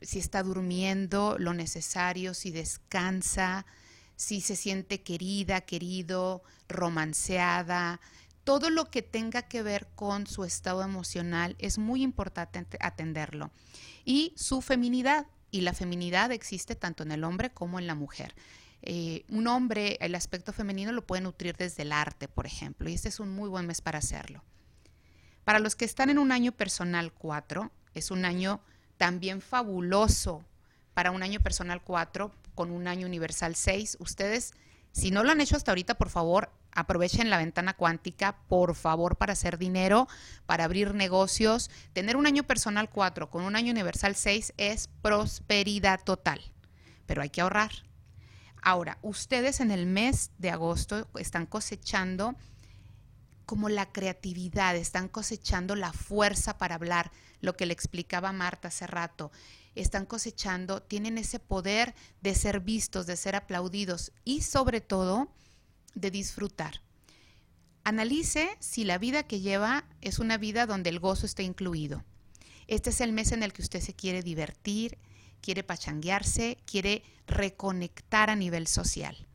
si 0.00 0.18
está 0.18 0.42
durmiendo 0.42 1.36
lo 1.38 1.54
necesario, 1.54 2.34
si 2.34 2.50
descansa, 2.50 3.66
si 4.16 4.40
se 4.40 4.56
siente 4.56 5.02
querida, 5.02 5.60
querido, 5.62 6.42
romanceada. 6.68 8.00
Todo 8.44 8.70
lo 8.70 8.90
que 8.90 9.02
tenga 9.02 9.42
que 9.42 9.62
ver 9.62 9.88
con 9.94 10.26
su 10.26 10.44
estado 10.44 10.82
emocional 10.82 11.56
es 11.58 11.78
muy 11.78 12.02
importante 12.02 12.62
atenderlo. 12.80 13.50
Y 14.04 14.34
su 14.36 14.60
feminidad. 14.60 15.26
Y 15.50 15.62
la 15.62 15.72
feminidad 15.72 16.32
existe 16.32 16.74
tanto 16.74 17.02
en 17.02 17.12
el 17.12 17.24
hombre 17.24 17.50
como 17.50 17.78
en 17.78 17.86
la 17.86 17.94
mujer. 17.94 18.34
Eh, 18.82 19.24
un 19.28 19.46
hombre, 19.46 19.98
el 20.00 20.14
aspecto 20.14 20.52
femenino 20.52 20.92
lo 20.92 21.06
puede 21.06 21.22
nutrir 21.22 21.56
desde 21.56 21.82
el 21.82 21.92
arte, 21.92 22.28
por 22.28 22.46
ejemplo, 22.46 22.88
y 22.88 22.94
este 22.94 23.08
es 23.08 23.18
un 23.18 23.30
muy 23.30 23.48
buen 23.48 23.66
mes 23.66 23.80
para 23.80 23.98
hacerlo. 23.98 24.44
Para 25.44 25.58
los 25.58 25.74
que 25.74 25.84
están 25.84 26.10
en 26.10 26.18
un 26.18 26.30
año 26.30 26.52
personal 26.52 27.12
4, 27.12 27.70
es 27.94 28.10
un 28.10 28.24
año 28.24 28.60
también 28.96 29.40
fabuloso 29.40 30.44
para 30.94 31.10
un 31.10 31.22
año 31.22 31.40
personal 31.40 31.82
4 31.82 32.30
con 32.54 32.70
un 32.70 32.86
año 32.86 33.06
universal 33.06 33.54
6. 33.54 33.96
Ustedes, 34.00 34.52
si 34.92 35.10
no 35.10 35.24
lo 35.24 35.30
han 35.30 35.40
hecho 35.40 35.56
hasta 35.56 35.70
ahorita, 35.70 35.94
por 35.94 36.10
favor, 36.10 36.50
aprovechen 36.78 37.28
la 37.28 37.38
ventana 37.38 37.74
cuántica, 37.74 38.36
por 38.48 38.74
favor, 38.74 39.16
para 39.16 39.32
hacer 39.32 39.58
dinero, 39.58 40.06
para 40.46 40.64
abrir 40.64 40.94
negocios. 40.94 41.70
Tener 41.92 42.16
un 42.16 42.26
año 42.26 42.44
personal 42.44 42.88
4 42.88 43.30
con 43.30 43.42
un 43.42 43.56
año 43.56 43.72
universal 43.72 44.14
6 44.14 44.54
es 44.56 44.88
prosperidad 45.02 46.00
total, 46.04 46.40
pero 47.06 47.22
hay 47.22 47.30
que 47.30 47.40
ahorrar. 47.40 47.72
Ahora, 48.62 48.98
ustedes 49.02 49.60
en 49.60 49.72
el 49.72 49.86
mes 49.86 50.30
de 50.38 50.50
agosto 50.50 51.08
están 51.18 51.46
cosechando 51.46 52.36
como 53.44 53.68
la 53.68 53.90
creatividad, 53.90 54.76
están 54.76 55.08
cosechando 55.08 55.74
la 55.74 55.92
fuerza 55.92 56.58
para 56.58 56.76
hablar, 56.76 57.10
lo 57.40 57.56
que 57.56 57.66
le 57.66 57.72
explicaba 57.72 58.30
Marta 58.30 58.68
hace 58.68 58.86
rato. 58.86 59.32
Están 59.74 60.06
cosechando, 60.06 60.82
tienen 60.82 61.18
ese 61.18 61.38
poder 61.40 61.94
de 62.20 62.34
ser 62.34 62.60
vistos, 62.60 63.06
de 63.06 63.16
ser 63.16 63.36
aplaudidos 63.36 64.12
y 64.24 64.42
sobre 64.42 64.80
todo 64.80 65.28
de 65.94 66.10
disfrutar. 66.10 66.80
Analice 67.84 68.50
si 68.60 68.84
la 68.84 68.98
vida 68.98 69.22
que 69.22 69.40
lleva 69.40 69.84
es 70.00 70.18
una 70.18 70.36
vida 70.36 70.66
donde 70.66 70.90
el 70.90 70.98
gozo 70.98 71.26
está 71.26 71.42
incluido. 71.42 72.04
Este 72.66 72.90
es 72.90 73.00
el 73.00 73.12
mes 73.12 73.32
en 73.32 73.42
el 73.42 73.52
que 73.52 73.62
usted 73.62 73.80
se 73.80 73.94
quiere 73.94 74.22
divertir, 74.22 74.98
quiere 75.40 75.62
pachanguearse, 75.62 76.58
quiere 76.66 77.02
reconectar 77.26 78.30
a 78.30 78.36
nivel 78.36 78.66
social. 78.66 79.27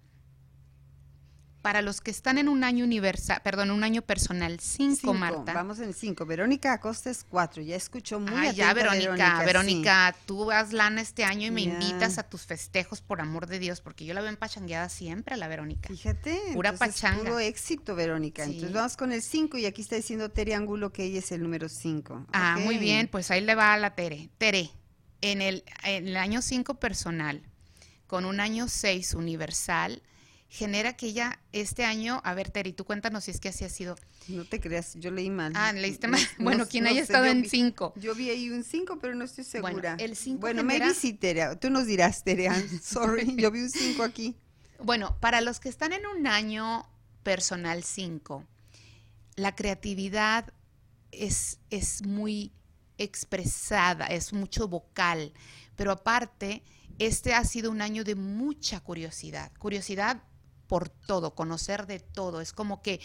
Para 1.64 1.82
los 1.82 2.02
que 2.02 2.12
están 2.12 2.38
en 2.38 2.50
un 2.50 2.64
año 2.64 2.84
universal, 2.84 3.40
perdón, 3.44 3.72
un 3.72 3.84
año 3.84 4.02
personal 4.04 4.60
5, 4.60 4.96
Cinco, 4.98 5.14
Marta. 5.16 5.54
Vamos 5.54 5.80
en 5.80 5.94
cinco. 5.94 6.26
Verónica 6.26 6.74
Acosta 6.74 7.10
es 7.10 7.24
cuatro. 7.24 7.64
Ya 7.64 7.76
escuchó 7.78 8.20
muy 8.20 8.34
Ah, 8.36 8.52
ya, 8.52 8.70
atenta 8.70 8.74
Verónica, 8.94 9.40
sí. 9.40 9.46
Verónica, 9.46 10.16
tú 10.26 10.52
haz 10.52 10.74
lana 10.74 11.02
este 11.02 11.24
año 11.24 11.48
y 11.48 11.52
me 11.52 11.64
Ya. 11.64 11.72
invitas 11.72 12.18
a 12.20 12.24
tus 12.24 12.46
festejos, 12.46 13.02
por 13.02 13.22
amor 13.22 13.48
de 13.48 13.60
Dios, 13.60 13.80
porque 13.80 14.04
yo 14.06 14.14
la 14.14 14.20
veo 14.22 14.30
empachangueada 14.30 14.90
siempre 14.90 15.34
a 15.34 15.38
la 15.38 15.48
Verónica. 15.48 15.88
Fíjate, 15.88 16.38
Pura 16.54 16.72
entonces, 16.72 16.96
pachanga. 17.02 17.24
puro 17.24 17.40
éxito, 17.40 17.96
Verónica. 17.96 18.44
Sí. 18.46 18.52
Entonces 18.52 18.74
vamos 18.74 18.98
con 18.98 19.14
el 19.14 19.22
5 19.24 19.58
y 19.58 19.66
aquí 19.66 19.82
está 19.82 19.96
diciendo 19.96 20.30
Tere 20.30 20.54
Angulo 20.56 20.92
que 20.92 21.06
ella 21.06 21.20
es 21.20 21.32
el 21.32 21.42
número 21.42 21.70
5. 21.70 22.28
Ah, 22.34 22.58
muy 22.62 22.78
bien, 22.78 23.08
pues 23.08 23.32
ahí 23.32 23.40
le 23.40 23.56
va 23.56 23.74
a 23.74 23.78
la 23.78 23.96
Tere. 23.96 24.30
Tere, 24.38 24.70
en 25.22 25.42
el, 25.42 25.64
en 25.86 26.10
el 26.10 26.18
año 26.18 26.42
5 26.42 26.76
personal, 26.76 27.42
con 28.06 28.26
un 28.26 28.42
año 28.42 28.68
6 28.68 29.14
universal, 29.14 30.02
genera 30.56 30.94
que 30.96 31.08
ella 31.08 31.40
este 31.52 31.84
año, 31.84 32.22
a 32.24 32.36
ver, 32.36 32.52
Tere, 32.52 32.74
tú 32.74 32.86
cuéntanos 32.86 33.24
si 33.24 33.32
es 33.32 33.40
que 33.40 33.50
así 33.50 33.66
ha 33.66 33.70
sido. 33.70 33.96
No 34.28 34.46
te 34.46 34.60
creas, 34.60 34.94
yo 35.00 35.10
leí 35.10 35.32
mal. 35.32 35.52
Ah, 35.56 35.74
leíste 35.74 36.08
mal. 36.08 36.22
no- 36.38 36.44
Bueno, 36.44 36.64
no 36.66 36.70
quien 36.70 36.86
haya 36.86 36.98
sé, 36.98 37.02
estado 37.12 37.26
en 37.26 37.42
vi- 37.42 37.50
5. 37.50 37.94
Yo 37.96 38.14
vi 38.14 38.30
ahí 38.30 38.52
un 38.52 38.64
5, 38.64 39.00
pero 39.02 39.16
no 39.16 39.26
estoy 39.26 39.44
Bueno, 39.62 39.68
segura. 39.70 39.96
el 39.98 40.16
cinco 40.16 40.42
Bueno, 40.42 40.62
genera- 40.62 40.86
maybe 40.86 41.00
sí. 41.00 41.18
Tú 41.60 41.72
nos 41.72 41.88
dirás, 41.88 42.24
Tere. 42.24 42.44
I'm 42.46 42.68
sorry, 42.84 43.36
yo 43.36 43.50
vi 43.50 43.62
un 43.62 43.70
5 43.72 44.04
aquí. 44.04 44.36
Bueno, 44.78 45.18
para 45.20 45.42
los 45.42 45.60
que 45.60 45.70
están 45.70 45.92
en 45.92 46.06
un 46.06 46.28
año 46.28 46.88
personal 47.24 47.84
5, 47.84 48.46
la 49.36 49.56
creatividad 49.56 50.54
es, 51.12 51.58
es 51.72 52.06
muy 52.06 52.52
expresada, 53.00 54.06
es 54.06 54.34
mucho 54.34 54.68
vocal, 54.68 55.34
pero 55.76 55.92
aparte, 55.92 56.62
este 57.00 57.34
ha 57.34 57.44
sido 57.44 57.72
un 57.72 57.82
año 57.82 58.04
de 58.04 58.14
mucha 58.14 58.82
curiosidad, 58.82 59.52
curiosidad 59.58 60.22
por 60.74 60.90
todo, 60.90 61.36
conocer 61.36 61.86
de 61.86 62.00
todo, 62.00 62.42
es 62.42 62.52
como 62.52 62.82
que, 62.82 63.00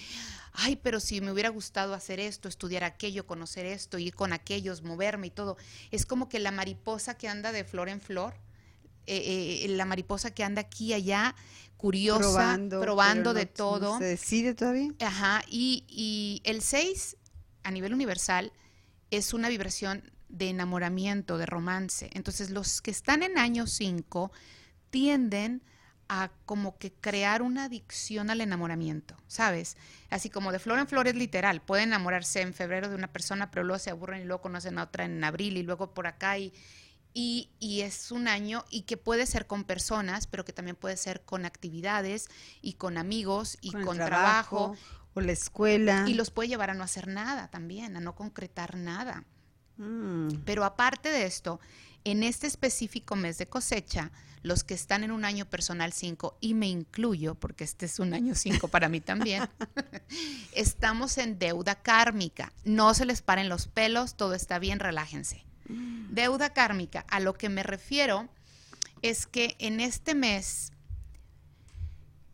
ay, 0.55 0.77
pero 0.77 1.01
si 1.01 1.21
me 1.21 1.31
hubiera 1.31 1.51
gustado 1.51 1.93
hacer 1.93 2.19
esto, 2.19 2.49
estudiar 2.49 2.83
aquello, 2.83 3.27
conocer 3.27 3.67
esto, 3.67 3.99
ir 3.99 4.15
con 4.15 4.33
aquellos, 4.33 4.83
moverme 4.83 5.27
y 5.27 5.31
todo, 5.31 5.59
es 5.91 6.07
como 6.07 6.31
que 6.31 6.39
la 6.39 6.51
mariposa 6.51 7.19
que 7.19 7.29
anda 7.29 7.53
de 7.53 7.65
flor 7.65 7.91
en 7.91 8.01
flor, 8.01 8.33
eh, 9.05 9.65
eh, 9.65 9.69
la 9.69 9.85
mariposa 9.85 10.31
que 10.31 10.45
anda 10.45 10.63
aquí 10.63 10.87
y 10.87 10.93
allá, 10.95 11.37
curiosa, 11.77 12.23
probando, 12.23 12.81
pero 12.81 13.35
de 13.35 13.45
no- 13.45 13.51
todo. 13.51 13.99
¿Se 13.99 14.05
decide 14.05 14.55
todavía? 14.55 14.91
Ajá, 15.01 15.43
y, 15.47 15.85
y 15.89 16.41
el 16.45 16.63
6 16.63 17.19
a 17.65 17.71
nivel 17.71 17.93
universal 17.93 18.51
es 19.11 19.35
una 19.35 19.51
vibración 19.51 20.11
de 20.31 20.49
enamoramiento, 20.49 21.37
de 21.37 21.45
romance. 21.45 22.09
Entonces 22.15 22.49
los 22.49 22.81
que 22.81 22.93
están 22.93 23.23
en 23.23 23.37
año 23.37 23.67
5 23.67 24.33
tienden 24.89 25.61
a 25.61 25.69
como 26.47 26.79
que 26.79 26.93
crear 26.93 27.43
una 27.43 27.65
adicción 27.65 28.31
al 28.31 28.41
enamoramiento, 28.41 29.15
¿sabes? 29.27 29.77
Así 30.11 30.31
como 30.31 30.53
de 30.53 30.59
flor 30.59 30.79
en 30.79 30.89
flor 30.89 31.07
es 31.07 31.15
literal, 31.15 31.61
pueden 31.61 31.91
enamorarse 31.91 32.41
en 32.41 32.55
febrero 32.55 32.89
de 32.89 32.95
una 32.95 33.13
persona, 33.13 33.51
pero 33.51 33.65
luego 33.65 33.79
se 33.79 33.91
aburren 33.91 34.23
y 34.23 34.25
luego 34.25 34.41
conocen 34.43 34.79
a 34.79 34.85
otra 34.85 35.05
en 35.05 35.23
abril 35.23 35.57
y 35.59 35.63
luego 35.63 35.93
por 35.93 36.07
acá 36.07 36.39
y, 36.39 36.53
y, 37.13 37.51
y 37.59 37.83
es 37.83 38.11
un 38.11 38.27
año 38.27 38.65
y 38.71 38.83
que 38.83 38.97
puede 38.97 39.27
ser 39.27 39.47
con 39.47 39.65
personas, 39.65 40.27
pero 40.27 40.45
que 40.45 40.53
también 40.55 40.77
puede 40.77 40.97
ser 40.97 41.21
con 41.23 41.45
actividades 41.45 42.29
y 42.63 42.75
con 42.75 42.97
amigos 42.97 43.59
y 43.61 43.73
Con 43.73 43.97
trabajo 43.97 44.75
O 45.15 45.21
la 45.21 45.33
escuela. 45.33 46.05
y 46.07 46.15
los 46.15 46.31
puede 46.31 46.49
llevar 46.49 46.71
a 46.71 46.75
no 46.75 46.85
hacer 46.85 47.07
nada 47.09 47.49
también, 47.49 47.97
a 47.97 48.01
no 48.01 48.15
concretar 48.15 48.77
nada. 48.77 49.25
Mm, 49.77 50.29
Pero 50.45 50.65
aparte 50.65 51.11
de 51.11 51.25
esto, 51.27 51.61
en 52.11 52.23
este 52.23 52.47
específico 52.47 53.17
mes 53.17 53.39
de 53.39 53.47
cosecha, 53.47 54.11
los 54.43 54.65
que 54.65 54.75
están 54.75 55.05
en 55.05 55.11
un 55.11 55.25
año 55.25 55.45
personal 55.45 55.93
5, 55.93 56.39
y 56.41 56.55
me 56.55 56.67
incluyo, 56.69 57.35
porque 57.35 57.65
este 57.65 57.87
es 57.87 57.99
un 57.99 58.15
año 58.15 58.35
5 58.35 58.69
para 58.69 58.89
mí 58.89 59.01
también, 59.01 59.49
estamos 60.53 61.19
en 61.19 61.39
deuda 61.39 61.75
kármica. 61.75 62.53
No 62.65 62.95
se 62.95 63.05
les 63.05 63.21
paren 63.21 63.49
los 63.49 63.67
pelos, 63.67 64.17
todo 64.17 64.35
está 64.35 64.59
bien, 64.59 64.81
relájense. 64.81 65.45
Deuda 65.69 66.55
kármica, 66.55 67.05
a 67.11 67.21
lo 67.21 67.35
que 67.35 67.51
me 67.51 67.63
refiero 67.63 68.29
es 69.03 69.27
que 69.27 69.55
en 69.59 69.81
este 69.81 70.15
mes, 70.15 70.73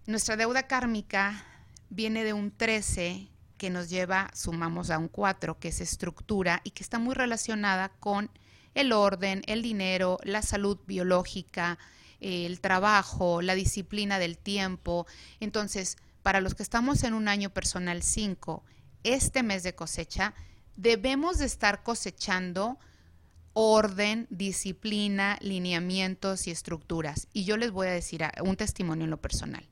nuestra 0.06 0.36
deuda 0.36 0.68
kármica 0.68 1.44
viene 1.90 2.22
de 2.22 2.32
un 2.32 2.52
13 2.52 3.28
que 3.58 3.70
nos 3.70 3.88
lleva, 3.88 4.30
sumamos 4.34 4.90
a 4.90 4.98
un 4.98 5.08
4, 5.08 5.58
que 5.58 5.68
es 5.68 5.80
estructura 5.80 6.60
y 6.62 6.70
que 6.70 6.84
está 6.84 7.00
muy 7.00 7.14
relacionada 7.14 7.88
con 7.88 8.30
el 8.74 8.92
orden, 8.92 9.42
el 9.46 9.62
dinero, 9.62 10.18
la 10.22 10.42
salud 10.42 10.78
biológica, 10.86 11.78
el 12.20 12.60
trabajo, 12.60 13.42
la 13.42 13.54
disciplina 13.54 14.18
del 14.18 14.38
tiempo. 14.38 15.06
Entonces, 15.40 15.96
para 16.22 16.40
los 16.40 16.54
que 16.54 16.62
estamos 16.62 17.04
en 17.04 17.14
un 17.14 17.28
año 17.28 17.50
personal 17.50 18.02
5, 18.02 18.64
este 19.02 19.42
mes 19.42 19.62
de 19.62 19.74
cosecha, 19.74 20.34
debemos 20.76 21.38
de 21.38 21.46
estar 21.46 21.82
cosechando 21.82 22.78
orden, 23.52 24.26
disciplina, 24.30 25.38
lineamientos 25.40 26.46
y 26.46 26.50
estructuras. 26.50 27.28
Y 27.32 27.44
yo 27.44 27.56
les 27.56 27.70
voy 27.70 27.86
a 27.86 27.92
decir 27.92 28.24
un 28.42 28.56
testimonio 28.56 29.04
en 29.04 29.10
lo 29.10 29.20
personal. 29.20 29.68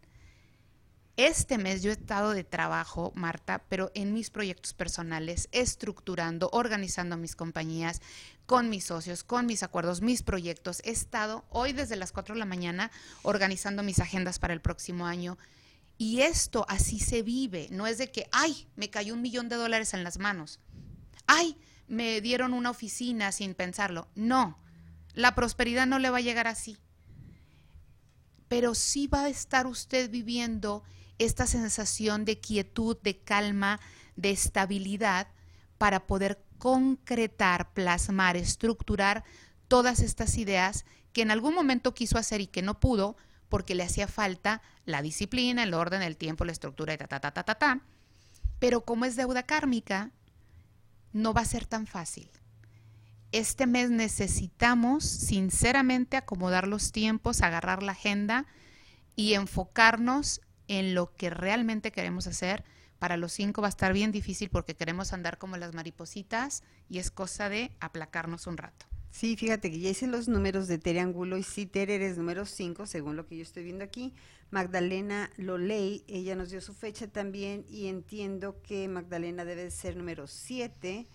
Este 1.18 1.58
mes 1.58 1.82
yo 1.82 1.90
he 1.90 1.92
estado 1.92 2.32
de 2.32 2.42
trabajo, 2.42 3.12
Marta, 3.14 3.64
pero 3.68 3.90
en 3.94 4.14
mis 4.14 4.30
proyectos 4.30 4.72
personales, 4.72 5.48
estructurando, 5.52 6.48
organizando 6.52 7.18
mis 7.18 7.36
compañías, 7.36 8.00
con 8.46 8.68
mis 8.68 8.84
socios, 8.84 9.24
con 9.24 9.46
mis 9.46 9.62
acuerdos, 9.62 10.02
mis 10.02 10.22
proyectos. 10.22 10.80
He 10.84 10.90
estado 10.90 11.44
hoy 11.50 11.72
desde 11.72 11.96
las 11.96 12.12
4 12.12 12.34
de 12.34 12.38
la 12.38 12.44
mañana 12.44 12.90
organizando 13.22 13.82
mis 13.82 13.98
agendas 13.98 14.38
para 14.38 14.54
el 14.54 14.60
próximo 14.60 15.06
año. 15.06 15.38
Y 15.98 16.20
esto 16.20 16.66
así 16.68 16.98
se 16.98 17.22
vive, 17.22 17.68
no 17.70 17.86
es 17.86 17.98
de 17.98 18.10
que, 18.10 18.28
ay, 18.32 18.68
me 18.76 18.90
cayó 18.90 19.14
un 19.14 19.22
millón 19.22 19.48
de 19.48 19.56
dólares 19.56 19.94
en 19.94 20.04
las 20.04 20.18
manos. 20.18 20.58
Ay, 21.26 21.56
me 21.86 22.20
dieron 22.20 22.54
una 22.54 22.70
oficina 22.70 23.30
sin 23.32 23.54
pensarlo. 23.54 24.08
No, 24.14 24.58
la 25.14 25.34
prosperidad 25.34 25.86
no 25.86 25.98
le 25.98 26.10
va 26.10 26.18
a 26.18 26.22
llegar 26.22 26.46
así. 26.46 26.78
Pero 28.48 28.74
sí 28.74 29.06
va 29.06 29.24
a 29.24 29.28
estar 29.28 29.66
usted 29.66 30.10
viviendo 30.10 30.82
esta 31.18 31.46
sensación 31.46 32.24
de 32.24 32.40
quietud, 32.40 32.96
de 33.02 33.18
calma, 33.18 33.80
de 34.16 34.30
estabilidad 34.30 35.28
para 35.78 36.06
poder 36.06 36.42
concretar, 36.62 37.72
plasmar, 37.72 38.36
estructurar 38.36 39.24
todas 39.66 39.98
estas 39.98 40.38
ideas 40.38 40.84
que 41.12 41.22
en 41.22 41.32
algún 41.32 41.56
momento 41.56 41.92
quiso 41.92 42.18
hacer 42.18 42.40
y 42.40 42.46
que 42.46 42.62
no 42.62 42.78
pudo 42.78 43.16
porque 43.48 43.74
le 43.74 43.82
hacía 43.82 44.06
falta 44.06 44.62
la 44.84 45.02
disciplina, 45.02 45.64
el 45.64 45.74
orden, 45.74 46.02
el 46.02 46.16
tiempo, 46.16 46.44
la 46.44 46.52
estructura 46.52 46.94
y 46.94 46.98
ta, 46.98 47.08
ta, 47.08 47.18
ta, 47.18 47.32
ta, 47.32 47.42
ta, 47.42 47.56
ta. 47.56 47.80
Pero 48.60 48.84
como 48.84 49.06
es 49.06 49.16
deuda 49.16 49.42
kármica, 49.42 50.12
no 51.12 51.34
va 51.34 51.40
a 51.40 51.46
ser 51.46 51.66
tan 51.66 51.88
fácil. 51.88 52.30
Este 53.32 53.66
mes 53.66 53.90
necesitamos 53.90 55.02
sinceramente 55.02 56.16
acomodar 56.16 56.68
los 56.68 56.92
tiempos, 56.92 57.42
agarrar 57.42 57.82
la 57.82 57.90
agenda 57.90 58.46
y 59.16 59.34
enfocarnos 59.34 60.40
en 60.68 60.94
lo 60.94 61.12
que 61.16 61.28
realmente 61.28 61.90
queremos 61.90 62.28
hacer. 62.28 62.62
Para 63.02 63.16
los 63.16 63.32
cinco 63.32 63.62
va 63.62 63.66
a 63.66 63.70
estar 63.70 63.92
bien 63.92 64.12
difícil 64.12 64.48
porque 64.48 64.76
queremos 64.76 65.12
andar 65.12 65.36
como 65.36 65.56
las 65.56 65.74
maripositas 65.74 66.62
y 66.88 66.98
es 66.98 67.10
cosa 67.10 67.48
de 67.48 67.72
aplacarnos 67.80 68.46
un 68.46 68.56
rato. 68.56 68.86
Sí, 69.10 69.34
fíjate 69.34 69.72
que 69.72 69.80
ya 69.80 69.90
hice 69.90 70.06
los 70.06 70.28
números 70.28 70.68
de 70.68 70.78
Tere 70.78 71.00
Angulo 71.00 71.36
y 71.36 71.42
sí, 71.42 71.66
Tere 71.66 71.96
eres 71.96 72.16
número 72.16 72.46
5, 72.46 72.86
según 72.86 73.16
lo 73.16 73.26
que 73.26 73.36
yo 73.36 73.42
estoy 73.42 73.64
viendo 73.64 73.82
aquí. 73.82 74.14
Magdalena 74.52 75.32
Loley, 75.36 76.04
ella 76.06 76.36
nos 76.36 76.50
dio 76.50 76.60
su 76.60 76.74
fecha 76.74 77.08
también 77.08 77.64
y 77.68 77.88
entiendo 77.88 78.62
que 78.62 78.86
Magdalena 78.86 79.44
debe 79.44 79.64
de 79.64 79.72
ser 79.72 79.96
número 79.96 80.28
7. 80.28 81.08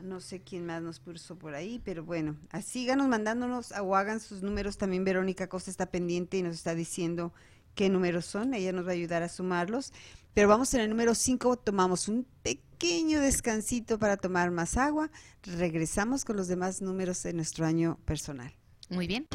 No 0.00 0.18
sé 0.18 0.40
quién 0.40 0.66
más 0.66 0.82
nos 0.82 0.98
puso 0.98 1.38
por 1.38 1.54
ahí, 1.54 1.80
pero 1.84 2.02
bueno, 2.02 2.34
síganos 2.64 3.06
mandándonos 3.06 3.70
o 3.80 3.94
hagan 3.94 4.18
sus 4.18 4.42
números. 4.42 4.76
También 4.76 5.04
Verónica 5.04 5.48
Costa 5.48 5.70
está 5.70 5.86
pendiente 5.86 6.36
y 6.36 6.42
nos 6.42 6.56
está 6.56 6.74
diciendo 6.74 7.32
qué 7.76 7.88
números 7.88 8.26
son. 8.26 8.54
Ella 8.54 8.72
nos 8.72 8.84
va 8.84 8.90
a 8.90 8.94
ayudar 8.94 9.22
a 9.22 9.28
sumarlos. 9.28 9.92
Pero 10.38 10.46
vamos 10.46 10.72
en 10.74 10.82
el 10.82 10.88
número 10.88 11.16
5, 11.16 11.56
tomamos 11.56 12.06
un 12.06 12.24
pequeño 12.44 13.20
descansito 13.20 13.98
para 13.98 14.16
tomar 14.16 14.52
más 14.52 14.76
agua. 14.76 15.10
Regresamos 15.42 16.24
con 16.24 16.36
los 16.36 16.46
demás 16.46 16.80
números 16.80 17.24
de 17.24 17.32
nuestro 17.32 17.66
año 17.66 17.98
personal. 18.04 18.54
Muy 18.88 19.08
bien. 19.08 19.26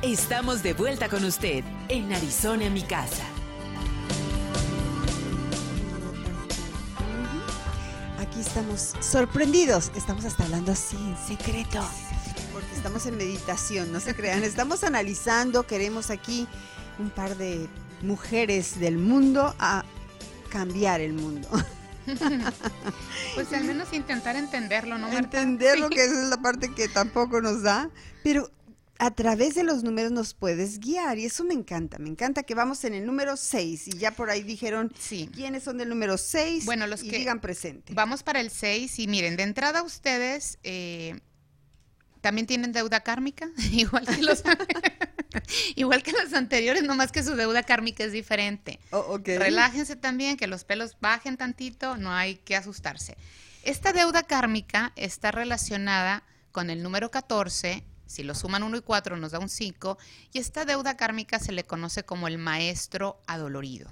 Estamos 0.00 0.62
de 0.62 0.74
vuelta 0.74 1.08
con 1.08 1.24
usted 1.24 1.64
en 1.88 2.12
Arizona, 2.12 2.70
mi 2.70 2.82
casa. 2.82 3.24
Aquí 8.20 8.38
estamos 8.38 8.94
sorprendidos. 9.00 9.90
Estamos 9.96 10.24
hasta 10.24 10.44
hablando 10.44 10.70
así 10.70 10.96
en 10.96 11.16
secreto. 11.26 11.80
Porque 12.52 12.72
estamos 12.76 13.04
en 13.06 13.16
meditación, 13.16 13.90
no 13.90 13.98
se 13.98 14.14
crean. 14.14 14.44
Estamos 14.44 14.84
analizando, 14.84 15.66
queremos 15.66 16.10
aquí 16.10 16.46
un 17.00 17.10
par 17.10 17.36
de 17.36 17.68
mujeres 18.02 18.78
del 18.80 18.98
mundo 18.98 19.54
a 19.58 19.84
cambiar 20.50 21.00
el 21.00 21.12
mundo. 21.14 21.48
Pues 23.34 23.52
al 23.52 23.64
menos 23.64 23.92
intentar 23.92 24.36
entenderlo, 24.36 24.96
¿no, 24.96 25.08
Marta? 25.08 25.18
Entender 25.42 25.78
lo 25.78 25.88
Sí. 25.88 25.94
que 25.96 26.04
esa 26.04 26.22
es 26.22 26.28
la 26.28 26.36
parte 26.40 26.72
que 26.72 26.88
tampoco 26.88 27.40
nos 27.40 27.62
da. 27.62 27.90
Pero 28.22 28.50
a 28.98 29.10
través 29.10 29.54
de 29.56 29.62
los 29.64 29.82
números 29.82 30.12
nos 30.12 30.32
puedes 30.32 30.78
guiar 30.78 31.18
y 31.18 31.26
eso 31.26 31.44
me 31.44 31.52
encanta. 31.54 31.98
Me 31.98 32.08
encanta 32.08 32.44
que 32.44 32.54
vamos 32.54 32.84
en 32.84 32.94
el 32.94 33.04
número 33.04 33.36
6 33.36 33.88
y 33.88 33.98
ya 33.98 34.12
por 34.12 34.30
ahí 34.30 34.42
dijeron 34.42 34.92
Sí. 34.98 35.28
quiénes 35.34 35.64
son 35.64 35.78
del 35.78 35.88
número 35.88 36.16
6 36.16 36.64
Bueno, 36.64 36.86
los 36.86 37.02
y 37.02 37.10
que- 37.10 37.18
digan 37.18 37.40
presente. 37.40 37.92
Vamos 37.92 38.22
para 38.22 38.40
el 38.40 38.50
6 38.50 38.98
y 39.00 39.06
miren, 39.08 39.36
de 39.36 39.42
entrada 39.42 39.82
ustedes 39.82 40.58
eh, 40.62 41.18
también 42.26 42.48
tienen 42.48 42.72
deuda 42.72 43.04
kármica, 43.04 43.48
igual 43.70 44.04
que 44.04 44.20
los 44.20 44.42
igual 45.76 46.02
que 46.02 46.10
los 46.10 46.32
anteriores, 46.32 46.82
nomás 46.82 47.12
que 47.12 47.22
su 47.22 47.36
deuda 47.36 47.62
kármica 47.62 48.02
es 48.02 48.10
diferente. 48.10 48.80
Oh, 48.90 49.14
ok. 49.14 49.28
Relájense 49.38 49.94
también, 49.94 50.36
que 50.36 50.48
los 50.48 50.64
pelos 50.64 50.96
bajen 51.00 51.36
tantito, 51.36 51.96
no 51.96 52.12
hay 52.12 52.34
que 52.34 52.56
asustarse. 52.56 53.16
Esta 53.62 53.92
deuda 53.92 54.24
kármica 54.24 54.92
está 54.96 55.30
relacionada 55.30 56.24
con 56.50 56.68
el 56.68 56.82
número 56.82 57.12
14, 57.12 57.84
si 58.06 58.24
lo 58.24 58.34
suman 58.34 58.64
1 58.64 58.78
y 58.78 58.80
4 58.80 59.16
nos 59.18 59.30
da 59.30 59.38
un 59.38 59.48
5, 59.48 59.96
y 60.32 60.40
esta 60.40 60.64
deuda 60.64 60.96
kármica 60.96 61.38
se 61.38 61.52
le 61.52 61.62
conoce 61.62 62.02
como 62.02 62.26
el 62.26 62.38
maestro 62.38 63.22
adolorido. 63.28 63.88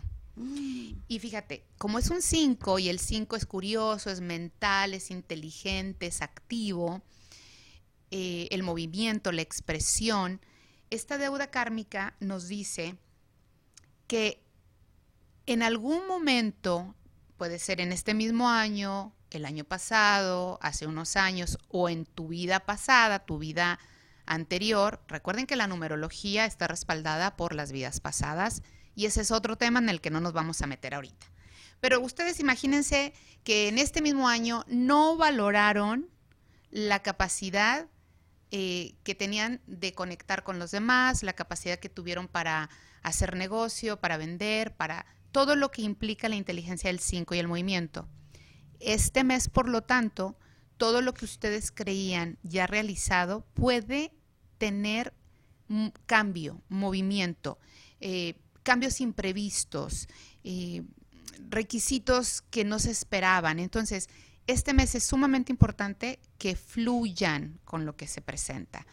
Y 1.07 1.21
fíjate, 1.21 1.63
como 1.79 2.01
es 2.01 2.11
un 2.11 2.21
5 2.21 2.81
y 2.81 2.89
el 2.89 2.99
5 2.99 3.37
es 3.37 3.47
curioso, 3.47 4.11
es 4.11 4.21
mental, 4.21 4.93
es 4.93 5.13
inteligente, 5.13 6.07
es 6.07 6.21
activo, 6.21 7.01
eh, 8.17 8.47
el 8.53 8.63
movimiento, 8.63 9.33
la 9.33 9.43
expresión, 9.43 10.41
esta 10.89 11.19
deuda 11.19 11.51
kármica 11.51 12.15
nos 12.21 12.47
dice 12.47 12.97
que 14.07 14.41
en 15.47 15.65
algún 15.65 16.07
momento, 16.07 16.95
puede 17.37 17.59
ser 17.59 17.81
en 17.81 17.91
este 17.91 18.15
mismo 18.15 18.49
año, 18.49 19.13
el 19.33 19.45
año 19.45 19.65
pasado, 19.65 20.61
hace 20.63 20.87
unos 20.87 21.17
años, 21.17 21.59
o 21.67 21.89
en 21.89 22.07
tu 22.07 22.29
vida 22.29 22.61
pasada, 22.61 23.27
tu 23.27 23.39
vida 23.39 23.81
anterior, 24.27 25.03
recuerden 25.09 25.49
que 25.49 25.57
la 25.57 25.67
numerología 25.67 26.45
está 26.45 26.69
respaldada 26.69 27.35
por 27.35 27.53
las 27.53 27.73
vidas 27.73 27.99
pasadas 27.99 28.63
y 28.95 29.07
ese 29.07 29.23
es 29.23 29.33
otro 29.33 29.57
tema 29.57 29.81
en 29.81 29.89
el 29.89 30.01
que 30.01 30.11
no 30.11 30.21
nos 30.21 30.35
vamos 30.35 30.63
a 30.63 30.69
meter 30.69 30.95
ahorita. 30.95 31.27
Pero 31.81 32.01
ustedes 32.01 32.39
imagínense 32.39 33.13
que 33.43 33.67
en 33.67 33.77
este 33.77 34.03
mismo 34.03 34.29
año 34.29 34.65
no 34.69 35.17
valoraron 35.17 36.09
la 36.71 37.03
capacidad 37.03 37.89
eh, 38.57 38.95
que 39.03 39.17
tenían 39.17 39.61
de 39.67 39.95
conectar 39.95 40.45
con 40.45 40.61
los 40.61 40.71
demás, 40.71 41.25
la 41.25 41.33
capacidad 41.33 41.81
que 41.81 41.89
tuvieron 41.89 42.29
para 42.29 42.71
hacer 43.03 43.35
negocio, 43.35 43.99
para 43.99 44.17
vender, 44.17 44.77
para 44.77 45.07
todo 45.33 45.57
lo 45.57 45.73
que 45.73 45.83
implica 45.83 46.29
la 46.29 46.37
inteligencia 46.37 46.89
del 46.89 47.01
5 47.01 47.35
y 47.35 47.41
el 47.41 47.49
movimiento. 47.49 48.07
Este 48.79 49.25
mes, 49.25 49.49
por 49.49 49.69
lo 49.69 49.83
tanto, 49.83 50.39
todo 50.77 51.03
lo 51.03 51.15
que 51.15 51.25
ustedes 51.25 51.73
creían 51.73 52.39
ya 52.45 52.69
realizado 52.69 53.45
puede 53.55 54.13
tener 54.59 55.15
cambio, 56.07 56.63
movimiento, 56.69 57.59
eh, 57.99 58.39
cambios 58.63 59.01
imprevistos, 59.01 60.07
eh, 60.45 60.85
requisitos 61.49 62.43
que 62.51 62.65
no 62.65 62.79
se 62.79 62.93
esperaban. 62.93 63.59
Entonces, 63.59 64.09
este 64.47 64.75
mes 64.75 64.95
es 64.95 65.05
sumamente 65.05 65.53
importante 65.53 66.21
que 66.39 66.57
fluyan 66.57 67.61
con 67.65 67.87
lo 67.87 67.97
que 67.97 68.07
se 68.07 68.21
presenta. 68.21 68.87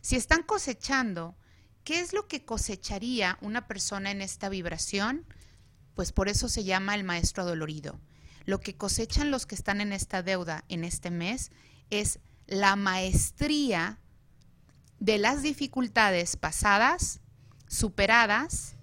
Si 0.00 0.16
están 0.16 0.42
cosechando, 0.42 1.36
¿qué 1.84 2.00
es 2.00 2.12
lo 2.12 2.28
que 2.28 2.44
cosecharía 2.44 3.38
una 3.40 3.66
persona 3.66 4.10
en 4.10 4.20
esta 4.20 4.48
vibración? 4.48 5.24
Pues 5.94 6.12
por 6.12 6.28
eso 6.28 6.48
se 6.48 6.64
llama 6.64 6.94
el 6.94 7.04
maestro 7.04 7.44
dolorido. 7.44 8.00
Lo 8.44 8.60
que 8.60 8.76
cosechan 8.76 9.30
los 9.30 9.46
que 9.46 9.54
están 9.54 9.80
en 9.80 9.92
esta 9.92 10.22
deuda 10.22 10.64
en 10.68 10.84
este 10.84 11.10
mes 11.10 11.50
es 11.90 12.20
la 12.46 12.76
maestría 12.76 13.98
de 15.00 15.18
las 15.18 15.42
dificultades 15.42 16.36
pasadas, 16.36 17.20
superadas, 17.66 18.77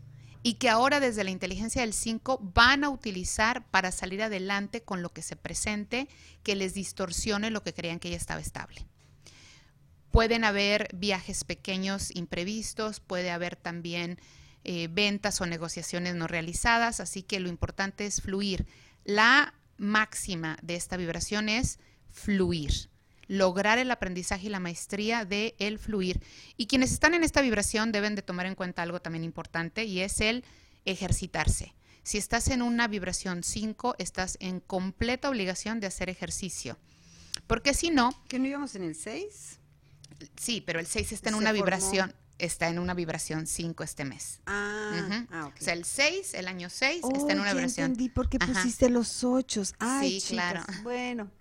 y 0.45 0.53
que 0.53 0.69
ahora 0.69 0.99
desde 0.99 1.23
la 1.23 1.31
inteligencia 1.31 1.81
del 1.81 1.91
5 1.91 2.37
van 2.53 2.83
a 2.83 2.89
utilizar 2.91 3.65
para 3.71 3.91
salir 3.91 4.21
adelante 4.21 4.83
con 4.83 5.01
lo 5.01 5.09
que 5.09 5.23
se 5.23 5.35
presente, 5.35 6.07
que 6.43 6.55
les 6.55 6.75
distorsione 6.75 7.49
lo 7.49 7.63
que 7.63 7.73
creían 7.73 7.97
que 7.97 8.11
ya 8.11 8.15
estaba 8.15 8.41
estable. 8.41 8.85
Pueden 10.11 10.43
haber 10.43 10.87
viajes 10.93 11.45
pequeños 11.45 12.15
imprevistos, 12.15 12.99
puede 12.99 13.31
haber 13.31 13.55
también 13.55 14.19
eh, 14.63 14.87
ventas 14.87 15.41
o 15.41 15.47
negociaciones 15.47 16.13
no 16.13 16.27
realizadas, 16.27 16.99
así 16.99 17.23
que 17.23 17.39
lo 17.39 17.49
importante 17.49 18.05
es 18.05 18.21
fluir. 18.21 18.67
La 19.03 19.55
máxima 19.77 20.59
de 20.61 20.75
esta 20.75 20.95
vibración 20.95 21.49
es 21.49 21.79
fluir, 22.11 22.91
lograr 23.27 23.77
el 23.77 23.89
aprendizaje 23.91 24.47
y 24.47 24.49
la 24.49 24.59
maestría 24.59 25.25
de 25.25 25.55
el 25.59 25.79
fluir. 25.79 26.21
Y 26.57 26.67
quienes 26.67 26.91
están 26.91 27.13
en 27.13 27.23
esta 27.23 27.41
vibración 27.41 27.91
deben 27.91 28.15
de 28.15 28.21
tomar 28.21 28.45
en 28.45 28.55
cuenta 28.55 28.81
algo 28.83 29.01
también 29.01 29.23
importante 29.23 29.83
y 29.85 30.01
es 30.01 30.21
el 30.21 30.43
ejercitarse. 30.85 31.73
Si 32.03 32.17
estás 32.19 32.47
en 32.49 32.61
una 32.61 32.87
vibración 32.87 33.43
5, 33.43 33.95
estás 33.97 34.37
en 34.39 34.59
completa 34.59 35.29
obligación 35.29 35.79
de 35.79 35.87
hacer 35.87 36.09
ejercicio. 36.09 36.77
Porque 37.47 37.73
si 37.73 37.89
no, 37.89 38.11
¿Que 38.27 38.37
no 38.39 38.47
íbamos 38.47 38.75
en 38.75 38.83
el 38.83 38.95
6? 38.95 39.59
sí, 40.37 40.61
pero 40.61 40.79
el 40.79 40.85
6 40.85 41.11
está 41.11 41.29
en 41.29 41.35
una 41.35 41.49
formó. 41.49 41.63
vibración, 41.65 42.13
está 42.37 42.69
en 42.69 42.79
una 42.79 42.93
vibración 42.93 43.47
5 43.47 43.83
este 43.83 44.05
mes. 44.05 44.39
Ah, 44.45 44.91
Ujú. 45.07 45.27
ah, 45.31 45.45
ok. 45.47 45.55
O 45.59 45.63
sea, 45.63 45.73
el 45.73 45.83
6, 45.83 46.35
el 46.35 46.47
año 46.47 46.69
6, 46.69 46.99
Oh, 47.03 47.11
está 47.15 47.33
en 47.33 47.39
una 47.39 47.49
ya 47.49 47.53
vibración. 47.55 47.85
entendí 47.91 48.09
por 48.09 48.29
qué 48.29 48.37
Ajá. 48.39 48.53
pusiste 48.53 48.89
los 48.89 49.23
ochos. 49.23 49.73
Ay, 49.79 50.21
Sí, 50.21 50.29
chicas, 50.29 50.51
claro. 50.65 50.83
Bueno, 50.83 51.31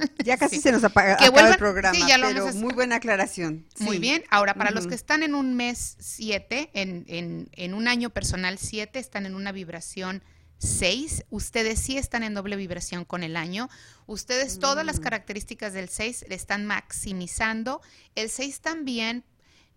ya 0.24 0.36
casi 0.36 0.56
Sí. 0.56 0.62
se 0.62 0.72
nos 0.72 0.84
apaga 0.84 1.16
Que 1.16 1.26
el 1.26 1.56
programa, 1.56 1.94
sí, 1.94 2.02
ya 2.08 2.18
lo 2.18 2.26
pero 2.28 2.52
muy 2.54 2.74
buena 2.74 2.96
aclaración. 2.96 3.66
Muy 3.78 3.96
Sí. 3.96 4.00
bien. 4.00 4.24
Ahora, 4.30 4.54
para 4.54 4.70
los 4.70 4.86
que 4.86 4.94
están 4.94 5.22
en 5.22 5.34
un 5.34 5.54
mes 5.54 5.96
7, 6.00 6.70
en, 6.74 7.04
en- 7.08 7.48
en 7.52 7.74
un 7.74 7.88
año 7.88 8.10
personal 8.10 8.58
7, 8.58 8.98
están 8.98 9.26
en 9.26 9.34
una 9.34 9.52
vibración 9.52 10.22
6. 10.58 11.24
Ustedes 11.30 11.78
sí 11.80 11.96
están 11.96 12.22
en 12.22 12.34
doble 12.34 12.56
vibración 12.56 13.04
con 13.06 13.22
el 13.22 13.36
año. 13.36 13.70
Ustedes 14.06 14.58
todas 14.58 14.84
Mm. 14.84 14.86
las 14.88 15.00
características 15.00 15.72
del 15.72 15.88
6 15.88 16.26
le 16.28 16.34
están 16.34 16.66
maximizando. 16.66 17.80
El 18.14 18.28
6 18.30 18.60
también 18.60 19.24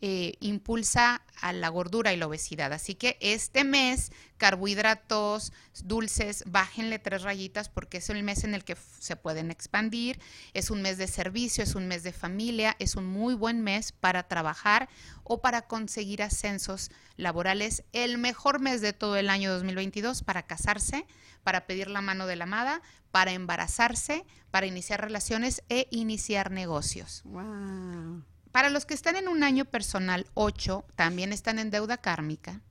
eh, 0.06 0.34
impulsa 0.42 1.22
a 1.40 1.54
la 1.54 1.70
gordura 1.70 2.12
y 2.12 2.18
la 2.18 2.28
obesidad. 2.28 2.74
Así 2.74 2.94
que 2.94 3.18
este 3.22 3.64
mes, 3.64 4.12
carbohidratos, 4.36 5.54
dulces, 5.82 6.44
bájenle 6.46 7.00
tres 7.00 7.22
rayitas 7.22 7.70
porque 7.70 8.00
es 8.00 8.10
el 8.10 8.22
mes 8.22 8.44
en 8.44 8.54
el 8.54 8.66
que 8.66 8.76
se 9.00 9.16
pueden 9.16 9.50
expandir. 9.50 10.20
Es 10.54 10.70
un 10.72 10.82
mes 10.82 10.98
de 10.98 11.08
servicio, 11.08 11.64
es 11.64 11.76
un 11.76 11.88
mes 11.88 12.04
de 12.04 12.12
familia, 12.12 12.76
es 12.80 12.98
un 12.98 13.06
muy 13.06 13.34
buen 13.34 13.62
mes 13.62 13.94
para 13.94 14.28
trabajar 14.28 14.90
o 15.24 15.40
para 15.40 15.62
conseguir 15.62 16.22
ascensos 16.22 16.92
laborales. 17.16 17.86
El 17.94 18.18
mejor 18.18 18.60
mes 18.60 18.82
de 18.82 18.92
todo 18.92 19.16
el 19.16 19.30
año 19.30 19.54
2022 19.54 20.22
para 20.24 20.44
casarse, 20.44 21.08
para 21.46 21.66
pedir 21.66 21.90
la 21.90 22.02
mano 22.02 22.28
de 22.28 22.36
la 22.36 22.44
amada, 22.44 22.82
para 23.12 23.32
embarazarse, 23.32 24.26
para 24.52 24.66
iniciar 24.66 25.00
relaciones 25.00 25.64
e 25.70 25.88
iniciar 25.92 26.52
negocios. 26.52 27.22
Wow. 27.24 28.26
Para 28.54 28.70
los 28.70 28.86
que 28.86 28.94
están 28.94 29.16
en 29.16 29.28
un 29.28 29.42
año 29.42 29.66
personal 29.66 30.28
8, 30.36 30.86
también 30.96 31.34
están 31.34 31.58
en 31.58 31.72
deuda 31.72 31.98
kármica. 31.98 32.62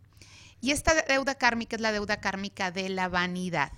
Y 0.60 0.70
esta 0.70 0.94
deuda 0.94 1.34
kármica 1.34 1.74
es 1.74 1.82
la 1.82 1.90
deuda 1.90 2.20
kármica 2.20 2.70
de 2.70 2.88
la 2.88 3.08
vanidad. 3.08 3.72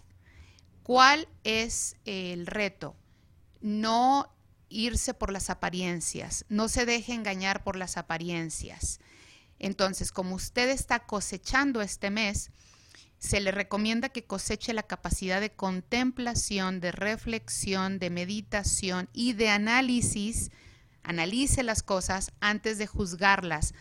¿Cuál 0.83 1.27
es 1.45 1.97
el 2.05 2.47
reto? 2.47 2.95
No 3.63 4.31
irse 4.69 5.15
por 5.15 5.33
las 5.33 5.49
apariencias, 5.49 6.45
no 6.51 6.69
se 6.69 6.85
deje 6.85 7.15
engañar 7.15 7.65
por 7.65 7.75
las 7.75 7.97
apariencias. 7.97 9.01
Entonces, 9.59 10.13
como 10.13 10.35
usted 10.35 10.69
está 10.69 11.07
cosechando 11.07 11.81
este 11.81 12.11
mes, 12.11 12.51
se 13.19 13.41
le 13.41 13.51
recomienda 13.51 14.11
que 14.11 14.25
coseche 14.25 14.75
la 14.75 14.83
capacidad 14.83 15.41
de 15.41 15.53
contemplación, 15.53 16.81
de 16.81 16.93
reflexión, 16.93 17.99
de 17.99 18.11
meditación 18.11 19.09
y 19.15 19.33
de 19.33 19.49
análisis. 19.49 20.51
Analice 21.05 21.63
las 21.63 21.83
cosas 21.83 22.33
antes 22.41 22.79
de 22.79 22.87
juzgarlas. 22.87 23.75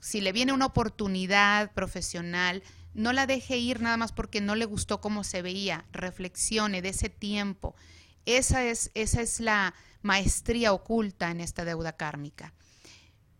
Si 0.00 0.20
le 0.20 0.32
viene 0.32 0.52
una 0.52 0.66
oportunidad 0.66 1.72
profesional, 1.72 2.62
no 2.94 3.12
la 3.12 3.26
deje 3.26 3.58
ir 3.58 3.80
nada 3.80 3.96
más 3.96 4.12
porque 4.12 4.40
no 4.40 4.54
le 4.54 4.64
gustó 4.64 5.00
cómo 5.00 5.24
se 5.24 5.42
veía. 5.42 5.84
Reflexione 5.92 6.80
de 6.80 6.90
ese 6.90 7.10
tiempo. 7.10 7.74
Esa 8.24 8.64
es, 8.64 8.90
esa 8.94 9.20
es 9.20 9.40
la 9.40 9.74
maestría 10.02 10.72
oculta 10.72 11.30
en 11.30 11.40
esta 11.40 11.64
deuda 11.64 11.96
kármica. 11.96 12.54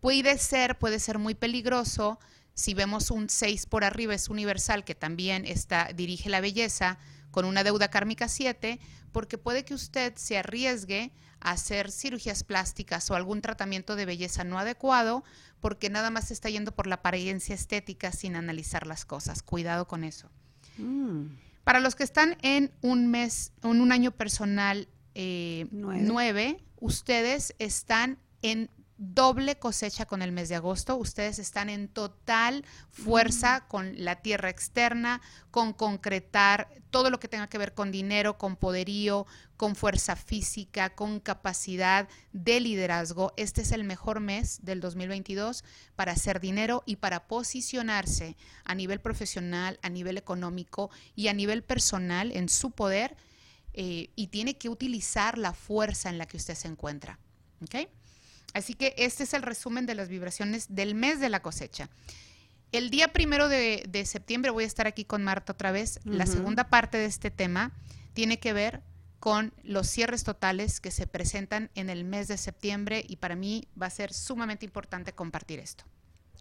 Puede 0.01 0.37
ser, 0.37 0.77
puede 0.77 0.99
ser 0.99 1.17
muy 1.17 1.35
peligroso 1.35 2.19
si 2.59 2.73
vemos 2.73 3.09
un 3.09 3.29
6 3.29 3.67
por 3.67 3.85
arriba, 3.85 4.13
es 4.13 4.27
universal, 4.27 4.83
que 4.83 4.93
también 4.93 5.45
está, 5.45 5.93
dirige 5.93 6.29
la 6.29 6.41
belleza, 6.41 6.99
con 7.31 7.45
una 7.45 7.63
deuda 7.63 7.89
kármica 7.89 8.27
7, 8.27 8.79
porque 9.13 9.37
puede 9.37 9.63
que 9.63 9.73
usted 9.73 10.13
se 10.17 10.37
arriesgue 10.37 11.13
hacer 11.41 11.91
cirugías 11.91 12.43
plásticas 12.43 13.09
o 13.09 13.15
algún 13.15 13.41
tratamiento 13.41 13.95
de 13.95 14.05
belleza 14.05 14.43
no 14.43 14.59
adecuado, 14.59 15.23
porque 15.59 15.89
nada 15.89 16.09
más 16.09 16.31
está 16.31 16.49
yendo 16.49 16.71
por 16.73 16.87
la 16.87 16.95
apariencia 16.95 17.55
estética 17.55 18.11
sin 18.11 18.35
analizar 18.35 18.87
las 18.87 19.05
cosas. 19.05 19.43
Cuidado 19.43 19.87
con 19.87 20.03
eso. 20.03 20.29
Mm. 20.77 21.27
Para 21.63 21.79
los 21.79 21.95
que 21.95 22.03
están 22.03 22.37
en 22.41 22.71
un 22.81 23.11
mes, 23.11 23.51
en 23.63 23.81
un 23.81 23.91
año 23.91 24.11
personal 24.11 24.87
eh, 25.15 25.67
Nueve. 25.71 26.03
9, 26.05 26.63
ustedes 26.79 27.55
están 27.59 28.17
en 28.41 28.69
doble 28.99 29.57
cosecha 29.57 30.05
con 30.05 30.21
el 30.21 30.33
mes 30.33 30.49
de 30.49 30.55
agosto. 30.55 30.97
Ustedes 30.97 31.39
están 31.39 31.69
en 31.69 31.87
total 31.87 32.65
fuerza 32.91 33.65
con 33.67 33.93
la 34.03 34.17
tierra 34.17 34.49
externa, 34.49 35.21
con 35.51 35.71
concretar 35.71 36.67
todo 36.91 37.09
lo 37.09 37.19
que 37.19 37.29
tenga 37.29 37.47
que 37.47 37.57
ver 37.57 37.73
con 37.73 37.91
dinero, 37.91 38.37
con 38.37 38.57
poderío, 38.57 39.25
con 39.55 39.77
fuerza 39.77 40.17
física, 40.17 40.95
con 40.95 41.21
capacidad 41.21 42.09
de 42.33 42.59
liderazgo. 42.59 43.33
Este 43.37 43.61
es 43.61 43.71
el 43.71 43.85
mejor 43.85 44.19
mes 44.19 44.59
del 44.63 44.81
2022 44.81 45.63
para 45.95 46.11
hacer 46.11 46.41
dinero 46.41 46.83
y 46.85 46.97
para 46.97 47.25
posicionarse 47.27 48.35
a 48.65 48.75
nivel 48.75 48.99
profesional, 48.99 49.79
a 49.81 49.89
nivel 49.89 50.17
económico 50.17 50.89
y 51.15 51.29
a 51.29 51.33
nivel 51.33 51.63
personal 51.63 52.31
en 52.33 52.49
su 52.49 52.71
poder. 52.71 53.15
eh, 53.73 54.09
y 54.15 54.27
tiene 54.27 54.57
que 54.57 54.67
utilizar 54.67 55.37
la 55.37 55.53
fuerza 55.53 56.09
en 56.09 56.17
la 56.17 56.25
que 56.25 56.37
usted 56.37 56.55
se 56.55 56.67
encuentra. 56.67 57.19
¿ok? 57.61 57.87
Así 58.53 58.73
que 58.73 58.93
este 58.97 59.23
es 59.23 59.33
el 59.33 59.41
resumen 59.41 59.85
de 59.85 59.95
las 59.95 60.09
vibraciones 60.09 60.67
del 60.69 60.95
mes 60.95 61.19
de 61.19 61.29
la 61.29 61.41
cosecha. 61.41 61.89
El 62.71 62.89
día 62.89 63.13
primero 63.13 63.49
de, 63.49 63.83
de 63.89 64.05
septiembre 64.05 64.51
voy 64.51 64.63
a 64.63 64.67
estar 64.67 64.87
aquí 64.87 65.05
con 65.05 65.23
Marta 65.23 65.53
otra 65.53 65.71
vez. 65.71 65.99
La 66.03 66.25
segunda 66.25 66.69
parte 66.69 66.97
de 66.97 67.05
este 67.05 67.31
tema 67.31 67.71
tiene 68.13 68.39
que 68.39 68.53
ver 68.53 68.83
con 69.19 69.53
los 69.63 69.87
cierres 69.87 70.23
totales 70.23 70.79
que 70.79 70.91
se 70.91 71.07
presentan 71.07 71.69
en 71.75 71.89
el 71.89 72.05
mes 72.05 72.27
de 72.27 72.37
septiembre 72.37 73.03
y 73.07 73.17
para 73.17 73.35
mí 73.35 73.67
va 73.79 73.87
a 73.87 73.91
ser 73.91 74.13
sumamente 74.13 74.65
importante 74.65 75.13
compartir 75.13 75.59
esto. 75.59 75.83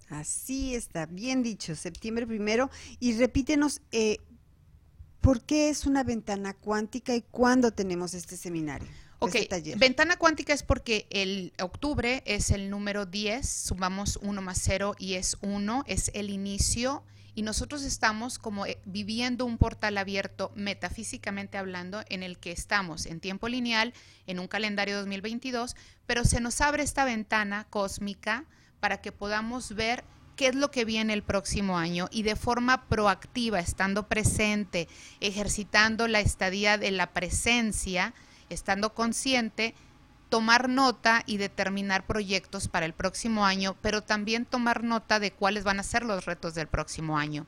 Así 0.09 0.75
está, 0.75 1.07
bien 1.07 1.43
dicho, 1.43 1.75
septiembre 1.75 2.27
primero. 2.27 2.71
Y 2.99 3.19
repítenos, 3.19 3.83
eh, 3.91 4.19
¿por 5.21 5.43
qué 5.43 5.69
es 5.69 5.87
una 5.87 6.05
ventana 6.05 6.55
cuántica 6.55 7.15
y 7.15 7.23
cuándo 7.23 7.73
tenemos 7.73 8.15
este 8.15 8.37
seminario? 8.37 8.89
Ok, 9.21 9.35
este 9.35 9.49
taller? 9.49 9.79
ventana 9.79 10.16
cuántica 10.16 10.53
es 10.53 10.62
porque 10.62 11.07
el 11.11 11.53
octubre 11.61 12.23
es 12.25 12.51
el 12.51 12.71
número 12.71 13.07
10, 13.07 13.49
sumamos 13.49 14.19
1 14.23 14.43
más 14.43 14.61
0 14.62 14.95
y 14.99 15.14
es 15.14 15.37
1, 15.41 15.85
es 15.87 16.11
el 16.14 16.31
inicio 16.31 17.03
y 17.39 17.43
nosotros 17.43 17.85
estamos 17.85 18.39
como 18.39 18.66
eh, 18.66 18.79
viviendo 18.85 19.45
un 19.45 19.59
portal 19.59 19.97
abierto 19.97 20.51
metafísicamente 20.57 21.57
hablando 21.57 22.03
en 22.09 22.25
el 22.25 22.37
que 22.37 22.51
estamos 22.51 23.07
en 23.07 23.21
tiempo 23.21 23.49
lineal, 23.49 23.95
en 24.27 24.41
un 24.41 24.49
calendario 24.49 24.97
2022, 24.99 25.77
pero 26.07 26.25
se 26.25 26.41
nos 26.41 26.61
abre 26.61 26.83
esta 26.83 27.05
ventana 27.05 27.66
cósmica 27.71 28.45
para 28.81 29.01
que 29.01 29.12
podamos 29.12 29.75
ver 29.75 30.03
qué 30.35 30.49
es 30.49 30.55
lo 30.55 30.73
que 30.73 30.85
viene 30.85 31.12
el 31.12 31.23
próximo 31.23 31.79
año 31.79 32.09
y 32.11 32.25
de 32.25 32.35
forma 32.35 32.89
proactiva, 32.89 33.61
estando 33.61 34.09
presente, 34.09 34.89
ejercitando 35.21 36.09
la 36.09 36.19
estadía 36.19 36.77
de 36.77 36.91
la 36.91 37.12
presencia, 37.12 38.14
estando 38.51 38.95
consciente, 38.95 39.75
tomar 40.29 40.69
nota 40.69 41.23
y 41.27 41.39
determinar 41.39 42.07
proyectos 42.07 42.69
para 42.69 42.87
el 42.87 42.93
próximo 42.93 43.47
año, 43.47 43.77
pero 43.81 44.03
también 44.03 44.45
tomar 44.45 44.85
nota 44.85 45.21
de 45.21 45.33
cuáles 45.33 45.65
van 45.65 45.81
a 45.81 45.85
ser 45.85 46.05
los 46.05 46.27
retos 46.27 46.55
del 46.55 46.67
próximo 46.67 47.19
año. 47.19 47.47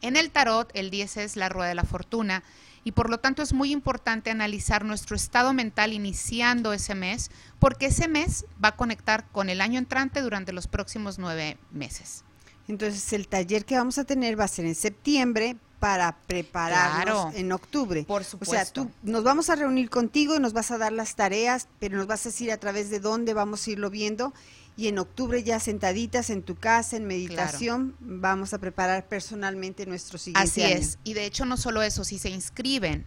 En 0.00 0.16
el 0.16 0.30
tarot, 0.30 0.70
el 0.74 0.90
10 0.90 1.16
es 1.18 1.36
la 1.36 1.48
rueda 1.48 1.68
de 1.68 1.76
la 1.76 1.84
fortuna 1.84 2.42
y 2.84 2.92
por 2.92 3.08
lo 3.08 3.18
tanto 3.18 3.42
es 3.42 3.52
muy 3.52 3.70
importante 3.70 4.30
analizar 4.30 4.84
nuestro 4.84 5.14
estado 5.14 5.52
mental 5.52 5.92
iniciando 5.92 6.72
ese 6.72 6.96
mes, 6.96 7.30
porque 7.60 7.86
ese 7.86 8.08
mes 8.08 8.44
va 8.62 8.68
a 8.68 8.76
conectar 8.76 9.28
con 9.28 9.48
el 9.48 9.60
año 9.60 9.78
entrante 9.78 10.20
durante 10.20 10.52
los 10.52 10.66
próximos 10.66 11.18
nueve 11.18 11.56
meses. 11.70 12.24
Entonces, 12.66 13.12
el 13.12 13.28
taller 13.28 13.64
que 13.64 13.76
vamos 13.76 13.98
a 13.98 14.04
tener 14.04 14.38
va 14.38 14.44
a 14.44 14.48
ser 14.48 14.64
en 14.64 14.74
septiembre 14.74 15.56
para 15.82 16.16
prepararnos 16.28 17.22
Claro. 17.24 17.32
en 17.34 17.50
octubre. 17.50 18.04
Por 18.04 18.20
O 18.20 18.24
sea, 18.24 18.30
supuesto. 18.30 18.84
tú 18.84 18.90
nos 19.02 19.24
vamos 19.24 19.50
a 19.50 19.56
reunir 19.56 19.90
contigo 19.90 20.36
y 20.36 20.38
nos 20.38 20.52
vas 20.52 20.70
a 20.70 20.78
dar 20.78 20.92
las 20.92 21.16
tareas, 21.16 21.66
pero 21.80 21.96
nos 21.96 22.06
vas 22.06 22.24
a 22.24 22.28
decir 22.28 22.52
a 22.52 22.56
través 22.56 22.88
de 22.88 23.00
dónde 23.00 23.34
vamos 23.34 23.66
a 23.66 23.70
irlo 23.72 23.90
viendo. 23.90 24.32
Y 24.76 24.86
en 24.86 25.00
octubre 25.00 25.42
ya 25.42 25.58
sentaditas 25.58 26.30
en 26.30 26.44
tu 26.44 26.54
casa, 26.54 26.96
en 26.96 27.08
meditación, 27.08 27.96
vamos 27.98 28.54
a 28.54 28.58
preparar 28.58 29.08
personalmente 29.08 29.84
nuestro 29.84 30.18
siguiente 30.18 30.48
Así 30.48 30.62
año. 30.62 30.76
es. 30.76 30.98
Y 31.02 31.14
de 31.14 31.26
hecho, 31.26 31.46
no 31.46 31.56
solo 31.56 31.82
eso, 31.82 32.04
si 32.04 32.16
se 32.20 32.30
inscriben 32.30 33.04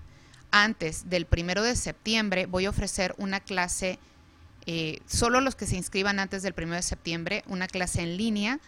antes 0.51 1.09
del 1.09 1.25
primero 1.27 1.63
de 1.63 1.77
septiembre, 1.77 2.45
voy 2.45 2.65
a 2.65 2.71
ofrecer 2.71 3.15
una 3.17 3.39
clase, 3.39 3.99
eh, 4.65 4.99
solo 5.07 5.39
los 5.39 5.55
que 5.55 5.65
se 5.65 5.77
inscriban 5.77 6.19
antes 6.19 6.43
del 6.43 6.53
primero 6.53 6.75
de 6.75 6.83
septiembre, 6.83 7.45
una 7.47 7.67
clase 7.69 8.01
en 8.01 8.17
línea 8.17 8.59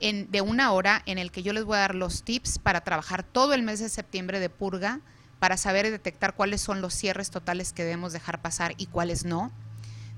en- 0.00 0.30
de 0.30 0.40
una 0.40 0.72
hora 0.72 1.02
en 1.06 1.18
el 1.18 1.30
que 1.30 1.42
yo 1.42 1.52
les 1.52 1.64
voy 1.64 1.76
a 1.76 1.80
dar 1.80 1.94
los 1.94 2.22
tips 2.22 2.58
para 2.58 2.80
trabajar 2.82 3.22
todo 3.22 3.54
el 3.54 3.62
mes 3.62 3.80
de 3.80 3.88
septiembre 3.88 4.40
de 4.40 4.50
purga, 4.50 5.00
para 5.38 5.56
saber 5.56 5.86
y 5.86 5.90
detectar 5.90 6.34
cuáles 6.34 6.60
son 6.60 6.80
los 6.80 6.92
cierres 6.94 7.30
totales 7.30 7.72
que 7.72 7.84
debemos 7.84 8.12
dejar 8.12 8.42
pasar 8.42 8.74
y 8.76 8.86
cuáles 8.86 9.24
no. 9.24 9.50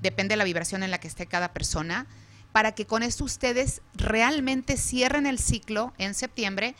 Depende 0.01 0.33
de 0.33 0.37
la 0.37 0.43
vibración 0.43 0.83
en 0.83 0.91
la 0.91 0.99
que 0.99 1.07
esté 1.07 1.27
cada 1.27 1.53
persona, 1.53 2.07
para 2.51 2.73
que 2.73 2.85
con 2.85 3.03
esto 3.03 3.23
ustedes 3.23 3.81
realmente 3.93 4.77
cierren 4.77 5.25
el 5.25 5.39
ciclo 5.39 5.93
en 5.97 6.13
septiembre 6.13 6.75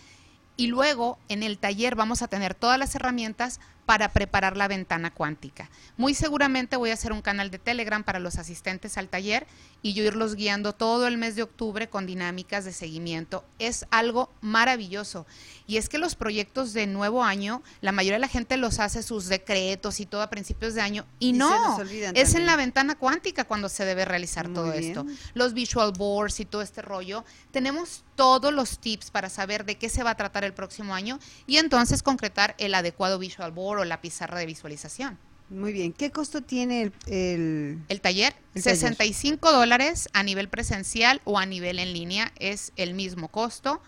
y 0.57 0.67
luego 0.67 1.17
en 1.29 1.41
el 1.41 1.57
taller 1.57 1.95
vamos 1.95 2.21
a 2.21 2.27
tener 2.27 2.53
todas 2.53 2.77
las 2.77 2.93
herramientas 2.95 3.59
para 3.85 4.09
preparar 4.09 4.57
la 4.57 4.67
ventana 4.67 5.11
cuántica. 5.11 5.69
Muy 5.97 6.13
seguramente 6.13 6.75
voy 6.75 6.91
a 6.91 6.93
hacer 6.93 7.11
un 7.11 7.21
canal 7.21 7.51
de 7.51 7.59
Telegram 7.59 8.03
para 8.03 8.19
los 8.19 8.37
asistentes 8.37 8.97
al 8.97 9.09
taller 9.09 9.45
y 9.81 9.93
yo 9.93 10.03
irlos 10.03 10.35
guiando 10.35 10.73
todo 10.73 11.07
el 11.07 11.17
mes 11.17 11.35
de 11.35 11.43
octubre 11.43 11.89
con 11.89 12.05
dinámicas 12.05 12.63
de 12.65 12.71
seguimiento. 12.71 13.43
Es 13.59 13.85
algo 13.91 14.29
maravilloso. 14.41 15.25
Y 15.67 15.77
es 15.77 15.89
que 15.89 15.97
los 15.97 16.15
proyectos 16.15 16.73
de 16.73 16.87
nuevo 16.87 17.23
año, 17.23 17.61
la 17.81 17.91
mayoría 17.91 18.15
de 18.15 18.21
la 18.21 18.27
gente 18.27 18.57
los 18.57 18.79
hace 18.79 19.03
sus 19.03 19.27
decretos 19.27 19.99
y 19.99 20.05
todo 20.05 20.21
a 20.21 20.29
principios 20.29 20.73
de 20.73 20.81
año 20.81 21.05
y, 21.19 21.33
no, 21.33 21.81
es 22.13 22.35
en 22.35 22.45
la 22.45 22.55
ventana 22.55 22.95
cuántica 22.95 23.45
cuando 23.45 23.69
se 23.69 23.85
debe 23.85 24.05
realizar 24.05 24.47
Muy 24.47 24.55
todo 24.55 24.71
bien. 24.71 24.83
esto 24.83 25.05
los 25.33 25.53
visual 25.53 25.91
boards 25.97 26.39
y 26.39 26.45
todo 26.45 26.61
este 26.61 26.81
rollo. 26.81 27.25
Tenemos 27.51 28.03
todos 28.15 28.53
los 28.53 28.79
tips 28.79 29.11
para 29.11 29.29
saber 29.29 29.65
de 29.65 29.75
qué 29.75 29.89
se 29.89 30.03
va 30.03 30.11
a 30.11 30.15
tratar 30.15 30.43
el 30.43 30.53
próximo 30.53 30.93
año 30.93 31.19
y 31.47 31.57
entonces 31.57 32.03
concretar 32.03 32.55
el 32.57 32.75
adecuado 32.75 33.19
visual 33.19 33.51
board 33.51 33.72
o 33.79 33.85
la 33.85 34.01
pizarra 34.01 34.39
de 34.39 34.45
visualización. 34.45 35.17
Muy 35.49 35.71
bien. 35.73 35.93
¿Qué 35.93 36.09
costo 36.11 36.41
tiene 36.41 36.83
el, 36.83 36.93
el- 37.07 37.79
El 37.89 38.01
taller, 38.01 38.33
El 38.55 38.63
taller. 38.63 38.77
65 38.79 39.51
dólares 39.51 40.09
a 40.13 40.23
nivel 40.23 40.47
presencial 40.49 41.21
o 41.25 41.37
a 41.37 41.45
nivel 41.45 41.79
en 41.79 41.93
línea, 41.93 42.31
es 42.39 42.71
el 42.75 42.93
mismo 42.93 43.27
costo. 43.27 43.81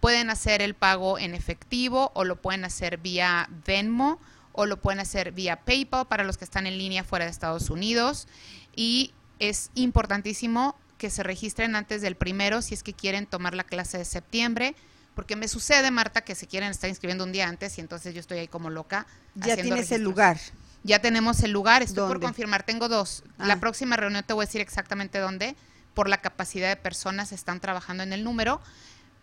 Pueden 0.00 0.30
hacer 0.30 0.62
el 0.62 0.74
pago 0.74 1.18
en 1.18 1.34
efectivo 1.34 2.10
o 2.14 2.24
lo 2.24 2.40
pueden 2.40 2.64
hacer 2.64 2.96
vía 2.98 3.48
Venmo 3.66 4.18
o 4.52 4.66
lo 4.66 4.78
pueden 4.80 4.98
hacer 5.00 5.30
vía 5.32 5.56
PayPal 5.64 6.06
para 6.08 6.24
los 6.24 6.38
que 6.38 6.44
están 6.44 6.66
en 6.66 6.76
línea 6.76 7.04
fuera 7.04 7.24
de 7.26 7.30
Estados 7.30 7.70
Unidos. 7.70 8.26
Y 8.74 9.12
es 9.38 9.70
importantísimo 9.74 10.76
que 10.98 11.08
se 11.10 11.22
registren 11.22 11.76
antes 11.76 12.02
del 12.02 12.16
primero 12.16 12.62
si 12.62 12.74
es 12.74 12.82
que 12.82 12.92
quieren 12.94 13.26
tomar 13.26 13.54
la 13.54 13.64
clase 13.64 13.98
de 13.98 14.04
septiembre. 14.04 14.74
Porque 15.14 15.36
me 15.36 15.46
sucede, 15.48 15.90
Marta, 15.90 16.22
que 16.22 16.34
se 16.34 16.46
quieren 16.46 16.70
estar 16.70 16.88
inscribiendo 16.88 17.24
un 17.24 17.32
día 17.32 17.48
antes 17.48 17.76
y 17.78 17.80
entonces 17.80 18.14
yo 18.14 18.20
estoy 18.20 18.38
ahí 18.38 18.48
como 18.48 18.70
loca. 18.70 19.06
ya 19.34 19.56
tienes 19.56 19.92
el 19.92 20.02
lugar? 20.02 20.38
Ya 20.84 21.00
tenemos 21.00 21.42
el 21.42 21.52
lugar, 21.52 21.82
estoy 21.82 22.08
por 22.08 22.20
confirmar, 22.20 22.64
tengo 22.64 22.88
dos. 22.88 23.22
Ah. 23.38 23.46
La 23.46 23.60
próxima 23.60 23.96
reunión 23.96 24.24
te 24.26 24.32
voy 24.32 24.44
a 24.44 24.46
decir 24.46 24.60
exactamente 24.60 25.18
dónde, 25.18 25.54
por 25.94 26.08
la 26.08 26.18
capacidad 26.18 26.68
de 26.68 26.76
personas 26.76 27.32
están 27.32 27.60
trabajando 27.60 28.02
en 28.02 28.12
el 28.12 28.24
número, 28.24 28.60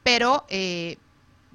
pero 0.04 0.46
eh, 0.50 0.98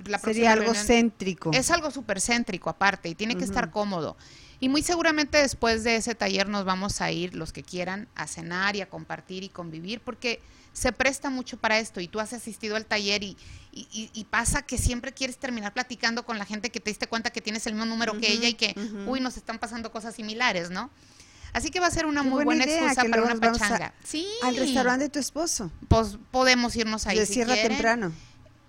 la 0.04 0.18
próxima 0.18 0.32
Sería 0.32 0.52
algo 0.52 0.64
reunión 0.64 0.84
céntrico. 0.84 1.50
es 1.52 1.70
algo 1.70 1.90
súper 1.90 2.20
céntrico 2.20 2.68
aparte 2.68 3.08
y 3.08 3.14
tiene 3.14 3.36
que 3.36 3.44
estar 3.44 3.70
cómodo. 3.70 4.16
Y 4.60 4.68
muy 4.68 4.82
seguramente 4.82 5.38
después 5.38 5.84
de 5.84 5.96
ese 5.96 6.14
taller 6.14 6.48
nos 6.48 6.64
vamos 6.64 7.00
a 7.00 7.10
ir, 7.10 7.34
los 7.34 7.52
que 7.52 7.62
quieran, 7.62 8.08
a 8.14 8.26
cenar 8.26 8.76
y 8.76 8.80
a 8.80 8.88
compartir 8.88 9.42
y 9.42 9.48
convivir, 9.48 10.00
porque 10.00 10.40
se 10.74 10.92
presta 10.92 11.30
mucho 11.30 11.56
para 11.56 11.78
esto 11.78 12.00
y 12.02 12.08
tú 12.08 12.20
has 12.20 12.34
asistido 12.34 12.76
al 12.76 12.84
taller 12.84 13.22
y, 13.22 13.38
y- 13.72 13.88
y- 13.92 14.10
y 14.12 14.24
pasa 14.24 14.60
que 14.62 14.76
siempre 14.76 15.12
quieres 15.12 15.38
terminar 15.38 15.72
platicando 15.72 16.26
con 16.26 16.36
la 16.36 16.44
gente 16.44 16.68
que 16.70 16.80
te 16.80 16.90
diste 16.90 17.06
cuenta 17.06 17.30
que 17.30 17.40
tienes 17.40 17.66
el 17.66 17.72
mismo 17.74 17.86
número 17.86 18.18
que 18.20 18.30
ella 18.30 18.48
y 18.48 18.54
que, 18.54 18.74
uy, 19.06 19.20
nos 19.20 19.36
están 19.38 19.58
pasando 19.58 19.90
cosas 19.90 20.14
similares, 20.16 20.68
¿no? 20.70 20.90
Así 21.52 21.70
que 21.70 21.78
va 21.78 21.86
a 21.86 21.90
ser 21.92 22.04
una 22.06 22.22
Qué 22.22 22.28
muy 22.28 22.44
buena 22.44 22.64
buena, 22.64 22.64
idea, 22.64 22.88
excusa 22.92 23.08
para 23.08 23.22
una 23.22 23.32
a- 23.32 23.36
pachanga. 23.52 23.94
sí. 24.04 24.26
Al 24.42 24.56
restaurante 24.56 25.04
de 25.04 25.08
tu 25.10 25.20
esposo. 25.20 25.70
Pues 25.86 26.18
podemos 26.32 26.74
irnos 26.74 27.06
ahí 27.06 27.16
de 27.20 27.26
si 27.26 27.34
cierra 27.34 27.54
quieren. 27.54 27.70
temprano. 27.72 28.12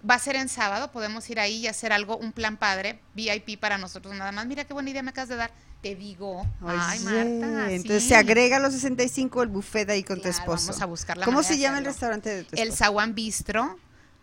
Va 0.07 0.15
a 0.15 0.19
ser 0.19 0.35
en 0.35 0.49
sábado, 0.49 0.91
podemos 0.91 1.29
ir 1.29 1.39
ahí 1.39 1.57
y 1.57 1.67
hacer 1.67 1.91
algo, 1.91 2.17
un 2.17 2.31
plan 2.31 2.57
padre, 2.57 2.99
VIP 3.15 3.59
para 3.59 3.77
nosotros 3.77 4.15
nada 4.15 4.31
más. 4.31 4.45
Mira 4.45 4.65
qué 4.65 4.73
buena 4.73 4.89
idea 4.89 5.01
me 5.03 5.09
acabas 5.09 5.29
de 5.29 5.35
dar. 5.35 5.51
Te 5.81 5.95
digo. 5.95 6.45
Ay, 6.65 6.99
Marta. 6.99 7.71
Entonces 7.71 8.03
sí. 8.03 8.09
se 8.09 8.15
agrega 8.15 8.57
a 8.57 8.59
los 8.59 8.73
65 8.73 9.43
el 9.43 9.49
buffet 9.49 9.89
ahí 9.89 10.03
con 10.03 10.21
tu 10.21 10.27
esposo. 10.27 10.67
Vamos 10.67 10.81
a 10.81 10.85
buscar 10.85 11.17
la 11.17 11.25
¿Cómo 11.25 11.43
se 11.43 11.57
llama 11.57 11.79
el 11.79 11.85
restaurante 11.85 12.29
de 12.29 12.43
tu 12.43 12.55
El 12.55 12.69
esposo? 12.69 12.85
Zaguán 12.85 13.15
Bistro. 13.15 13.77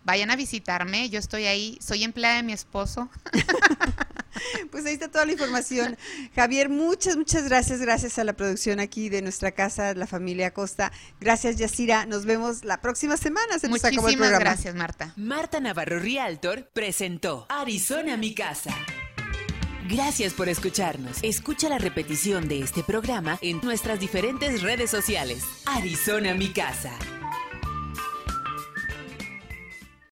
Vayan 0.04 0.32
a 0.32 0.36
visitarme, 0.36 1.08
yo 1.10 1.20
estoy 1.20 1.44
ahí, 1.46 1.78
soy 1.80 2.02
empleada 2.02 2.36
de 2.36 2.42
mi 2.42 2.52
esposo. 2.52 3.08
Pues 4.70 4.86
ahí 4.86 4.94
está 4.94 5.10
toda 5.10 5.26
la 5.26 5.32
información. 5.32 5.96
Javier, 6.34 6.68
muchas, 6.68 7.16
muchas 7.16 7.44
gracias. 7.44 7.80
Gracias 7.80 8.18
a 8.18 8.24
la 8.24 8.32
producción 8.32 8.80
aquí 8.80 9.08
de 9.08 9.22
nuestra 9.22 9.52
casa, 9.52 9.94
la 9.94 10.06
familia 10.06 10.52
Costa. 10.52 10.92
Gracias, 11.20 11.56
Yacira. 11.56 12.06
Nos 12.06 12.24
vemos 12.24 12.64
la 12.64 12.80
próxima 12.80 13.16
semana. 13.16 13.58
Se 13.58 13.68
nos 13.68 13.84
acabó 13.84 14.08
el 14.08 14.16
Muchísimas 14.16 14.28
programa. 14.30 14.40
gracias, 14.40 14.74
Marta. 14.74 15.12
Marta 15.16 15.60
Navarro 15.60 15.98
Realtor 15.98 16.68
presentó 16.72 17.46
Arizona 17.48 18.16
mi 18.16 18.34
casa. 18.34 18.74
Gracias 19.88 20.32
por 20.32 20.48
escucharnos. 20.48 21.18
Escucha 21.22 21.68
la 21.68 21.78
repetición 21.78 22.48
de 22.48 22.60
este 22.60 22.82
programa 22.82 23.38
en 23.42 23.60
nuestras 23.62 24.00
diferentes 24.00 24.62
redes 24.62 24.90
sociales. 24.90 25.44
Arizona 25.66 26.34
Mi 26.34 26.48
Casa. 26.50 26.92